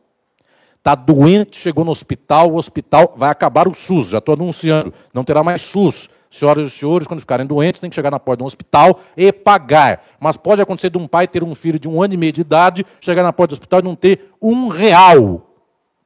está 0.77 0.95
doente, 0.95 1.57
chegou 1.57 1.85
no 1.85 1.91
hospital, 1.91 2.51
o 2.51 2.57
hospital 2.57 3.15
vai 3.17 3.31
acabar 3.31 3.67
o 3.67 3.75
SUS, 3.75 4.09
já 4.09 4.19
estou 4.19 4.35
anunciando, 4.35 4.93
não 5.15 5.25
terá 5.25 5.43
mais 5.43 5.63
SUS. 5.63 6.11
Senhoras 6.29 6.69
e 6.69 6.71
senhores, 6.71 7.07
quando 7.07 7.21
ficarem 7.21 7.47
doentes, 7.47 7.81
tem 7.81 7.89
que 7.89 7.97
chegar 7.97 8.11
na 8.11 8.21
porta 8.21 8.39
de 8.39 8.43
um 8.43 8.47
hospital 8.47 9.01
e 9.17 9.33
pagar. 9.33 10.05
Mas 10.21 10.37
pode 10.37 10.61
acontecer 10.61 10.91
de 10.91 10.99
um 10.99 11.07
pai 11.07 11.27
ter 11.27 11.43
um 11.43 11.55
filho 11.55 11.79
de 11.79 11.89
um 11.89 12.03
ano 12.03 12.13
e 12.13 12.17
meio 12.17 12.33
de 12.33 12.43
idade, 12.43 12.85
chegar 13.01 13.23
na 13.23 13.33
porta 13.33 13.51
do 13.51 13.55
hospital 13.55 13.81
e 13.81 13.85
não 13.85 13.95
ter 13.95 14.33
um 14.43 14.69
real. 14.69 15.49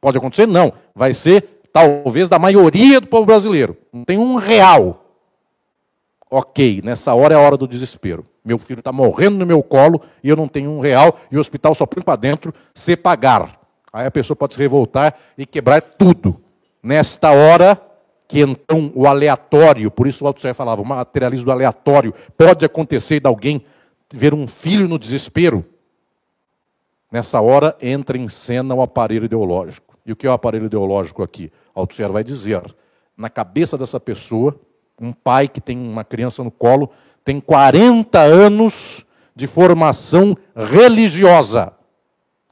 Pode 0.00 0.18
acontecer? 0.18 0.46
Não. 0.46 0.72
Vai 0.94 1.14
ser 1.14 1.59
talvez 1.72 2.28
da 2.28 2.38
maioria 2.38 3.00
do 3.00 3.06
povo 3.06 3.26
brasileiro. 3.26 3.76
Não 3.92 4.04
tem 4.04 4.18
um 4.18 4.36
real. 4.36 5.04
Ok, 6.30 6.80
nessa 6.84 7.12
hora 7.14 7.34
é 7.34 7.36
a 7.36 7.40
hora 7.40 7.56
do 7.56 7.66
desespero. 7.66 8.24
Meu 8.44 8.58
filho 8.58 8.78
está 8.78 8.92
morrendo 8.92 9.38
no 9.38 9.46
meu 9.46 9.62
colo 9.62 10.00
e 10.22 10.28
eu 10.28 10.36
não 10.36 10.48
tenho 10.48 10.70
um 10.70 10.80
real 10.80 11.18
e 11.30 11.36
o 11.36 11.40
hospital 11.40 11.74
só 11.74 11.84
põe 11.86 12.02
para 12.02 12.16
dentro 12.16 12.54
se 12.74 12.96
pagar. 12.96 13.58
Aí 13.92 14.06
a 14.06 14.10
pessoa 14.10 14.36
pode 14.36 14.54
se 14.54 14.60
revoltar 14.60 15.14
e 15.36 15.44
quebrar 15.44 15.82
tudo. 15.82 16.40
Nesta 16.82 17.32
hora, 17.32 17.80
que 18.28 18.40
então 18.40 18.92
o 18.94 19.06
aleatório, 19.06 19.90
por 19.90 20.06
isso 20.06 20.24
o 20.24 20.26
Alto 20.26 20.54
falava, 20.54 20.80
o 20.80 20.84
materialismo 20.84 21.50
aleatório, 21.50 22.14
pode 22.38 22.64
acontecer 22.64 23.18
de 23.18 23.26
alguém 23.26 23.64
ver 24.12 24.32
um 24.32 24.46
filho 24.46 24.88
no 24.88 24.98
desespero. 24.98 25.64
Nessa 27.10 27.40
hora 27.40 27.76
entra 27.82 28.16
em 28.16 28.28
cena 28.28 28.72
o 28.72 28.82
aparelho 28.82 29.24
ideológico. 29.24 29.89
E 30.10 30.12
o 30.12 30.16
que 30.16 30.26
é 30.26 30.30
o 30.30 30.32
aparelho 30.32 30.66
ideológico 30.66 31.22
aqui? 31.22 31.52
Althusser 31.72 32.10
vai 32.10 32.24
dizer, 32.24 32.60
na 33.16 33.30
cabeça 33.30 33.78
dessa 33.78 34.00
pessoa, 34.00 34.58
um 35.00 35.12
pai 35.12 35.46
que 35.46 35.60
tem 35.60 35.78
uma 35.78 36.02
criança 36.02 36.42
no 36.42 36.50
colo, 36.50 36.90
tem 37.24 37.38
40 37.38 38.18
anos 38.18 39.06
de 39.36 39.46
formação 39.46 40.36
religiosa. 40.56 41.72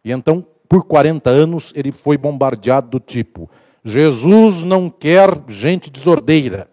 E 0.05 0.13
então, 0.13 0.47
por 0.69 0.85
40 0.85 1.29
anos, 1.31 1.73
ele 1.75 1.91
foi 1.91 2.17
bombardeado 2.17 2.91
do 2.91 3.01
tipo: 3.01 3.51
Jesus 3.85 4.63
não 4.63 4.89
quer 4.89 5.31
gente 5.49 5.91
desordeira. 5.91 6.71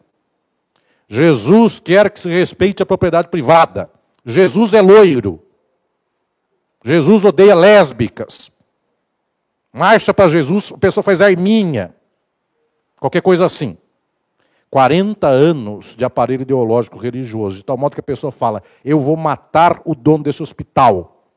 Jesus 1.07 1.79
quer 1.79 2.11
que 2.11 2.19
se 2.19 2.29
respeite 2.29 2.83
a 2.83 2.85
propriedade 2.85 3.29
privada. 3.29 3.89
Jesus 4.23 4.71
é 4.71 4.81
loiro. 4.83 5.41
Jesus 6.83 7.25
odeia 7.25 7.55
lésbicas. 7.55 8.51
Marcha 9.75 10.13
para 10.13 10.29
Jesus, 10.29 10.71
a 10.73 10.77
pessoa 10.77 11.03
faz 11.03 11.19
arminha. 11.19 11.93
Qualquer 12.97 13.21
coisa 13.21 13.45
assim. 13.45 13.75
40 14.69 15.27
anos 15.27 15.97
de 15.97 16.05
aparelho 16.05 16.43
ideológico 16.43 16.97
religioso, 16.97 17.57
de 17.57 17.63
tal 17.63 17.75
modo 17.75 17.93
que 17.93 17.99
a 17.99 18.03
pessoa 18.03 18.31
fala: 18.31 18.63
Eu 18.85 19.01
vou 19.01 19.17
matar 19.17 19.81
o 19.83 19.93
dono 19.93 20.23
desse 20.23 20.41
hospital. 20.41 21.27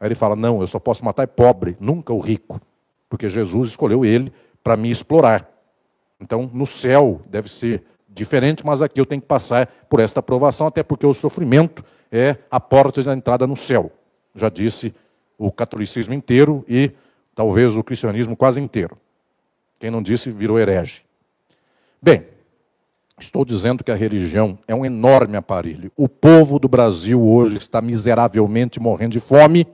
Aí 0.00 0.08
ele 0.08 0.16
fala: 0.16 0.34
Não, 0.34 0.60
eu 0.60 0.66
só 0.66 0.80
posso 0.80 1.04
matar 1.04 1.28
pobre, 1.28 1.76
nunca 1.78 2.12
o 2.12 2.18
rico. 2.18 2.60
Porque 3.08 3.30
Jesus 3.30 3.68
escolheu 3.68 4.04
ele 4.04 4.32
para 4.64 4.76
me 4.76 4.90
explorar. 4.90 5.48
Então, 6.20 6.50
no 6.52 6.66
céu 6.66 7.22
deve 7.28 7.48
ser 7.48 7.84
diferente, 8.08 8.66
mas 8.66 8.82
aqui 8.82 9.00
eu 9.00 9.06
tenho 9.06 9.22
que 9.22 9.28
passar 9.28 9.68
por 9.88 10.00
esta 10.00 10.18
aprovação, 10.18 10.66
até 10.66 10.82
porque 10.82 11.06
o 11.06 11.14
sofrimento 11.14 11.84
é 12.10 12.38
a 12.50 12.58
porta 12.58 13.04
da 13.04 13.14
entrada 13.14 13.46
no 13.46 13.56
céu. 13.56 13.92
Já 14.34 14.48
disse 14.48 14.92
o 15.38 15.52
catolicismo 15.52 16.12
inteiro 16.12 16.64
e 16.68 16.90
talvez 17.34 17.76
o 17.76 17.82
cristianismo 17.82 18.36
quase 18.36 18.60
inteiro. 18.60 18.96
Quem 19.78 19.90
não 19.90 20.02
disse 20.02 20.30
virou 20.30 20.58
herege. 20.58 21.02
Bem, 22.00 22.26
estou 23.18 23.44
dizendo 23.44 23.84
que 23.84 23.90
a 23.90 23.96
religião 23.96 24.58
é 24.66 24.74
um 24.74 24.84
enorme 24.84 25.36
aparelho. 25.36 25.90
O 25.96 26.08
povo 26.08 26.58
do 26.58 26.68
Brasil 26.68 27.20
hoje 27.22 27.56
está 27.56 27.80
miseravelmente 27.80 28.80
morrendo 28.80 29.12
de 29.12 29.20
fome 29.20 29.66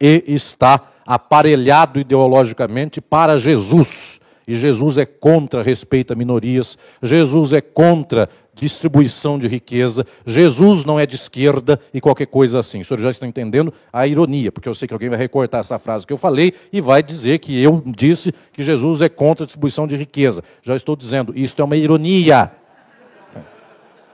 e 0.00 0.24
está 0.26 0.90
aparelhado 1.06 1.98
ideologicamente 1.98 3.00
para 3.00 3.38
Jesus. 3.38 4.19
E 4.46 4.54
Jesus 4.54 4.98
é 4.98 5.06
contra 5.06 5.62
respeito 5.62 6.12
a 6.12 6.16
minorias, 6.16 6.76
Jesus 7.02 7.52
é 7.52 7.60
contra 7.60 8.28
distribuição 8.54 9.38
de 9.38 9.48
riqueza. 9.48 10.06
Jesus 10.26 10.84
não 10.84 10.98
é 10.98 11.06
de 11.06 11.14
esquerda 11.14 11.80
e 11.94 12.00
qualquer 12.00 12.26
coisa 12.26 12.58
assim. 12.58 12.80
O 12.80 12.84
senhor 12.84 13.00
já 13.00 13.10
está 13.10 13.26
entendendo 13.26 13.72
a 13.92 14.06
ironia, 14.06 14.52
porque 14.52 14.68
eu 14.68 14.74
sei 14.74 14.86
que 14.86 14.92
alguém 14.92 15.08
vai 15.08 15.18
recortar 15.18 15.60
essa 15.60 15.78
frase 15.78 16.06
que 16.06 16.12
eu 16.12 16.18
falei 16.18 16.52
e 16.72 16.80
vai 16.80 17.02
dizer 17.02 17.38
que 17.38 17.60
eu 17.62 17.82
disse 17.86 18.32
que 18.52 18.62
Jesus 18.62 19.00
é 19.00 19.08
contra 19.08 19.44
a 19.44 19.46
distribuição 19.46 19.86
de 19.86 19.96
riqueza. 19.96 20.42
Já 20.62 20.76
estou 20.76 20.94
dizendo, 20.94 21.32
isto 21.34 21.60
é 21.62 21.64
uma 21.64 21.76
ironia. 21.76 22.52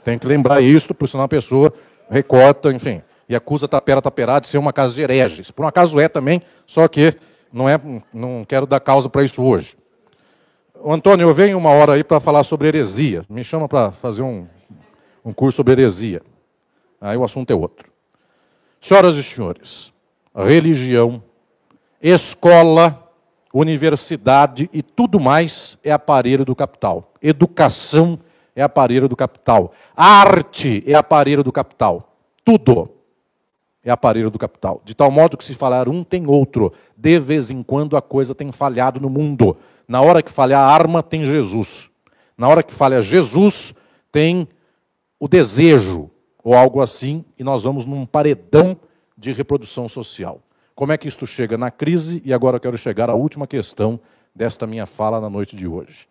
Tem 0.05 0.19
que 0.19 0.27
lembrar 0.27 0.61
isso, 0.61 0.95
porque 0.95 1.11
senão 1.11 1.25
a 1.25 1.29
pessoa 1.29 1.73
recorta, 2.09 2.71
enfim, 2.71 3.03
e 3.29 3.35
acusa 3.35 3.67
Tapera 3.67 4.01
Taperá 4.01 4.39
de 4.39 4.47
ser 4.47 4.59
uma 4.59 4.73
casa 4.73 4.95
de 4.95 5.01
hereges. 5.01 5.51
Por 5.51 5.65
um 5.65 5.69
acaso 5.69 5.99
é 5.99 6.09
também, 6.09 6.41
só 6.65 6.87
que 6.87 7.17
não, 7.53 7.69
é, 7.69 7.81
não 8.15 8.45
quero 8.47 8.67
dar 8.67 8.79
causa 8.79 9.09
para 9.09 9.25
isso 9.25 9.43
hoje. 9.43 9.77
Antônio, 10.85 11.29
eu 11.29 11.35
venho 11.35 11.59
uma 11.59 11.71
hora 11.71 11.95
aí 11.95 12.05
para 12.05 12.21
falar 12.21 12.45
sobre 12.45 12.69
heresia. 12.69 13.25
Me 13.29 13.43
chama 13.43 13.69
para 13.69 13.91
fazer 13.91 14.23
um, 14.23 14.47
um 15.25 15.33
curso 15.33 15.57
sobre 15.57 15.73
heresia. 15.73 16.23
Aí 17.01 17.17
o 17.17 17.25
assunto 17.25 17.51
é 17.51 17.55
outro. 17.55 17.91
Senhoras 18.81 19.17
e 19.17 19.23
senhores, 19.23 19.93
religião, 20.35 21.23
escola, 22.01 23.11
universidade 23.53 24.69
e 24.73 24.83
tudo 24.83 25.19
mais 25.19 25.79
é 25.83 25.91
aparelho 25.91 26.45
do 26.45 26.55
capital. 26.55 27.13
Educação 27.23 28.19
é 28.55 28.63
aparelho 28.63 29.09
do 29.09 29.17
capital. 29.17 29.73
Arte 29.97 30.85
é 30.87 30.95
aparelho 30.95 31.43
do 31.43 31.51
capital. 31.51 32.17
Tudo 32.45 32.91
é 33.85 33.91
aparelho 33.91 34.31
do 34.31 34.39
capital. 34.39 34.81
De 34.85 34.95
tal 34.95 35.11
modo 35.11 35.37
que 35.37 35.45
se 35.45 35.55
falar 35.55 35.89
um 35.89 36.05
tem 36.05 36.27
outro. 36.27 36.73
De 36.97 37.19
vez 37.19 37.51
em 37.51 37.63
quando 37.63 37.97
a 37.97 38.03
coisa 38.03 38.35
tem 38.35 38.53
falhado 38.53 39.01
no 39.01 39.09
mundo. 39.09 39.57
Na 39.89 40.01
hora 40.01 40.23
que 40.23 40.31
falha 40.31 40.59
a 40.59 40.67
arma, 40.67 41.03
tem 41.03 41.25
Jesus. 41.25 41.91
Na 42.37 42.49
hora 42.49 42.63
que 42.63 42.75
falha 42.75 43.01
Jesus, 43.01 43.75
tem 44.11 44.49
o 45.19 45.29
desejo, 45.29 46.11
ou 46.43 46.55
algo 46.55 46.81
assim, 46.81 47.25
e 47.39 47.45
nós 47.45 47.63
vamos 47.63 47.87
num 47.87 48.05
paredão 48.05 48.77
de 49.17 49.33
reprodução 49.33 49.89
social. 49.89 50.41
Como 50.75 50.93
é 50.93 50.99
que 50.99 51.09
isto 51.09 51.27
chega 51.27 51.57
na 51.57 51.71
crise? 51.71 52.21
E 52.25 52.35
agora 52.35 52.57
eu 52.57 52.61
quero 52.61 52.77
chegar 52.77 53.09
à 53.09 53.15
última 53.15 53.47
questão 53.47 53.99
desta 54.35 54.67
minha 54.67 54.87
fala 54.87 55.21
na 55.21 55.31
noite 55.31 55.57
de 55.57 55.67
hoje. 55.67 56.07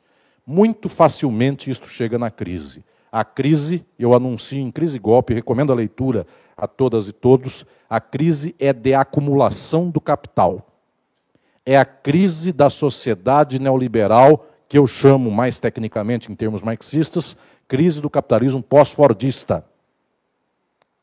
Muito 0.46 0.90
facilmente 0.90 1.70
isto 1.70 1.88
chega 1.88 2.18
na 2.18 2.32
crise. 2.32 2.84
A 3.12 3.24
crise, 3.24 3.86
eu 3.98 4.14
anuncio 4.14 4.58
em 4.58 4.72
Crise 4.72 5.00
Golpe, 5.00 5.34
recomendo 5.34 5.72
a 5.72 5.76
leitura 5.76 6.26
a 6.58 6.68
todas 6.68 7.08
e 7.08 7.14
todos, 7.14 7.66
a 7.90 8.02
crise 8.02 8.56
é 8.60 8.74
de 8.74 8.94
acumulação 8.94 9.90
do 9.90 10.02
capital 10.02 10.75
é 11.66 11.76
a 11.76 11.86
crise 11.86 12.52
da 12.54 12.70
sociedade 12.70 13.58
neoliberal, 13.58 14.48
que 14.68 14.78
eu 14.78 14.86
chamo 14.86 15.32
mais 15.32 15.60
tecnicamente, 15.60 16.32
em 16.32 16.36
termos 16.36 16.62
marxistas, 16.62 17.36
crise 17.68 18.02
do 18.02 18.10
capitalismo 18.10 18.62
pós-fordista. 18.62 19.66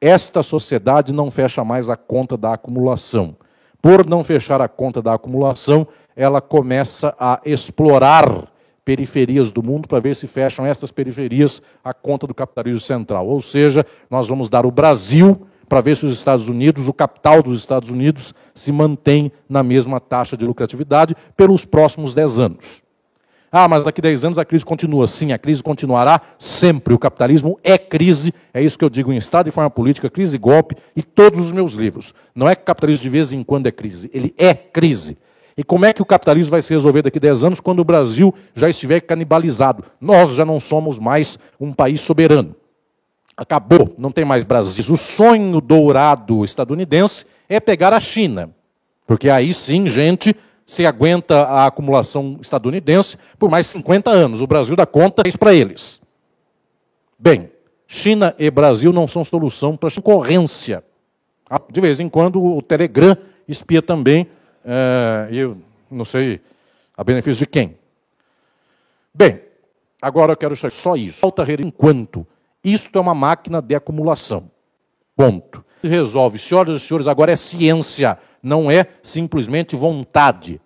Esta 0.01 0.43
sociedade 0.43 1.13
não 1.13 1.31
fecha 1.31 1.65
mais 1.65 1.91
a 1.91 1.97
conta 1.97 2.37
da 2.37 2.55
acumulação. 2.55 3.37
Por 3.81 4.07
não 4.07 4.23
fechar 4.23 4.61
a 4.61 4.69
conta 4.69 5.03
da 5.03 5.15
acumulação, 5.15 5.87
ela 6.15 6.41
começa 6.41 7.15
a 7.19 7.41
explorar 7.45 8.49
periferias 8.85 9.51
do 9.51 9.63
mundo 9.63 9.89
para 9.89 10.01
ver 10.01 10.15
se 10.15 10.27
fecham 10.27 10.67
estas 10.67 10.91
periferias 10.91 11.63
a 11.85 11.95
conta 11.95 12.27
do 12.27 12.35
capitalismo 12.35 12.81
central. 12.81 13.27
Ou 13.27 13.41
seja, 13.41 13.87
nós 14.11 14.29
vamos 14.29 14.49
dar 14.49 14.67
o 14.67 14.71
Brasil 14.71 15.47
para 15.73 15.81
ver 15.81 15.97
se 15.97 16.05
os 16.05 16.12
Estados 16.12 16.49
Unidos, 16.49 16.87
o 16.87 16.93
capital 16.93 17.43
dos 17.43 17.59
Estados 17.59 17.89
Unidos, 17.89 18.35
se 18.55 18.70
mantém 18.70 19.33
na 19.49 19.62
mesma 19.62 19.99
taxa 19.99 20.37
de 20.37 20.45
lucratividade 20.45 21.16
pelos 21.35 21.64
próximos 21.64 22.12
10 22.12 22.41
anos. 22.41 22.83
Ah, 23.51 23.66
mas 23.66 23.83
daqui 23.83 24.03
a 24.03 24.05
10 24.05 24.25
anos 24.25 24.39
a 24.39 24.45
crise 24.45 24.66
continua. 24.66 25.07
Sim, 25.07 25.33
a 25.33 25.39
crise 25.39 25.62
continuará 25.62 26.20
sempre. 26.39 26.93
O 26.93 26.99
capitalismo 26.99 27.59
é 27.64 27.79
crise, 27.79 28.35
é 28.53 28.62
isso 28.62 28.79
que 28.79 28.85
eu 28.85 28.91
digo 28.91 29.14
em 29.14 29.16
Estado 29.16 29.49
e 29.49 29.51
Forma 29.51 29.70
Política, 29.70 30.11
Crise 30.11 30.37
e 30.37 30.39
Golpe 30.39 30.77
e 30.95 31.03
todos 31.03 31.41
os 31.41 31.53
meus 31.53 31.73
livros. 31.73 32.12
Não 32.35 32.47
é 32.47 32.55
que 32.55 32.61
o 32.61 32.66
capitalismo 32.66 33.05
de 33.05 33.09
vez 33.09 33.33
em 33.33 33.43
quando 33.43 33.66
é 33.66 33.73
crise, 33.73 34.11
ele 34.12 34.35
é 34.37 34.53
crise. 34.53 35.16
E 35.57 35.64
como 35.64 35.87
é 35.87 35.95
que 35.95 36.03
o 36.03 36.07
capitalismo 36.07 36.51
vai 36.51 36.61
se 36.61 36.75
resolver 36.75 37.01
daqui 37.01 37.16
a 37.16 37.23
10 37.23 37.45
anos 37.45 37.61
quando 37.61 37.79
o 37.79 37.85
Brasil 37.85 38.35
já 38.55 38.68
estiver 38.68 39.01
canibalizado? 39.01 39.85
Nós 39.99 40.33
já 40.33 40.45
não 40.45 40.61
somos 40.61 40.99
mais 40.99 41.39
um 41.59 41.73
país 41.73 42.03
soberano. 42.03 42.55
Acabou, 43.37 43.95
não 43.97 44.12
tem 44.12 44.24
mais 44.24 44.45
Brasil. 44.45 44.85
O 44.93 44.97
sonho 44.97 45.61
dourado 45.61 46.45
estadunidense 46.45 47.24
é 47.49 47.59
pegar 47.59 47.93
a 47.93 48.01
China. 48.01 48.51
Porque 49.07 49.28
aí 49.28 49.53
sim, 49.53 49.87
gente, 49.87 50.35
se 50.66 50.87
aguenta 50.87 51.43
a 51.43 51.66
acumulação 51.66 52.39
estadunidense 52.41 53.16
por 53.39 53.51
mais 53.51 53.66
50 53.66 54.11
anos. 54.11 54.41
O 54.41 54.47
Brasil 54.47 54.76
dá 54.76 54.87
conta 54.87 55.26
isso 55.26 55.39
para 55.39 55.55
eles. 55.55 56.01
Bem, 57.18 57.51
China 57.87 58.35
e 58.39 58.51
Brasil 58.51 58.93
não 58.93 59.07
são 59.07 59.24
solução 59.24 59.76
para 59.76 59.89
a 59.89 59.93
concorrência. 59.93 60.85
De 61.70 61.80
vez 61.80 62.01
em 62.01 62.09
quando 62.09 62.43
o 62.43 62.62
Telegram 62.62 63.16
espia 63.47 63.83
também, 63.83 64.26
é, 64.64 65.28
eu 65.30 65.59
não 65.91 66.05
sei 66.05 66.41
a 66.97 67.05
benefício 67.05 67.41
de 67.41 67.47
quem. 67.47 67.76
Bem, 69.12 69.41
agora 70.01 70.33
eu 70.33 70.37
quero 70.37 70.57
chegar 70.57 70.70
só 70.70 70.97
isso. 70.97 71.18
Falta 71.18 71.45
enquanto 71.61 72.26
isto 72.65 72.99
é 72.99 73.01
uma 73.01 73.15
máquina 73.15 73.61
de 73.61 73.75
acumulação. 73.75 74.51
Ponto. 75.17 75.65
Resolve, 75.83 76.39
senhoras 76.39 76.77
e 76.77 76.87
senhores, 76.87 77.07
agora 77.07 77.33
é 77.33 77.37
ciência, 77.37 78.19
não 78.43 78.71
é 78.71 78.87
simplesmente 79.03 79.75
vontade. 79.75 80.61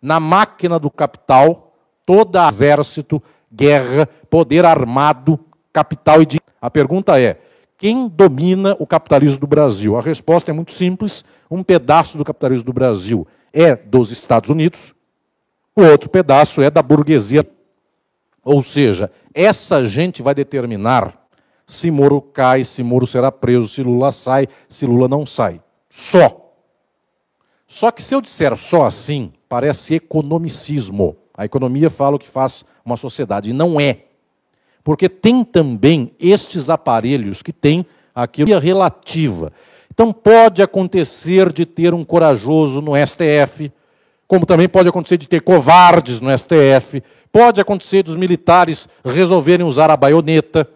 Na 0.00 0.18
máquina 0.18 0.78
do 0.78 0.90
capital, 0.90 1.74
todo 2.06 2.38
exército, 2.38 3.22
guerra, 3.52 4.08
poder 4.28 4.64
armado, 4.64 5.38
capital 5.72 6.22
e 6.22 6.26
dinheiro. 6.26 6.44
A 6.60 6.70
pergunta 6.70 7.20
é: 7.20 7.38
quem 7.76 8.08
domina 8.08 8.74
o 8.78 8.86
capitalismo 8.86 9.40
do 9.40 9.46
Brasil? 9.46 9.96
A 9.96 10.00
resposta 10.00 10.50
é 10.50 10.54
muito 10.54 10.72
simples: 10.72 11.24
um 11.50 11.62
pedaço 11.62 12.16
do 12.16 12.24
capitalismo 12.24 12.64
do 12.64 12.72
Brasil 12.72 13.26
é 13.52 13.76
dos 13.76 14.10
Estados 14.10 14.50
Unidos, 14.50 14.94
o 15.76 15.82
outro 15.82 16.08
pedaço 16.08 16.60
é 16.62 16.70
da 16.70 16.82
burguesia. 16.82 17.46
Ou 18.44 18.62
seja, 18.62 19.10
essa 19.32 19.84
gente 19.84 20.22
vai 20.22 20.34
determinar 20.34 21.23
se 21.66 21.90
Moro 21.90 22.20
cai, 22.20 22.64
se 22.64 22.82
Moro 22.82 23.06
será 23.06 23.32
preso, 23.32 23.68
se 23.68 23.82
Lula 23.82 24.12
sai, 24.12 24.48
se 24.68 24.86
Lula 24.86 25.08
não 25.08 25.24
sai. 25.24 25.60
Só. 25.88 26.52
Só 27.66 27.90
que 27.90 28.02
se 28.02 28.14
eu 28.14 28.20
disser 28.20 28.56
só 28.56 28.86
assim, 28.86 29.32
parece 29.48 29.94
economicismo. 29.94 31.16
A 31.36 31.44
economia 31.44 31.90
fala 31.90 32.16
o 32.16 32.18
que 32.18 32.28
faz 32.28 32.64
uma 32.84 32.96
sociedade, 32.96 33.50
e 33.50 33.52
não 33.52 33.80
é. 33.80 34.04
Porque 34.82 35.08
tem 35.08 35.42
também 35.42 36.12
estes 36.20 36.68
aparelhos 36.68 37.42
que 37.42 37.52
têm 37.52 37.86
aquilo 38.14 38.58
relativa. 38.58 39.52
Então 39.90 40.12
pode 40.12 40.62
acontecer 40.62 41.52
de 41.52 41.64
ter 41.64 41.94
um 41.94 42.04
corajoso 42.04 42.80
no 42.80 42.92
STF, 42.94 43.72
como 44.26 44.46
também 44.46 44.68
pode 44.68 44.88
acontecer 44.88 45.16
de 45.16 45.28
ter 45.28 45.40
covardes 45.40 46.20
no 46.20 46.36
STF, 46.36 47.02
pode 47.32 47.60
acontecer 47.60 48.02
dos 48.02 48.16
militares 48.16 48.88
resolverem 49.04 49.66
usar 49.66 49.90
a 49.90 49.96
baioneta, 49.96 50.68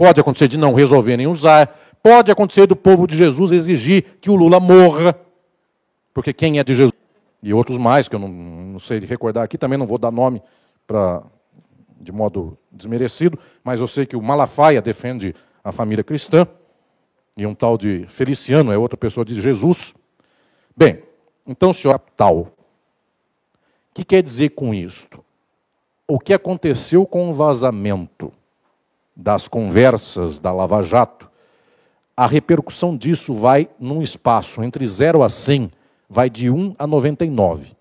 Pode 0.00 0.18
acontecer 0.18 0.48
de 0.48 0.56
não 0.56 0.72
resolverem 0.72 1.26
usar. 1.26 1.78
Pode 2.02 2.32
acontecer 2.32 2.66
do 2.66 2.74
povo 2.74 3.06
de 3.06 3.14
Jesus 3.14 3.52
exigir 3.52 4.16
que 4.18 4.30
o 4.30 4.34
Lula 4.34 4.58
morra. 4.58 5.14
Porque 6.14 6.32
quem 6.32 6.58
é 6.58 6.64
de 6.64 6.72
Jesus? 6.72 6.94
E 7.42 7.52
outros 7.52 7.76
mais, 7.76 8.08
que 8.08 8.14
eu 8.14 8.18
não, 8.18 8.28
não 8.28 8.78
sei 8.78 8.98
recordar 9.00 9.44
aqui, 9.44 9.58
também 9.58 9.76
não 9.76 9.84
vou 9.84 9.98
dar 9.98 10.10
nome 10.10 10.42
para 10.86 11.22
de 12.00 12.10
modo 12.12 12.56
desmerecido, 12.72 13.38
mas 13.62 13.78
eu 13.78 13.86
sei 13.86 14.06
que 14.06 14.16
o 14.16 14.22
Malafaia 14.22 14.80
defende 14.80 15.34
a 15.62 15.70
família 15.70 16.02
cristã, 16.02 16.46
e 17.36 17.46
um 17.46 17.54
tal 17.54 17.76
de 17.76 18.06
Feliciano 18.08 18.72
é 18.72 18.78
outra 18.78 18.96
pessoa 18.96 19.22
de 19.22 19.38
Jesus. 19.38 19.92
Bem, 20.74 21.02
então, 21.46 21.74
senhor 21.74 21.98
tal, 22.16 22.38
o 22.38 22.48
que 23.92 24.02
quer 24.02 24.22
dizer 24.22 24.48
com 24.50 24.72
isto? 24.72 25.22
O 26.08 26.18
que 26.18 26.32
aconteceu 26.32 27.04
com 27.04 27.28
o 27.28 27.34
vazamento 27.34 28.32
das 29.20 29.46
conversas 29.46 30.38
da 30.38 30.50
Lava 30.50 30.82
Jato, 30.82 31.28
a 32.16 32.26
repercussão 32.26 32.96
disso 32.96 33.34
vai 33.34 33.68
num 33.78 34.02
espaço 34.02 34.62
entre 34.62 34.86
0 34.86 35.22
a 35.22 35.28
100, 35.28 35.70
vai 36.08 36.30
de 36.30 36.50
1 36.50 36.74
a 36.78 36.86
99. 36.86 37.72
O 37.72 37.74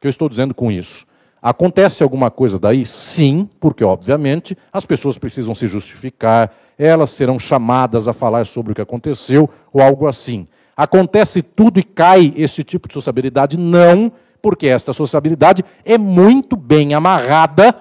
que 0.00 0.06
eu 0.06 0.10
estou 0.10 0.28
dizendo 0.28 0.54
com 0.54 0.70
isso? 0.70 1.06
Acontece 1.42 2.02
alguma 2.02 2.30
coisa 2.30 2.58
daí? 2.58 2.84
Sim, 2.84 3.48
porque, 3.58 3.82
obviamente, 3.82 4.56
as 4.70 4.84
pessoas 4.84 5.16
precisam 5.16 5.54
se 5.54 5.66
justificar, 5.66 6.54
elas 6.78 7.10
serão 7.10 7.38
chamadas 7.38 8.06
a 8.06 8.12
falar 8.12 8.44
sobre 8.44 8.72
o 8.72 8.74
que 8.74 8.82
aconteceu 8.82 9.48
ou 9.72 9.82
algo 9.82 10.06
assim. 10.06 10.46
Acontece 10.76 11.42
tudo 11.42 11.80
e 11.80 11.82
cai 11.82 12.32
esse 12.36 12.62
tipo 12.62 12.88
de 12.88 12.94
sociabilidade? 12.94 13.58
Não, 13.58 14.12
porque 14.42 14.66
esta 14.66 14.92
sociabilidade 14.92 15.64
é 15.84 15.96
muito 15.96 16.56
bem 16.56 16.92
amarrada 16.92 17.74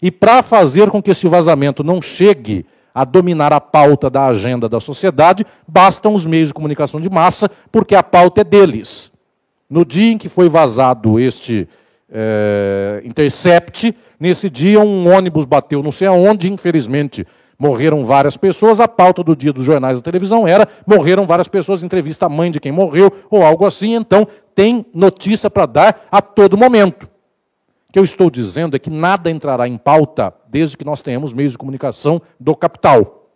e 0.00 0.10
para 0.10 0.42
fazer 0.42 0.90
com 0.90 1.02
que 1.02 1.10
esse 1.10 1.26
vazamento 1.26 1.82
não 1.82 2.02
chegue 2.02 2.66
a 2.94 3.04
dominar 3.04 3.52
a 3.52 3.60
pauta 3.60 4.08
da 4.08 4.26
agenda 4.26 4.68
da 4.68 4.80
sociedade, 4.80 5.44
bastam 5.68 6.14
os 6.14 6.24
meios 6.24 6.48
de 6.48 6.54
comunicação 6.54 7.00
de 7.00 7.10
massa, 7.10 7.50
porque 7.70 7.94
a 7.94 8.02
pauta 8.02 8.40
é 8.40 8.44
deles. 8.44 9.12
No 9.68 9.84
dia 9.84 10.12
em 10.12 10.18
que 10.18 10.28
foi 10.28 10.48
vazado 10.48 11.20
este 11.20 11.68
é, 12.10 13.02
intercept, 13.04 13.94
nesse 14.18 14.48
dia 14.48 14.80
um 14.80 15.14
ônibus 15.14 15.44
bateu 15.44 15.82
não 15.82 15.90
sei 15.90 16.08
aonde, 16.08 16.50
infelizmente 16.50 17.26
morreram 17.58 18.04
várias 18.04 18.36
pessoas. 18.36 18.80
A 18.80 18.88
pauta 18.88 19.22
do 19.22 19.34
dia 19.34 19.52
dos 19.52 19.64
jornais 19.64 19.98
da 19.98 20.04
televisão 20.04 20.46
era 20.46 20.68
morreram 20.86 21.26
várias 21.26 21.48
pessoas, 21.48 21.82
entrevista 21.82 22.26
a 22.26 22.30
mãe 22.30 22.50
de 22.50 22.60
quem 22.60 22.72
morreu, 22.72 23.12
ou 23.30 23.44
algo 23.44 23.66
assim. 23.66 23.94
Então, 23.94 24.26
tem 24.54 24.86
notícia 24.94 25.50
para 25.50 25.66
dar 25.66 26.06
a 26.10 26.22
todo 26.22 26.56
momento 26.56 27.08
que 27.96 28.00
eu 28.00 28.04
estou 28.04 28.30
dizendo 28.30 28.76
é 28.76 28.78
que 28.78 28.90
nada 28.90 29.30
entrará 29.30 29.66
em 29.66 29.78
pauta 29.78 30.30
desde 30.50 30.76
que 30.76 30.84
nós 30.84 31.00
tenhamos 31.00 31.32
meios 31.32 31.52
de 31.52 31.56
comunicação 31.56 32.20
do 32.38 32.54
capital. 32.54 33.30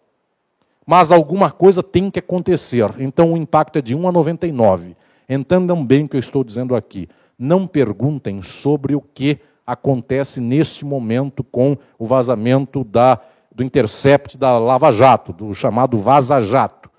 Mas 0.84 1.10
alguma 1.10 1.50
coisa 1.50 1.82
tem 1.82 2.10
que 2.10 2.18
acontecer. 2.18 2.94
Então 2.98 3.32
o 3.32 3.38
impacto 3.38 3.78
é 3.78 3.80
de 3.80 3.94
1 3.94 4.06
a 4.06 4.12
99. 4.12 4.94
Entendam 5.26 5.82
bem 5.82 6.04
o 6.04 6.08
que 6.10 6.16
eu 6.16 6.20
estou 6.20 6.44
dizendo 6.44 6.76
aqui. 6.76 7.08
Não 7.38 7.66
perguntem 7.66 8.42
sobre 8.42 8.94
o 8.94 9.00
que 9.00 9.38
acontece 9.66 10.42
neste 10.42 10.84
momento 10.84 11.42
com 11.42 11.74
o 11.98 12.04
vazamento 12.04 12.84
da, 12.84 13.18
do 13.50 13.64
intercept 13.64 14.36
da 14.36 14.58
Lava 14.58 14.92
Jato, 14.92 15.32
do 15.32 15.54
chamado 15.54 15.96
Vaza 15.96 16.38
Jato. 16.38 16.90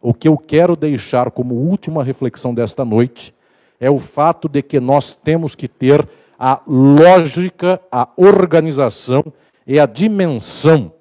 O 0.00 0.14
que 0.14 0.28
eu 0.28 0.38
quero 0.38 0.76
deixar 0.76 1.32
como 1.32 1.56
última 1.56 2.04
reflexão 2.04 2.54
desta 2.54 2.84
noite 2.84 3.34
é 3.80 3.90
o 3.90 3.98
fato 3.98 4.48
de 4.48 4.62
que 4.62 4.78
nós 4.78 5.12
temos 5.12 5.56
que 5.56 5.66
ter 5.66 6.08
a 6.38 6.62
lógica, 6.66 7.80
a 7.90 8.08
organização 8.16 9.24
e 9.66 9.80
a 9.80 9.86
dimensão 9.86 10.92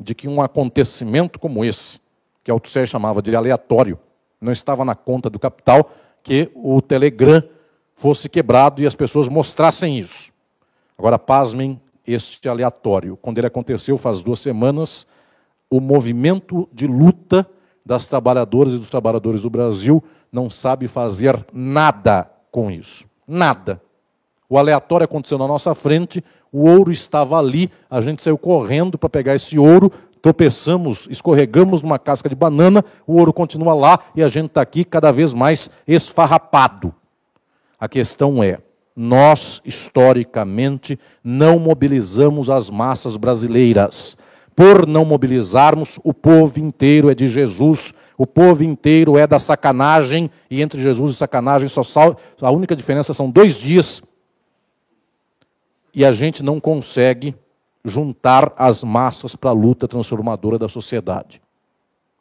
de 0.00 0.14
que 0.14 0.28
um 0.28 0.40
acontecimento 0.40 1.38
como 1.38 1.64
esse, 1.64 2.00
que 2.42 2.50
Althusser 2.50 2.86
chamava 2.86 3.20
de 3.20 3.34
aleatório, 3.34 3.98
não 4.40 4.52
estava 4.52 4.84
na 4.84 4.94
conta 4.94 5.28
do 5.28 5.38
capital, 5.38 5.90
que 6.22 6.50
o 6.54 6.80
Telegram 6.80 7.42
fosse 7.94 8.28
quebrado 8.28 8.80
e 8.80 8.86
as 8.86 8.94
pessoas 8.94 9.28
mostrassem 9.28 9.98
isso. 9.98 10.32
Agora, 10.96 11.18
pasmem 11.18 11.80
este 12.06 12.48
aleatório. 12.48 13.16
Quando 13.16 13.38
ele 13.38 13.46
aconteceu, 13.46 13.96
faz 13.96 14.22
duas 14.22 14.40
semanas, 14.40 15.06
o 15.70 15.80
movimento 15.80 16.68
de 16.72 16.86
luta 16.86 17.48
das 17.84 18.06
trabalhadoras 18.06 18.74
e 18.74 18.78
dos 18.78 18.90
trabalhadores 18.90 19.42
do 19.42 19.50
Brasil 19.50 20.02
não 20.30 20.48
sabe 20.48 20.86
fazer 20.88 21.44
nada 21.52 22.30
com 22.50 22.70
isso. 22.70 23.04
Nada. 23.26 23.80
O 24.48 24.58
aleatório 24.58 25.04
aconteceu 25.04 25.38
na 25.38 25.46
nossa 25.46 25.74
frente, 25.74 26.22
o 26.52 26.68
ouro 26.68 26.92
estava 26.92 27.38
ali, 27.38 27.70
a 27.90 28.00
gente 28.00 28.22
saiu 28.22 28.38
correndo 28.38 28.98
para 28.98 29.08
pegar 29.08 29.34
esse 29.34 29.58
ouro, 29.58 29.90
tropeçamos, 30.20 31.08
escorregamos 31.10 31.82
numa 31.82 31.98
casca 31.98 32.28
de 32.28 32.34
banana, 32.34 32.84
o 33.06 33.18
ouro 33.18 33.32
continua 33.32 33.74
lá 33.74 33.98
e 34.14 34.22
a 34.22 34.28
gente 34.28 34.46
está 34.46 34.60
aqui 34.60 34.84
cada 34.84 35.10
vez 35.10 35.34
mais 35.34 35.70
esfarrapado. 35.86 36.94
A 37.80 37.88
questão 37.88 38.42
é: 38.42 38.58
nós, 38.94 39.60
historicamente, 39.64 40.98
não 41.22 41.58
mobilizamos 41.58 42.48
as 42.48 42.70
massas 42.70 43.16
brasileiras. 43.16 44.16
Por 44.54 44.86
não 44.86 45.04
mobilizarmos, 45.04 45.98
o 46.04 46.14
povo 46.14 46.60
inteiro 46.60 47.10
é 47.10 47.14
de 47.14 47.26
Jesus, 47.26 47.92
o 48.16 48.26
povo 48.26 48.62
inteiro 48.62 49.18
é 49.18 49.26
da 49.26 49.40
sacanagem, 49.40 50.30
e 50.48 50.62
entre 50.62 50.80
Jesus 50.80 51.12
e 51.12 51.16
sacanagem, 51.16 51.68
só 51.68 51.82
sal... 51.82 52.16
a 52.40 52.50
única 52.52 52.76
diferença 52.76 53.12
são 53.12 53.28
dois 53.28 53.56
dias 53.56 54.00
e 55.94 56.04
a 56.04 56.12
gente 56.12 56.42
não 56.42 56.58
consegue 56.58 57.34
juntar 57.84 58.52
as 58.56 58.82
massas 58.82 59.36
para 59.36 59.50
a 59.50 59.52
luta 59.54 59.86
transformadora 59.86 60.58
da 60.58 60.68
sociedade. 60.68 61.40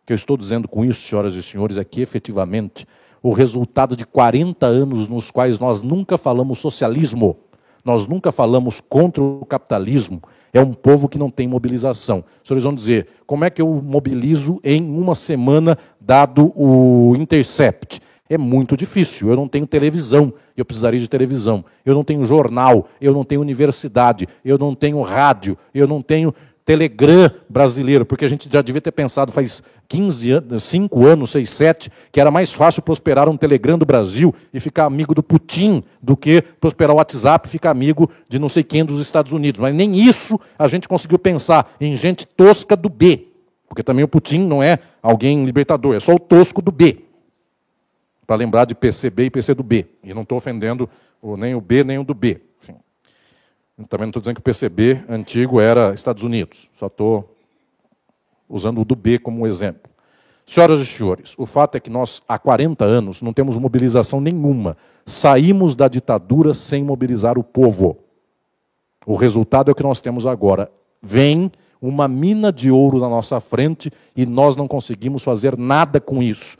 O 0.03 0.05
que 0.05 0.13
eu 0.13 0.15
estou 0.15 0.35
dizendo 0.37 0.67
com 0.67 0.83
isso, 0.83 1.07
senhoras 1.07 1.33
e 1.33 1.41
senhores, 1.41 1.77
é 1.77 1.83
que 1.83 2.01
efetivamente 2.01 2.85
o 3.21 3.31
resultado 3.31 3.95
de 3.95 4.05
40 4.05 4.65
anos 4.65 5.07
nos 5.07 5.31
quais 5.31 5.57
nós 5.57 5.81
nunca 5.81 6.17
falamos 6.17 6.59
socialismo, 6.59 7.37
nós 7.83 8.05
nunca 8.05 8.31
falamos 8.31 8.81
contra 8.81 9.23
o 9.23 9.45
capitalismo, 9.45 10.21
é 10.51 10.61
um 10.61 10.73
povo 10.73 11.09
que 11.09 11.17
não 11.17 11.31
tem 11.31 11.47
mobilização. 11.47 12.23
Os 12.41 12.47
senhores 12.47 12.63
vão 12.63 12.75
dizer, 12.75 13.07
como 13.25 13.43
é 13.43 13.49
que 13.49 13.61
eu 13.61 13.81
mobilizo 13.83 14.59
em 14.63 14.83
uma 14.83 15.15
semana, 15.15 15.77
dado 15.99 16.53
o 16.55 17.15
intercept? 17.15 18.01
É 18.29 18.37
muito 18.37 18.77
difícil. 18.77 19.29
Eu 19.29 19.35
não 19.35 19.47
tenho 19.47 19.67
televisão, 19.67 20.33
eu 20.55 20.63
precisaria 20.63 20.99
de 20.99 21.07
televisão. 21.07 21.63
Eu 21.85 21.93
não 21.93 22.03
tenho 22.03 22.23
jornal, 22.23 22.87
eu 22.99 23.13
não 23.13 23.23
tenho 23.23 23.41
universidade, 23.41 24.27
eu 24.43 24.57
não 24.57 24.73
tenho 24.73 25.01
rádio, 25.01 25.57
eu 25.73 25.87
não 25.87 26.01
tenho 26.01 26.33
Telegram 26.65 27.29
brasileiro, 27.49 28.05
porque 28.05 28.23
a 28.23 28.27
gente 28.27 28.49
já 28.51 28.61
devia 28.61 28.79
ter 28.79 28.91
pensado 28.91 29.31
faz 29.31 29.61
15 29.89 30.31
anos, 30.31 30.63
5 30.63 31.05
anos, 31.05 31.31
6, 31.31 31.49
7, 31.49 31.91
que 32.11 32.19
era 32.19 32.31
mais 32.31 32.53
fácil 32.53 32.81
prosperar 32.81 33.27
um 33.27 33.35
Telegram 33.35 33.77
do 33.77 33.85
Brasil 33.85 34.33
e 34.53 34.59
ficar 34.59 34.85
amigo 34.85 35.13
do 35.13 35.21
Putin 35.21 35.83
do 36.01 36.15
que 36.15 36.41
prosperar 36.41 36.95
o 36.95 36.97
WhatsApp 36.97 37.47
e 37.47 37.51
ficar 37.51 37.71
amigo 37.71 38.09
de 38.29 38.39
não 38.39 38.47
sei 38.47 38.63
quem 38.63 38.85
dos 38.85 39.01
Estados 39.01 39.33
Unidos. 39.33 39.59
Mas 39.59 39.73
nem 39.73 39.93
isso 39.93 40.39
a 40.57 40.67
gente 40.67 40.87
conseguiu 40.87 41.19
pensar 41.19 41.75
em 41.81 41.97
gente 41.97 42.25
tosca 42.25 42.77
do 42.77 42.87
B. 42.87 43.27
Porque 43.67 43.83
também 43.83 44.05
o 44.05 44.07
Putin 44.07 44.45
não 44.47 44.63
é 44.63 44.79
alguém 45.01 45.43
libertador, 45.43 45.95
é 45.95 45.99
só 45.99 46.13
o 46.13 46.19
tosco 46.19 46.61
do 46.61 46.71
B. 46.71 47.02
Para 48.25 48.37
lembrar 48.37 48.65
de 48.65 48.73
PCB 48.75 49.25
e 49.25 49.29
PC 49.29 49.53
do 49.53 49.63
B. 49.63 49.85
E 50.03 50.13
não 50.13 50.21
estou 50.23 50.37
ofendendo 50.37 50.89
nem 51.37 51.55
o 51.55 51.61
B 51.61 51.83
nem 51.83 51.97
o 51.97 52.03
do 52.03 52.13
B. 52.13 52.41
Também 53.89 54.05
não 54.05 54.09
estou 54.09 54.21
dizendo 54.21 54.35
que 54.35 54.41
o 54.41 54.43
PCB 54.43 55.03
antigo 55.09 55.59
era 55.59 55.93
Estados 55.93 56.23
Unidos, 56.23 56.69
só 56.77 56.85
estou 56.87 57.35
usando 58.47 58.79
o 58.81 58.85
do 58.85 58.95
B 58.95 59.17
como 59.17 59.47
exemplo. 59.47 59.91
Senhoras 60.45 60.81
e 60.81 60.85
senhores, 60.85 61.33
o 61.37 61.45
fato 61.45 61.75
é 61.75 61.79
que 61.79 61.89
nós, 61.89 62.21
há 62.27 62.37
40 62.37 62.85
anos, 62.85 63.21
não 63.21 63.33
temos 63.33 63.57
mobilização 63.57 64.21
nenhuma. 64.21 64.77
Saímos 65.05 65.75
da 65.75 65.87
ditadura 65.87 66.53
sem 66.53 66.83
mobilizar 66.83 67.37
o 67.37 67.43
povo. 67.43 67.97
O 69.05 69.15
resultado 69.15 69.69
é 69.69 69.71
o 69.71 69.75
que 69.75 69.83
nós 69.83 69.99
temos 69.99 70.27
agora. 70.27 70.71
Vem 71.01 71.51
uma 71.81 72.07
mina 72.07 72.51
de 72.51 72.69
ouro 72.69 72.99
na 72.99 73.09
nossa 73.09 73.39
frente 73.39 73.91
e 74.15 74.25
nós 74.25 74.55
não 74.55 74.67
conseguimos 74.67 75.23
fazer 75.23 75.57
nada 75.57 75.99
com 75.99 76.21
isso. 76.21 76.57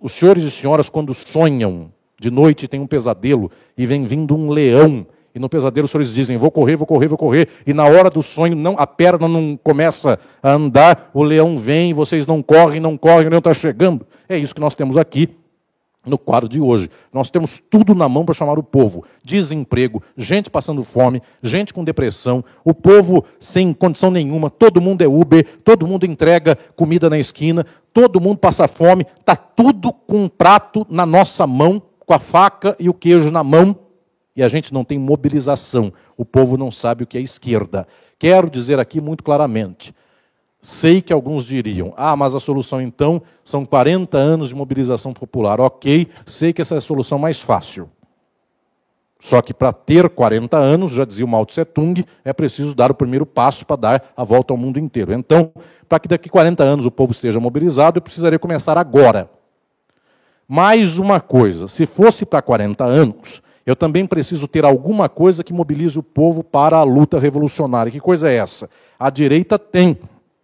Os 0.00 0.12
senhores 0.12 0.44
e 0.44 0.50
senhoras, 0.50 0.88
quando 0.88 1.12
sonham 1.12 1.92
de 2.18 2.30
noite, 2.30 2.68
têm 2.68 2.80
um 2.80 2.86
pesadelo 2.86 3.50
e 3.76 3.86
vem 3.86 4.04
vindo 4.04 4.34
um 4.34 4.50
leão 4.50 5.06
e 5.34 5.38
no 5.38 5.48
pesadelo 5.48 5.84
os 5.84 5.90
senhores 5.90 6.12
dizem: 6.12 6.36
vou 6.36 6.50
correr, 6.50 6.76
vou 6.76 6.86
correr, 6.86 7.06
vou 7.06 7.18
correr. 7.18 7.48
E 7.66 7.72
na 7.72 7.84
hora 7.84 8.10
do 8.10 8.22
sonho, 8.22 8.56
não, 8.56 8.74
a 8.78 8.86
perna 8.86 9.28
não 9.28 9.58
começa 9.62 10.18
a 10.42 10.52
andar, 10.52 11.10
o 11.14 11.22
leão 11.22 11.56
vem, 11.56 11.92
vocês 11.92 12.26
não 12.26 12.42
correm, 12.42 12.80
não 12.80 12.96
correm, 12.96 13.26
o 13.26 13.30
leão 13.30 13.38
está 13.38 13.54
chegando. 13.54 14.06
É 14.28 14.36
isso 14.36 14.54
que 14.54 14.60
nós 14.60 14.74
temos 14.74 14.96
aqui 14.96 15.28
no 16.04 16.16
quadro 16.16 16.48
de 16.48 16.60
hoje. 16.60 16.90
Nós 17.12 17.30
temos 17.30 17.60
tudo 17.70 17.94
na 17.94 18.08
mão 18.08 18.24
para 18.24 18.34
chamar 18.34 18.58
o 18.58 18.62
povo: 18.62 19.04
desemprego, 19.22 20.02
gente 20.16 20.50
passando 20.50 20.82
fome, 20.82 21.22
gente 21.42 21.74
com 21.74 21.84
depressão, 21.84 22.44
o 22.64 22.74
povo 22.74 23.24
sem 23.38 23.72
condição 23.72 24.10
nenhuma, 24.10 24.50
todo 24.50 24.80
mundo 24.80 25.02
é 25.02 25.06
Uber, 25.08 25.46
todo 25.64 25.86
mundo 25.86 26.06
entrega 26.06 26.56
comida 26.76 27.10
na 27.10 27.18
esquina, 27.18 27.66
todo 27.92 28.20
mundo 28.20 28.38
passa 28.38 28.66
fome, 28.66 29.06
está 29.18 29.36
tudo 29.36 29.92
com 29.92 30.24
um 30.24 30.28
prato 30.28 30.86
na 30.88 31.04
nossa 31.04 31.46
mão, 31.46 31.82
com 31.98 32.14
a 32.14 32.18
faca 32.18 32.76
e 32.78 32.88
o 32.88 32.94
queijo 32.94 33.30
na 33.30 33.44
mão 33.44 33.76
e 34.34 34.42
a 34.42 34.48
gente 34.48 34.72
não 34.72 34.84
tem 34.84 34.98
mobilização. 34.98 35.92
O 36.16 36.24
povo 36.24 36.56
não 36.56 36.70
sabe 36.70 37.04
o 37.04 37.06
que 37.06 37.18
é 37.18 37.20
esquerda. 37.20 37.86
Quero 38.18 38.48
dizer 38.48 38.78
aqui 38.78 39.00
muito 39.00 39.22
claramente. 39.22 39.94
Sei 40.62 41.00
que 41.00 41.12
alguns 41.12 41.44
diriam: 41.44 41.92
ah, 41.96 42.14
mas 42.14 42.34
a 42.34 42.40
solução 42.40 42.80
então 42.80 43.22
são 43.44 43.64
40 43.64 44.16
anos 44.18 44.48
de 44.50 44.54
mobilização 44.54 45.12
popular. 45.12 45.60
Ok, 45.60 46.08
sei 46.26 46.52
que 46.52 46.60
essa 46.60 46.74
é 46.74 46.78
a 46.78 46.82
solução 46.82 47.18
mais 47.18 47.40
fácil. 47.40 47.88
Só 49.20 49.42
que 49.42 49.52
para 49.52 49.72
ter 49.72 50.08
40 50.08 50.56
anos, 50.56 50.92
já 50.92 51.04
dizia 51.04 51.24
o 51.24 51.28
Mao 51.28 51.44
Tse 51.44 51.64
Tung, 51.64 52.04
é 52.24 52.32
preciso 52.32 52.74
dar 52.74 52.90
o 52.90 52.94
primeiro 52.94 53.26
passo 53.26 53.66
para 53.66 53.76
dar 53.76 54.12
a 54.16 54.24
volta 54.24 54.52
ao 54.52 54.56
mundo 54.56 54.78
inteiro. 54.78 55.12
Então, 55.12 55.52
para 55.86 55.98
que 55.98 56.08
daqui 56.08 56.30
40 56.30 56.62
anos 56.62 56.86
o 56.86 56.90
povo 56.90 57.12
esteja 57.12 57.38
mobilizado, 57.38 57.98
eu 57.98 58.02
precisaria 58.02 58.38
começar 58.38 58.78
agora. 58.78 59.30
Mais 60.48 60.98
uma 60.98 61.20
coisa: 61.20 61.68
se 61.68 61.86
fosse 61.86 62.24
para 62.24 62.40
40 62.42 62.84
anos, 62.84 63.42
eu 63.64 63.76
também 63.76 64.06
preciso 64.06 64.48
ter 64.48 64.64
alguma 64.64 65.08
coisa 65.08 65.44
que 65.44 65.52
mobilize 65.52 65.98
o 65.98 66.02
povo 66.02 66.42
para 66.42 66.78
a 66.78 66.82
luta 66.82 67.18
revolucionária. 67.18 67.92
Que 67.92 68.00
coisa 68.00 68.30
é 68.30 68.36
essa? 68.36 68.68
A 68.98 69.10
direita 69.10 69.58
tem 69.58 69.98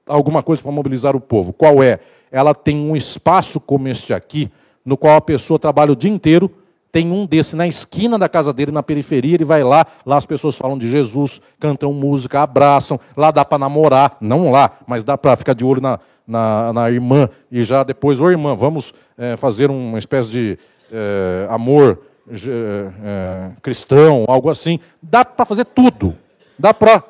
alguma 0.07 0.43
coisa 0.43 0.63
para 0.63 0.73
mobilizar 0.73 1.17
o 1.17 1.21
povo. 1.21 1.53
Qual 1.53 1.83
é? 1.83 1.99
Ela 2.31 2.55
tem 2.55 2.77
um 2.77 2.97
espaço 2.97 3.61
como 3.61 3.89
este 3.89 4.13
aqui, 4.13 4.51
no 4.85 4.97
qual 4.97 5.17
a 5.17 5.21
pessoa 5.21 5.59
trabalha 5.59 5.93
o 5.93 5.97
dia 5.97 6.11
inteiro, 6.11 6.51
tem 6.93 7.11
um 7.11 7.27
desse 7.27 7.55
na 7.55 7.67
esquina 7.67 8.19
da 8.19 8.29
casa 8.29 8.53
dele, 8.53 8.73
na 8.73 8.83
periferia, 8.83 9.35
ele 9.35 9.45
vai 9.45 9.63
lá, 9.63 9.85
lá 10.05 10.17
as 10.17 10.25
pessoas 10.25 10.57
falam 10.57 10.79
de 10.79 10.89
Jesus, 10.89 11.41
cantam 11.61 11.93
música, 11.93 12.41
abraçam, 12.41 12.99
lá 13.17 13.31
dá 13.31 13.45
para 13.45 13.59
namorar, 13.59 14.17
não 14.21 14.51
lá, 14.51 14.79
mas 14.87 15.05
dá 15.05 15.19
para 15.19 15.37
ficar 15.37 15.55
de 15.55 15.65
olho 15.65 15.81
na, 15.81 15.99
na, 16.27 16.73
na, 16.73 16.91
irmã, 16.91 17.29
e 17.51 17.63
já 17.63 17.83
depois, 17.83 18.21
ô 18.21 18.31
irmã, 18.31 18.55
vamos 18.55 18.95
é, 19.19 19.37
fazer 19.37 19.71
uma 19.71 19.99
espécie 19.99 20.31
de 20.31 20.59
é, 20.91 21.47
amor 21.51 22.01
é, 22.29 23.51
cristão, 23.63 24.25
algo 24.27 24.51
assim. 24.51 24.81
Dá 25.01 25.25
para 25.25 25.45
fazer 25.45 25.65
tudo. 25.65 26.17
Dá 26.59 26.75
para 26.75 27.03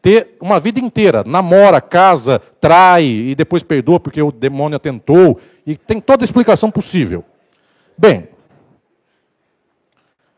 ter 0.00 0.36
uma 0.40 0.60
vida 0.60 0.80
inteira. 0.80 1.24
Namora, 1.24 1.80
casa, 1.80 2.40
trai 2.60 3.04
e 3.04 3.34
depois 3.34 3.62
perdoa 3.62 4.00
porque 4.00 4.22
o 4.22 4.32
demônio 4.32 4.76
atentou. 4.76 5.38
E 5.66 5.76
tem 5.76 6.00
toda 6.00 6.22
a 6.22 6.26
explicação 6.26 6.70
possível. 6.70 7.24
Bem, 7.96 8.28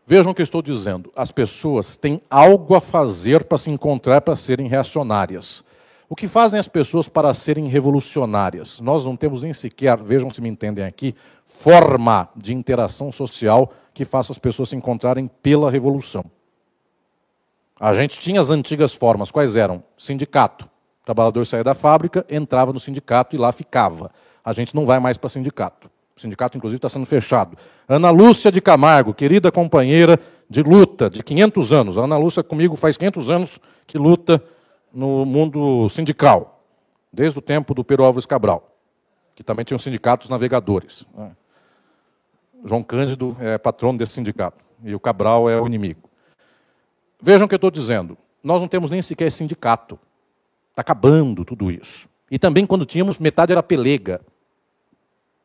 vejam 0.07 0.33
o 0.33 0.35
que 0.35 0.43
eu 0.43 0.45
estou 0.45 0.63
dizendo. 0.63 1.13
As 1.15 1.31
pessoas 1.31 1.97
têm 1.97 2.21
algo 2.31 2.75
a 2.75 2.81
fazer 2.81 3.45
para 3.45 3.59
se 3.59 3.71
encontrar 3.71 4.21
para 4.23 4.37
serem 4.37 4.67
reacionárias. 4.67 5.65
O 6.09 6.17
que 6.17 6.27
fazem 6.27 6.59
as 6.59 6.67
pessoas 6.67 7.09
para 7.09 7.33
serem 7.33 7.69
revolucionárias? 7.69 8.81
Nós 8.81 9.05
não 9.05 9.17
temos 9.17 9.43
nem 9.43 9.53
sequer, 9.53 9.97
vejam 10.03 10.29
se 10.29 10.41
me 10.41 10.49
entendem 10.49 10.85
aqui, 10.85 11.15
forma 11.45 12.29
de 12.35 12.53
interação 12.53 13.13
social 13.13 13.73
que 13.95 14.05
faça 14.05 14.33
as 14.33 14.39
pessoas 14.39 14.71
se 14.71 14.77
encontrarem 14.77 15.31
pela 15.41 15.71
revolução. 15.71 16.25
A 17.81 17.95
gente 17.95 18.19
tinha 18.19 18.43
as 18.43 18.51
antigas 18.51 18.95
formas, 18.95 19.31
quais 19.31 19.57
eram? 19.57 19.83
Sindicato. 19.97 20.67
O 21.01 21.05
trabalhador 21.07 21.47
saía 21.47 21.65
da 21.65 21.73
fábrica, 21.73 22.27
entrava 22.29 22.75
no 22.75 22.79
sindicato 22.79 23.35
e 23.35 23.39
lá 23.39 23.51
ficava. 23.53 24.11
A 24.45 24.53
gente 24.53 24.75
não 24.75 24.85
vai 24.85 25.01
mais 25.01 25.17
para 25.17 25.31
sindicato. 25.31 25.91
O 26.15 26.21
sindicato, 26.21 26.59
inclusive, 26.59 26.77
está 26.77 26.91
sendo 26.91 27.07
fechado. 27.07 27.57
Ana 27.89 28.11
Lúcia 28.11 28.53
de 28.53 28.61
Camargo, 28.61 29.15
querida 29.15 29.51
companheira 29.51 30.21
de 30.49 30.63
luta 30.63 31.09
de 31.09 31.23
500 31.23 31.73
anos. 31.73 31.97
A 31.97 32.03
Ana 32.03 32.19
Lúcia 32.19 32.43
comigo 32.43 32.77
faz 32.77 32.99
500 32.99 33.31
anos 33.31 33.59
que 33.87 33.97
luta 33.97 34.45
no 34.93 35.25
mundo 35.25 35.89
sindical, 35.89 36.63
desde 37.11 37.39
o 37.39 37.43
tempo 37.43 37.73
do 37.73 37.83
Pero 37.83 38.05
Alves 38.05 38.27
Cabral, 38.27 38.77
que 39.35 39.43
também 39.43 39.65
tinha 39.65 39.79
sindicatos 39.79 40.29
navegadores. 40.29 41.07
Né? 41.17 41.31
João 42.63 42.83
Cândido 42.83 43.35
é 43.41 43.57
patrono 43.57 43.97
desse 43.97 44.13
sindicato 44.13 44.63
e 44.85 44.95
o 44.95 45.01
Cabral 45.01 45.49
é 45.49 45.59
o 45.59 45.67
inimigo. 45.67 46.10
Vejam 47.21 47.47
o 47.47 47.49
que 47.49 47.55
eu 47.55 47.57
estou 47.57 47.71
dizendo. 47.71 48.17
Nós 48.43 48.61
não 48.61 48.69
temos 48.69 48.91
nem 48.91 49.03
sequer 49.03 49.31
sindicato. 49.31 49.99
Está 50.71 50.81
acabando 50.81 51.45
tudo 51.45 51.71
isso. 51.71 52.09
E 52.31 52.39
também, 52.39 52.65
quando 52.65 52.87
tínhamos, 52.87 53.19
metade 53.19 53.53
era 53.53 53.63
pelega. 53.63 54.21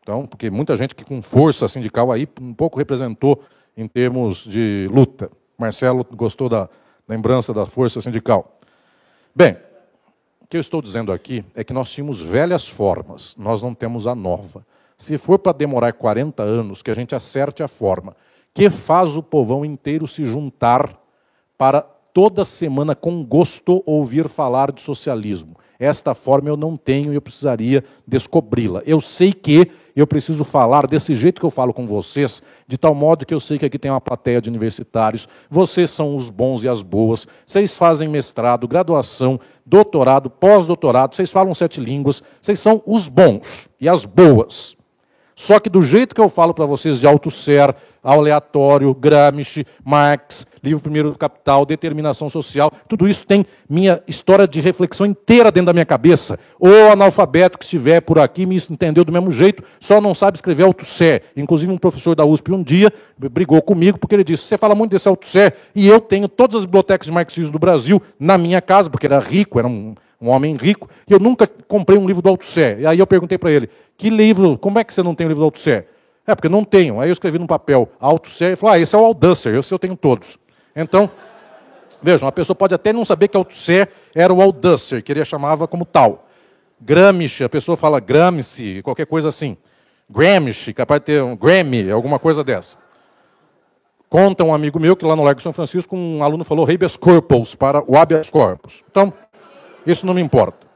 Então, 0.01 0.25
porque 0.27 0.49
muita 0.49 0.75
gente 0.75 0.93
que 0.93 1.03
com 1.03 1.21
força 1.21 1.67
sindical 1.67 2.11
aí 2.11 2.27
um 2.39 2.53
pouco 2.53 2.77
representou 2.77 3.43
em 3.75 3.87
termos 3.87 4.45
de 4.45 4.87
luta. 4.91 5.31
Marcelo 5.57 6.05
gostou 6.11 6.47
da 6.47 6.69
lembrança 7.07 7.53
da 7.53 7.65
força 7.65 7.99
sindical. 7.99 8.59
Bem, 9.33 9.57
o 10.39 10.47
que 10.47 10.57
eu 10.57 10.61
estou 10.61 10.81
dizendo 10.81 11.11
aqui 11.11 11.43
é 11.55 11.63
que 11.63 11.73
nós 11.73 11.89
tínhamos 11.91 12.21
velhas 12.21 12.67
formas, 12.67 13.35
nós 13.35 13.63
não 13.63 13.73
temos 13.73 14.05
a 14.05 14.13
nova. 14.13 14.65
Se 14.97 15.17
for 15.17 15.39
para 15.39 15.51
demorar 15.51 15.91
40 15.91 16.43
anos, 16.43 16.81
que 16.81 16.91
a 16.91 16.93
gente 16.93 17.15
acerte 17.15 17.63
a 17.63 17.67
forma. 17.67 18.15
Que 18.53 18.69
faz 18.69 19.17
o 19.17 19.23
povão 19.23 19.65
inteiro 19.65 20.07
se 20.07 20.25
juntar 20.25 20.97
para 21.57 21.81
toda 21.81 22.45
semana 22.45 22.95
com 22.95 23.23
gosto 23.23 23.83
ouvir 23.85 24.29
falar 24.29 24.71
de 24.71 24.81
socialismo. 24.81 25.57
Esta 25.77 26.15
forma 26.15 26.49
eu 26.49 26.55
não 26.55 26.77
tenho 26.77 27.11
e 27.11 27.15
eu 27.15 27.21
precisaria 27.21 27.83
descobri-la. 28.07 28.81
Eu 28.85 29.01
sei 29.01 29.33
que 29.33 29.69
eu 29.95 30.07
preciso 30.07 30.43
falar 30.43 30.87
desse 30.87 31.15
jeito 31.15 31.39
que 31.39 31.45
eu 31.45 31.49
falo 31.49 31.73
com 31.73 31.85
vocês, 31.87 32.41
de 32.67 32.77
tal 32.77 32.93
modo 32.93 33.25
que 33.25 33.33
eu 33.33 33.39
sei 33.39 33.57
que 33.57 33.65
aqui 33.65 33.79
tem 33.79 33.91
uma 33.91 34.01
plateia 34.01 34.41
de 34.41 34.49
universitários, 34.49 35.27
vocês 35.49 35.89
são 35.89 36.15
os 36.15 36.29
bons 36.29 36.63
e 36.63 36.67
as 36.67 36.81
boas, 36.81 37.27
vocês 37.45 37.77
fazem 37.77 38.07
mestrado, 38.07 38.67
graduação, 38.67 39.39
doutorado, 39.65 40.29
pós-doutorado, 40.29 41.15
vocês 41.15 41.31
falam 41.31 41.53
sete 41.53 41.79
línguas, 41.79 42.21
vocês 42.41 42.59
são 42.59 42.81
os 42.85 43.07
bons 43.07 43.69
e 43.79 43.87
as 43.87 44.03
boas. 44.03 44.75
Só 45.35 45.59
que 45.59 45.69
do 45.69 45.81
jeito 45.81 46.15
que 46.15 46.21
eu 46.21 46.29
falo 46.29 46.53
para 46.53 46.65
vocês 46.65 46.97
de 46.97 47.05
Althusser, 47.05 47.75
aleatório, 48.01 48.93
Gramsci, 48.93 49.65
Marx, 49.83 50.45
livro 50.63 50.81
primeiro 50.81 51.11
do 51.11 51.17
Capital, 51.17 51.65
determinação 51.65 52.29
social, 52.29 52.71
tudo 52.87 53.07
isso 53.07 53.25
tem 53.25 53.45
minha 53.69 54.01
história 54.07 54.47
de 54.47 54.61
reflexão 54.61 55.05
inteira 55.05 55.51
dentro 55.51 55.67
da 55.67 55.73
minha 55.73 55.85
cabeça. 55.85 56.39
O 56.57 56.69
analfabeto 56.91 57.57
que 57.57 57.65
estiver 57.65 57.99
por 57.99 58.17
aqui 58.17 58.45
me 58.45 58.55
entendeu 58.55 59.03
do 59.03 59.11
mesmo 59.11 59.29
jeito, 59.29 59.61
só 59.79 59.99
não 59.99 60.13
sabe 60.13 60.37
escrever 60.37 60.63
Althusser. 60.63 61.23
Inclusive 61.35 61.71
um 61.71 61.77
professor 61.77 62.15
da 62.15 62.23
USP 62.23 62.53
um 62.53 62.63
dia 62.63 62.93
brigou 63.17 63.61
comigo 63.61 63.97
porque 63.97 64.15
ele 64.15 64.23
disse: 64.23 64.43
"Você 64.43 64.57
fala 64.57 64.73
muito 64.73 64.91
desse 64.91 65.09
Althusser 65.09 65.53
e 65.75 65.87
eu 65.87 65.99
tenho 65.99 66.29
todas 66.29 66.57
as 66.57 66.65
bibliotecas 66.65 67.07
de 67.07 67.11
marxismo 67.11 67.51
do 67.51 67.59
Brasil 67.59 68.01
na 68.17 68.37
minha 68.37 68.61
casa, 68.61 68.89
porque 68.89 69.05
era 69.05 69.19
rico, 69.19 69.59
era 69.59 69.67
um 69.67 69.95
um 70.21 70.29
homem 70.29 70.55
rico, 70.55 70.89
e 71.07 71.13
eu 71.13 71.19
nunca 71.19 71.47
comprei 71.67 71.97
um 71.97 72.07
livro 72.07 72.21
do 72.21 72.29
Althusser. 72.29 72.79
E 72.79 72.85
aí 72.85 72.99
eu 72.99 73.07
perguntei 73.07 73.37
para 73.37 73.51
ele, 73.51 73.69
que 73.97 74.09
livro, 74.09 74.57
como 74.57 74.79
é 74.79 74.83
que 74.83 74.93
você 74.93 75.03
não 75.03 75.13
tem 75.13 75.25
o 75.25 75.29
livro 75.29 75.41
do 75.41 75.45
Althusser? 75.45 75.87
É, 76.27 76.33
porque 76.33 76.49
não 76.49 76.63
tenho. 76.63 76.99
Aí 76.99 77.09
eu 77.09 77.13
escrevi 77.13 77.37
no 77.37 77.47
papel 77.47 77.89
Althusser 77.99 78.53
e 78.53 78.55
falei, 78.55 78.75
ah, 78.75 78.79
esse 78.81 78.95
é 78.95 78.97
o 78.97 79.05
Aldancer, 79.05 79.55
esse 79.55 79.73
eu 79.73 79.79
tenho 79.79 79.95
todos. 79.95 80.39
Então, 80.75 81.09
vejam, 82.01 82.27
a 82.27 82.31
pessoa 82.31 82.55
pode 82.55 82.73
até 82.73 82.91
não 82.91 83.05
saber 83.05 83.27
que 83.27 83.37
Althusser 83.37 83.89
era 84.13 84.33
o 84.33 84.41
Aldancer, 84.41 85.03
que 85.03 85.11
ele 85.11 85.23
chamava 85.23 85.67
como 85.67 85.85
tal. 85.85 86.27
Gramsci, 86.81 87.43
a 87.43 87.49
pessoa 87.49 87.77
fala 87.77 87.99
Gramsci, 87.99 88.81
qualquer 88.83 89.05
coisa 89.05 89.29
assim. 89.29 89.55
Gramsci, 90.09 90.73
capaz 90.73 91.01
de 91.01 91.05
ter 91.05 91.23
um 91.23 91.35
Grammy, 91.35 91.89
alguma 91.89 92.19
coisa 92.19 92.43
dessa. 92.43 92.77
Conta 94.09 94.43
um 94.43 94.53
amigo 94.53 94.79
meu 94.79 94.95
que 94.95 95.03
lá 95.05 95.15
no 95.15 95.23
Largo 95.23 95.39
de 95.39 95.43
São 95.43 95.51
Francisco 95.51 95.95
um 95.95 96.23
aluno 96.23 96.43
falou 96.43 96.69
habeas 96.69 96.95
corpus 96.95 97.55
para 97.55 97.83
o 97.85 97.97
habeas 97.97 98.29
corpus. 98.29 98.83
Então, 98.89 99.11
isso 99.85 100.05
não 100.05 100.13
me 100.13 100.21
importa. 100.21 100.67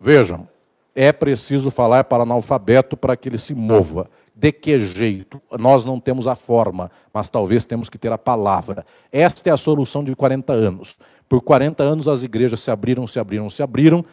Vejam, 0.00 0.48
é 0.94 1.12
preciso 1.12 1.70
falar 1.70 2.04
para 2.04 2.22
analfabeto 2.22 2.96
para 2.96 3.16
que 3.16 3.28
ele 3.28 3.38
se 3.38 3.54
mova. 3.54 4.10
De 4.34 4.50
que 4.50 4.80
jeito? 4.80 5.40
Nós 5.58 5.84
não 5.84 6.00
temos 6.00 6.26
a 6.26 6.34
forma, 6.34 6.90
mas 7.12 7.28
talvez 7.28 7.64
temos 7.64 7.88
que 7.88 7.98
ter 7.98 8.10
a 8.12 8.18
palavra. 8.18 8.84
Esta 9.10 9.50
é 9.50 9.52
a 9.52 9.56
solução 9.56 10.02
de 10.02 10.14
40 10.16 10.52
anos. 10.52 10.96
Por 11.28 11.40
40 11.40 11.82
anos 11.82 12.08
as 12.08 12.22
igrejas 12.22 12.60
se 12.60 12.70
abriram, 12.70 13.06
se 13.06 13.18
abriram, 13.18 13.48
se 13.48 13.62
abriram, 13.62 14.04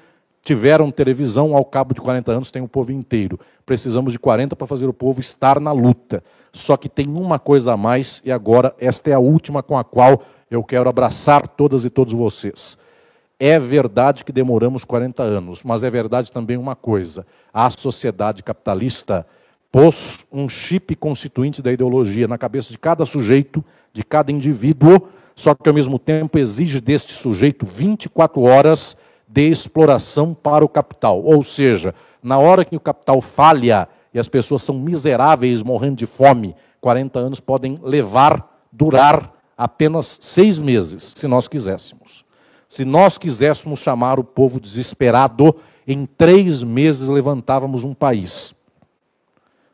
tiveram 0.43 0.91
televisão, 0.91 1.55
ao 1.55 1.65
cabo 1.65 1.93
de 1.93 2.01
40 2.01 2.31
anos 2.31 2.51
tem 2.51 2.61
o 2.61 2.67
povo 2.67 2.91
inteiro. 2.91 3.39
Precisamos 3.65 4.13
de 4.13 4.19
40 4.19 4.55
para 4.55 4.67
fazer 4.67 4.87
o 4.87 4.93
povo 4.93 5.19
estar 5.19 5.59
na 5.59 5.71
luta. 5.71 6.23
Só 6.51 6.77
que 6.77 6.89
tem 6.89 7.07
uma 7.07 7.39
coisa 7.39 7.73
a 7.73 7.77
mais, 7.77 8.21
e 8.25 8.31
agora 8.31 8.73
esta 8.79 9.09
é 9.09 9.13
a 9.13 9.19
última 9.19 9.61
com 9.61 9.77
a 9.77 9.83
qual 9.83 10.21
eu 10.49 10.63
quero 10.63 10.89
abraçar 10.89 11.47
todas 11.47 11.85
e 11.85 11.89
todos 11.89 12.13
vocês. 12.13 12.77
É 13.39 13.57
verdade 13.57 14.25
que 14.25 14.33
demoramos 14.33 14.83
40 14.83 15.23
anos, 15.23 15.63
mas 15.63 15.81
é 15.81 15.89
verdade 15.89 16.29
também 16.29 16.57
uma 16.57 16.75
coisa: 16.75 17.25
a 17.53 17.69
sociedade 17.69 18.43
capitalista 18.43 19.25
pôs 19.71 20.25
um 20.29 20.49
chip 20.49 20.93
constituinte 20.95 21.61
da 21.61 21.71
ideologia 21.71 22.27
na 22.27 22.37
cabeça 22.37 22.71
de 22.71 22.77
cada 22.77 23.05
sujeito, 23.05 23.63
de 23.93 24.03
cada 24.03 24.31
indivíduo, 24.31 25.07
só 25.35 25.55
que 25.55 25.69
ao 25.69 25.73
mesmo 25.75 25.97
tempo 25.97 26.37
exige 26.37 26.81
deste 26.81 27.13
sujeito 27.13 27.65
24 27.65 28.41
horas 28.41 28.97
de 29.25 29.49
exploração 29.49 30.33
para 30.33 30.65
o 30.65 30.69
capital. 30.69 31.23
Ou 31.23 31.41
seja, 31.41 31.95
na 32.21 32.37
hora 32.37 32.65
que 32.65 32.75
o 32.75 32.79
capital 32.79 33.21
falha 33.21 33.87
e 34.13 34.19
as 34.19 34.27
pessoas 34.27 34.63
são 34.63 34.77
miseráveis, 34.77 35.63
morrendo 35.63 35.95
de 35.95 36.05
fome, 36.05 36.55
40 36.81 37.19
anos 37.19 37.39
podem 37.39 37.79
levar, 37.81 38.59
durar 38.71 39.31
apenas 39.57 40.17
seis 40.19 40.59
meses, 40.59 41.13
se 41.15 41.27
nós 41.27 41.47
quiséssemos. 41.47 42.25
Se 42.69 42.85
nós 42.85 43.17
quiséssemos 43.17 43.79
chamar 43.79 44.19
o 44.19 44.23
povo 44.23 44.59
desesperado, 44.59 45.55
em 45.87 46.05
três 46.05 46.63
meses 46.63 47.09
levantávamos 47.09 47.83
um 47.83 47.95
país. 47.95 48.53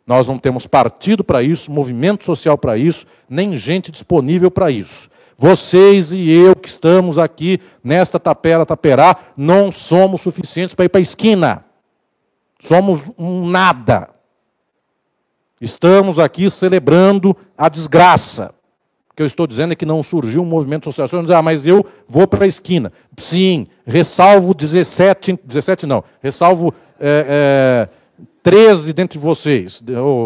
Nós 0.08 0.28
não 0.28 0.40
temos 0.40 0.66
partido 0.66 1.22
para 1.22 1.44
isso, 1.44 1.70
movimento 1.70 2.24
social 2.24 2.58
para 2.58 2.78
isso, 2.78 3.06
nem 3.30 3.58
gente 3.58 3.92
disponível 3.92 4.50
para 4.50 4.72
isso. 4.72 5.10
Vocês 5.38 6.14
e 6.14 6.32
eu 6.32 6.56
que 6.56 6.70
estamos 6.70 7.18
aqui 7.18 7.60
nesta 7.84 8.18
tapera 8.18 8.66
taperá, 8.66 9.18
não 9.36 9.74
somos 9.74 10.22
suficientes 10.22 10.74
para 10.74 10.86
ir 10.86 10.90
para 10.90 11.00
a 11.00 11.02
esquina. 11.02 11.66
Somos 12.62 13.12
um 13.18 13.46
nada. 13.50 14.10
Estamos 15.60 16.18
aqui 16.18 16.50
celebrando 16.50 17.36
a 17.58 17.68
desgraça. 17.68 18.55
Que 19.16 19.22
eu 19.22 19.26
estou 19.26 19.48
dizendo 19.48 19.72
é 19.72 19.76
que 19.76 19.86
não 19.86 20.04
surgiu 20.04 20.42
um 20.42 20.46
movimento 20.46 20.86
social. 20.92 21.22
Dizer, 21.22 21.36
ah, 21.36 21.42
mas 21.42 21.66
eu 21.66 21.86
vou 22.08 22.28
para 22.28 22.44
a 22.44 22.48
esquina. 22.48 22.92
Sim, 23.18 23.68
ressalvo 23.86 24.54
17, 24.54 25.40
17 25.44 25.86
não, 25.86 26.04
ressalvo 26.22 26.74
é, 27.00 27.88
é, 27.90 28.26
13 28.44 28.94
dentre 28.94 29.18
vocês, 29.18 29.82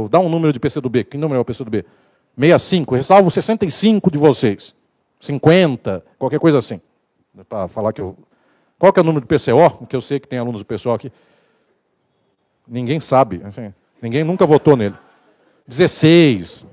dá 0.10 0.20
um 0.20 0.30
número 0.30 0.52
de 0.52 0.60
PCdoB, 0.60 1.04
que 1.04 1.18
número 1.18 1.38
é 1.38 1.42
o 1.42 1.46
PCdoB? 1.46 1.86
65, 2.36 2.96
ressalvo 2.96 3.30
65 3.30 4.12
de 4.12 4.18
vocês, 4.18 4.76
50, 5.20 6.04
qualquer 6.18 6.40
coisa 6.40 6.58
assim. 6.58 6.82
Para 7.48 7.68
falar 7.68 7.94
que 7.94 8.02
eu... 8.02 8.18
Qual 8.78 8.94
que 8.94 9.00
é 9.00 9.04
o 9.04 9.06
número 9.06 9.26
do 9.26 9.28
PCO? 9.28 9.86
Que 9.88 9.96
eu 9.96 10.02
sei 10.02 10.20
que 10.20 10.28
tem 10.28 10.40
alunos 10.40 10.62
do 10.62 10.66
PCO 10.66 10.92
aqui. 10.92 11.12
Ninguém 12.68 13.00
sabe, 13.00 13.42
enfim, 13.46 13.74
ninguém 14.02 14.24
nunca 14.24 14.46
votou 14.46 14.78
nele. 14.78 14.96
16, 15.68 16.64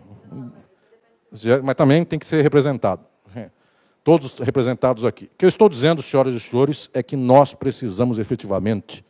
mas 1.62 1.74
também 1.74 2.04
tem 2.04 2.18
que 2.18 2.26
ser 2.26 2.42
representado. 2.42 3.04
Todos 4.02 4.38
representados 4.38 5.04
aqui. 5.04 5.24
O 5.24 5.30
que 5.36 5.44
eu 5.44 5.48
estou 5.48 5.68
dizendo, 5.68 6.00
senhoras 6.00 6.32
e 6.34 6.38
senhores, 6.38 6.88
é 6.94 7.02
que 7.02 7.16
nós 7.16 7.54
precisamos 7.54 8.20
efetivamente 8.20 9.04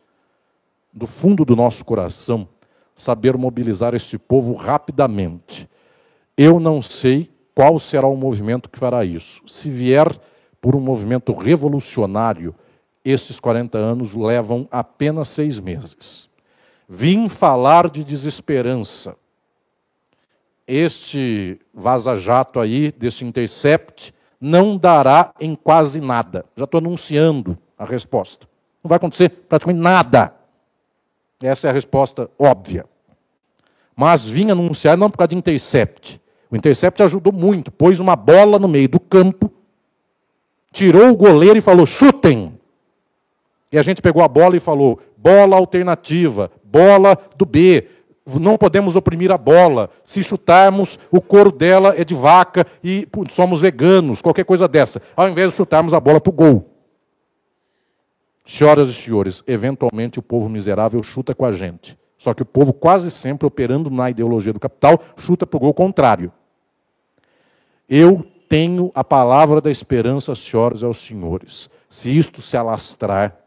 do 0.91 1.05
fundo 1.05 1.45
do 1.45 1.55
nosso 1.55 1.85
coração, 1.85 2.47
saber 2.95 3.37
mobilizar 3.37 3.93
este 3.93 4.17
povo 4.17 4.55
rapidamente. 4.55 5.69
Eu 6.35 6.59
não 6.59 6.81
sei 6.81 7.29
qual 7.53 7.77
será 7.77 8.07
o 8.07 8.15
movimento 8.15 8.69
que 8.69 8.79
fará 8.79 9.05
isso. 9.05 9.43
Se 9.45 9.69
vier 9.69 10.19
por 10.59 10.75
um 10.75 10.79
movimento 10.79 11.31
revolucionário, 11.31 12.55
esses 13.05 13.39
40 13.39 13.77
anos 13.77 14.15
levam 14.15 14.67
apenas 14.71 15.29
seis 15.29 15.59
meses. 15.59 16.27
Vim 16.89 17.29
falar 17.29 17.89
de 17.89 18.03
desesperança. 18.03 19.15
Este 20.67 21.59
vaza-jato 21.73 22.59
aí, 22.59 22.91
desse 22.91 23.23
intercept, 23.23 24.13
não 24.39 24.77
dará 24.77 25.33
em 25.39 25.55
quase 25.55 26.01
nada. 26.01 26.45
Já 26.55 26.65
estou 26.65 26.79
anunciando 26.79 27.57
a 27.77 27.85
resposta. 27.85 28.47
Não 28.83 28.89
vai 28.89 28.97
acontecer 28.97 29.29
praticamente 29.29 29.81
nada. 29.81 30.33
Essa 31.41 31.67
é 31.67 31.69
a 31.69 31.73
resposta 31.73 32.29
óbvia. 32.37 32.85
Mas 33.95 34.27
vim 34.27 34.51
anunciar 34.51 34.97
não 34.97 35.09
por 35.09 35.17
causa 35.17 35.29
de 35.29 35.37
intercept. 35.37 36.21
O 36.49 36.55
intercept 36.55 37.01
ajudou 37.01 37.33
muito, 37.33 37.71
pôs 37.71 37.99
uma 37.99 38.15
bola 38.15 38.59
no 38.59 38.67
meio 38.67 38.87
do 38.87 38.99
campo, 38.99 39.51
tirou 40.71 41.09
o 41.09 41.15
goleiro 41.15 41.57
e 41.57 41.61
falou: 41.61 41.85
chutem. 41.85 42.57
E 43.71 43.77
a 43.77 43.83
gente 43.83 44.01
pegou 44.01 44.23
a 44.23 44.27
bola 44.27 44.55
e 44.55 44.59
falou: 44.59 44.99
bola 45.17 45.55
alternativa, 45.55 46.51
bola 46.63 47.17
do 47.35 47.45
B. 47.45 47.87
Não 48.27 48.57
podemos 48.57 48.95
oprimir 48.95 49.31
a 49.31 49.37
bola. 49.37 49.89
Se 50.03 50.21
chutarmos, 50.21 50.99
o 51.09 51.21
couro 51.21 51.51
dela 51.51 51.95
é 51.97 52.03
de 52.03 52.13
vaca 52.13 52.67
e 52.83 53.07
somos 53.31 53.61
veganos, 53.61 54.21
qualquer 54.21 54.43
coisa 54.43 54.67
dessa. 54.67 55.01
Ao 55.15 55.29
invés 55.29 55.51
de 55.51 55.55
chutarmos 55.55 55.93
a 55.93 55.99
bola 55.99 56.19
para 56.19 56.29
o 56.29 56.33
gol. 56.33 56.69
Senhoras 58.45 58.89
e 58.89 58.93
senhores, 58.93 59.43
eventualmente 59.47 60.19
o 60.19 60.21
povo 60.21 60.47
miserável 60.49 61.01
chuta 61.03 61.33
com 61.33 61.45
a 61.45 61.51
gente. 61.51 61.97
Só 62.17 62.33
que 62.33 62.41
o 62.41 62.45
povo, 62.45 62.73
quase 62.73 63.11
sempre 63.11 63.45
operando 63.45 63.89
na 63.89 64.09
ideologia 64.09 64.51
do 64.51 64.59
capital, 64.59 64.99
chuta 65.17 65.45
para 65.45 65.57
o 65.57 65.59
gol 65.59 65.73
contrário. 65.73 66.31
Eu 67.87 68.25
tenho 68.49 68.91
a 68.95 69.03
palavra 69.03 69.61
da 69.61 69.69
esperança, 69.69 70.33
senhoras 70.33 70.81
e 70.81 70.93
senhores. 70.93 71.69
Se 71.89 72.09
isto 72.09 72.41
se 72.41 72.57
alastrar, 72.57 73.37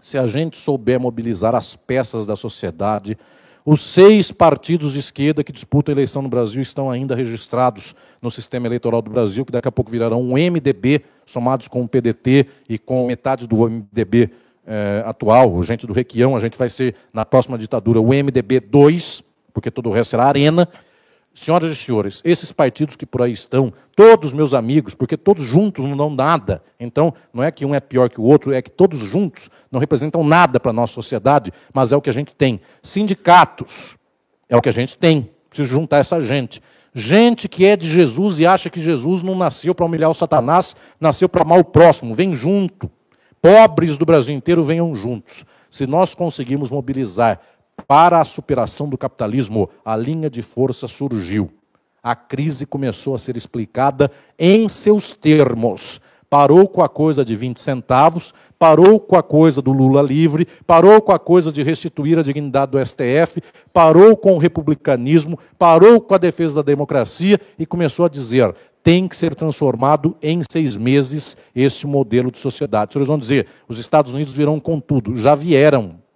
se 0.00 0.16
a 0.16 0.26
gente 0.26 0.56
souber 0.56 1.00
mobilizar 1.00 1.54
as 1.54 1.74
peças 1.74 2.24
da 2.24 2.36
sociedade, 2.36 3.18
os 3.70 3.82
seis 3.82 4.32
partidos 4.32 4.94
de 4.94 4.98
esquerda 4.98 5.44
que 5.44 5.52
disputam 5.52 5.92
a 5.92 5.94
eleição 5.94 6.22
no 6.22 6.28
Brasil 6.30 6.62
estão 6.62 6.90
ainda 6.90 7.14
registrados 7.14 7.94
no 8.22 8.30
sistema 8.30 8.66
eleitoral 8.66 9.02
do 9.02 9.10
Brasil, 9.10 9.44
que 9.44 9.52
daqui 9.52 9.68
a 9.68 9.70
pouco 9.70 9.90
virarão 9.90 10.22
um 10.22 10.38
MDB, 10.38 11.02
somados 11.26 11.68
com 11.68 11.82
o 11.82 11.86
PDT 11.86 12.46
e 12.66 12.78
com 12.78 13.06
metade 13.06 13.46
do 13.46 13.68
MDB 13.68 14.30
eh, 14.66 15.02
atual, 15.04 15.62
gente 15.62 15.86
do 15.86 15.92
Requião, 15.92 16.34
a 16.34 16.40
gente 16.40 16.56
vai 16.56 16.70
ser, 16.70 16.94
na 17.12 17.26
próxima 17.26 17.58
ditadura, 17.58 18.00
o 18.00 18.06
MDB 18.06 18.58
2, 18.58 19.22
porque 19.52 19.70
todo 19.70 19.90
o 19.90 19.92
resto 19.92 20.12
será 20.12 20.24
arena, 20.24 20.66
Senhoras 21.38 21.70
e 21.70 21.76
senhores, 21.76 22.20
esses 22.24 22.50
partidos 22.50 22.96
que 22.96 23.06
por 23.06 23.22
aí 23.22 23.30
estão, 23.30 23.72
todos 23.94 24.32
meus 24.32 24.52
amigos, 24.52 24.92
porque 24.92 25.16
todos 25.16 25.44
juntos 25.44 25.84
não 25.84 25.96
dão 25.96 26.10
nada. 26.10 26.60
Então, 26.80 27.14
não 27.32 27.44
é 27.44 27.52
que 27.52 27.64
um 27.64 27.72
é 27.72 27.78
pior 27.78 28.10
que 28.10 28.20
o 28.20 28.24
outro, 28.24 28.52
é 28.52 28.60
que 28.60 28.72
todos 28.72 28.98
juntos 28.98 29.48
não 29.70 29.78
representam 29.78 30.24
nada 30.24 30.58
para 30.58 30.70
a 30.70 30.74
nossa 30.74 30.94
sociedade, 30.94 31.52
mas 31.72 31.92
é 31.92 31.96
o 31.96 32.02
que 32.02 32.10
a 32.10 32.12
gente 32.12 32.34
tem. 32.34 32.60
Sindicatos, 32.82 33.96
é 34.48 34.56
o 34.56 34.60
que 34.60 34.68
a 34.68 34.72
gente 34.72 34.98
tem. 34.98 35.30
Preciso 35.48 35.68
juntar 35.68 35.98
essa 35.98 36.20
gente. 36.20 36.60
Gente 36.92 37.48
que 37.48 37.64
é 37.64 37.76
de 37.76 37.88
Jesus 37.88 38.40
e 38.40 38.44
acha 38.46 38.68
que 38.68 38.80
Jesus 38.80 39.22
não 39.22 39.36
nasceu 39.36 39.72
para 39.76 39.86
humilhar 39.86 40.10
o 40.10 40.14
Satanás, 40.14 40.74
nasceu 41.00 41.28
para 41.28 41.42
amar 41.42 41.60
o 41.60 41.64
próximo. 41.64 42.16
Vem 42.16 42.34
junto. 42.34 42.90
Pobres 43.40 43.96
do 43.96 44.04
Brasil 44.04 44.34
inteiro 44.34 44.64
venham 44.64 44.92
juntos. 44.92 45.44
Se 45.70 45.86
nós 45.86 46.16
conseguirmos 46.16 46.68
mobilizar 46.72 47.40
para 47.86 48.20
a 48.20 48.24
superação 48.24 48.88
do 48.88 48.98
capitalismo, 48.98 49.70
a 49.84 49.96
linha 49.96 50.28
de 50.28 50.42
força 50.42 50.88
surgiu. 50.88 51.50
A 52.02 52.14
crise 52.14 52.64
começou 52.64 53.14
a 53.14 53.18
ser 53.18 53.36
explicada 53.36 54.10
em 54.38 54.68
seus 54.68 55.12
termos. 55.12 56.00
Parou 56.30 56.68
com 56.68 56.82
a 56.82 56.88
coisa 56.88 57.24
de 57.24 57.34
20 57.34 57.58
centavos, 57.58 58.34
parou 58.58 59.00
com 59.00 59.16
a 59.16 59.22
coisa 59.22 59.62
do 59.62 59.72
Lula 59.72 60.02
livre, 60.02 60.46
parou 60.66 61.00
com 61.00 61.12
a 61.12 61.18
coisa 61.18 61.50
de 61.50 61.62
restituir 61.62 62.18
a 62.18 62.22
dignidade 62.22 62.72
do 62.72 62.86
STF, 62.86 63.40
parou 63.72 64.14
com 64.14 64.34
o 64.34 64.38
republicanismo, 64.38 65.38
parou 65.58 66.00
com 66.00 66.14
a 66.14 66.18
defesa 66.18 66.56
da 66.56 66.62
democracia 66.62 67.40
e 67.58 67.64
começou 67.64 68.04
a 68.04 68.10
dizer: 68.10 68.54
tem 68.82 69.08
que 69.08 69.16
ser 69.16 69.34
transformado 69.34 70.16
em 70.22 70.40
seis 70.50 70.76
meses 70.76 71.36
este 71.54 71.86
modelo 71.86 72.30
de 72.30 72.38
sociedade. 72.38 72.88
Os 72.88 72.92
senhores 72.92 73.08
vão 73.08 73.18
dizer: 73.18 73.46
os 73.66 73.78
Estados 73.78 74.12
Unidos 74.12 74.34
virão 74.34 74.60
com 74.60 74.80
tudo. 74.80 75.16
Já 75.16 75.34
vieram. 75.34 76.07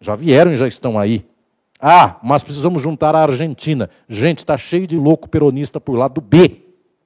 Já 0.00 0.16
vieram 0.16 0.50
e 0.52 0.56
já 0.56 0.66
estão 0.66 0.98
aí. 0.98 1.24
Ah, 1.78 2.18
mas 2.22 2.42
precisamos 2.42 2.82
juntar 2.82 3.14
a 3.14 3.22
Argentina. 3.22 3.90
Gente, 4.08 4.38
está 4.38 4.56
cheio 4.56 4.86
de 4.86 4.96
louco 4.96 5.28
peronista 5.28 5.80
por 5.80 5.96
lado 5.96 6.20
B. 6.20 6.62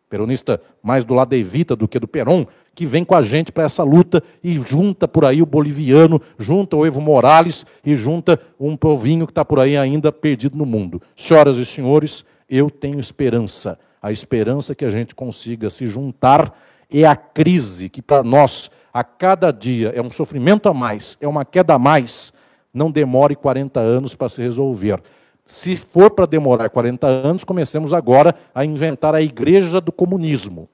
Peronista 0.09 0.61
mais 0.80 1.05
do 1.05 1.12
lado 1.12 1.30
da 1.30 1.36
Evita 1.36 1.74
do 1.74 1.88
que 1.88 1.99
do 1.99 2.07
Peron, 2.07 2.47
que 2.72 2.86
vem 2.86 3.05
com 3.05 3.16
a 3.16 3.22
gente 3.22 3.51
para 3.51 3.64
essa 3.64 3.82
luta 3.82 4.22
e 4.42 4.55
junta 4.61 5.09
por 5.09 5.24
aí 5.24 5.42
o 5.42 5.47
boliviano, 5.47 6.20
junta 6.38 6.76
o 6.76 6.86
Evo 6.86 7.01
Morales 7.01 7.66
e 7.84 7.97
junta 7.97 8.38
um 8.59 8.76
povinho 8.76 9.26
que 9.26 9.32
está 9.32 9.45
por 9.45 9.59
aí 9.59 9.76
ainda 9.76 10.12
perdido 10.12 10.57
no 10.57 10.66
mundo. 10.66 11.03
Senhoras 11.16 11.57
e 11.57 11.64
senhores, 11.64 12.24
eu 12.49 12.70
tenho 12.70 13.01
esperança. 13.01 13.78
A 14.01 14.12
esperança 14.12 14.74
que 14.74 14.84
a 14.84 14.90
gente 14.90 15.14
consiga 15.14 15.70
se 15.70 15.86
juntar 15.86 16.57
é 16.92 17.05
a 17.05 17.16
crise 17.16 17.88
que 17.88 18.03
para 18.03 18.22
nós, 18.22 18.70
a 18.92 19.03
cada 19.03 19.51
dia, 19.51 19.92
é 19.97 20.03
um 20.03 20.11
sofrimento 20.11 20.68
a 20.68 20.74
mais, 20.74 21.16
é 21.20 21.26
uma 21.26 21.45
queda 21.45 21.74
a 21.74 21.78
mais 21.78 22.32
não 22.75 22.91
demore 22.91 23.37
40 23.37 23.79
anos 23.79 24.14
para 24.14 24.29
se 24.29 24.43
resolver. 24.43 25.01
Se 25.47 25.77
for 25.77 26.11
para 26.11 26.27
demorar 26.27 26.68
40 26.68 27.07
anos, 27.07 27.45
comecemos 27.45 27.93
agora 27.93 28.35
a 28.55 28.64
inventar 28.64 29.14
a 29.14 29.22
igreja 29.22 29.81
do 29.81 29.93
comunismo. 29.93 30.68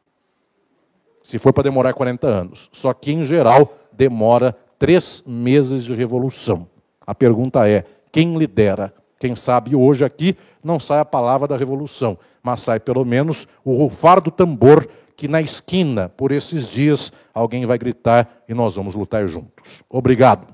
Se 1.23 1.39
for 1.39 1.53
para 1.53 1.65
demorar 1.65 1.93
40 1.93 2.27
anos. 2.27 2.71
Só 2.73 2.95
que, 2.95 3.13
em 3.13 3.25
geral, 3.25 3.77
demora 3.93 4.57
três 4.79 5.23
meses 5.27 5.85
de 5.85 5.95
revolução. 5.95 6.67
A 7.07 7.15
pergunta 7.15 7.69
é: 7.69 7.85
quem 8.11 8.39
lidera? 8.39 8.95
Quem 9.19 9.37
sabe 9.37 9.77
hoje 9.77 10.03
aqui 10.05 10.35
não 10.65 10.81
sai 10.81 11.01
a 11.01 11.05
palavra 11.05 11.47
da 11.47 11.57
revolução, 11.57 12.17
mas 12.43 12.61
sai 12.61 12.81
pelo 12.81 13.05
menos 13.05 13.47
o 13.63 13.75
rufar 13.75 14.19
do 14.21 14.31
tambor 14.31 14.89
que 15.15 15.29
na 15.29 15.43
esquina, 15.43 16.09
por 16.09 16.33
esses 16.33 16.67
dias, 16.67 17.13
alguém 17.35 17.67
vai 17.67 17.77
gritar 17.77 18.43
e 18.49 18.55
nós 18.55 18.77
vamos 18.77 18.95
lutar 18.95 19.29
juntos. 19.29 19.83
Obrigado. 19.91 20.47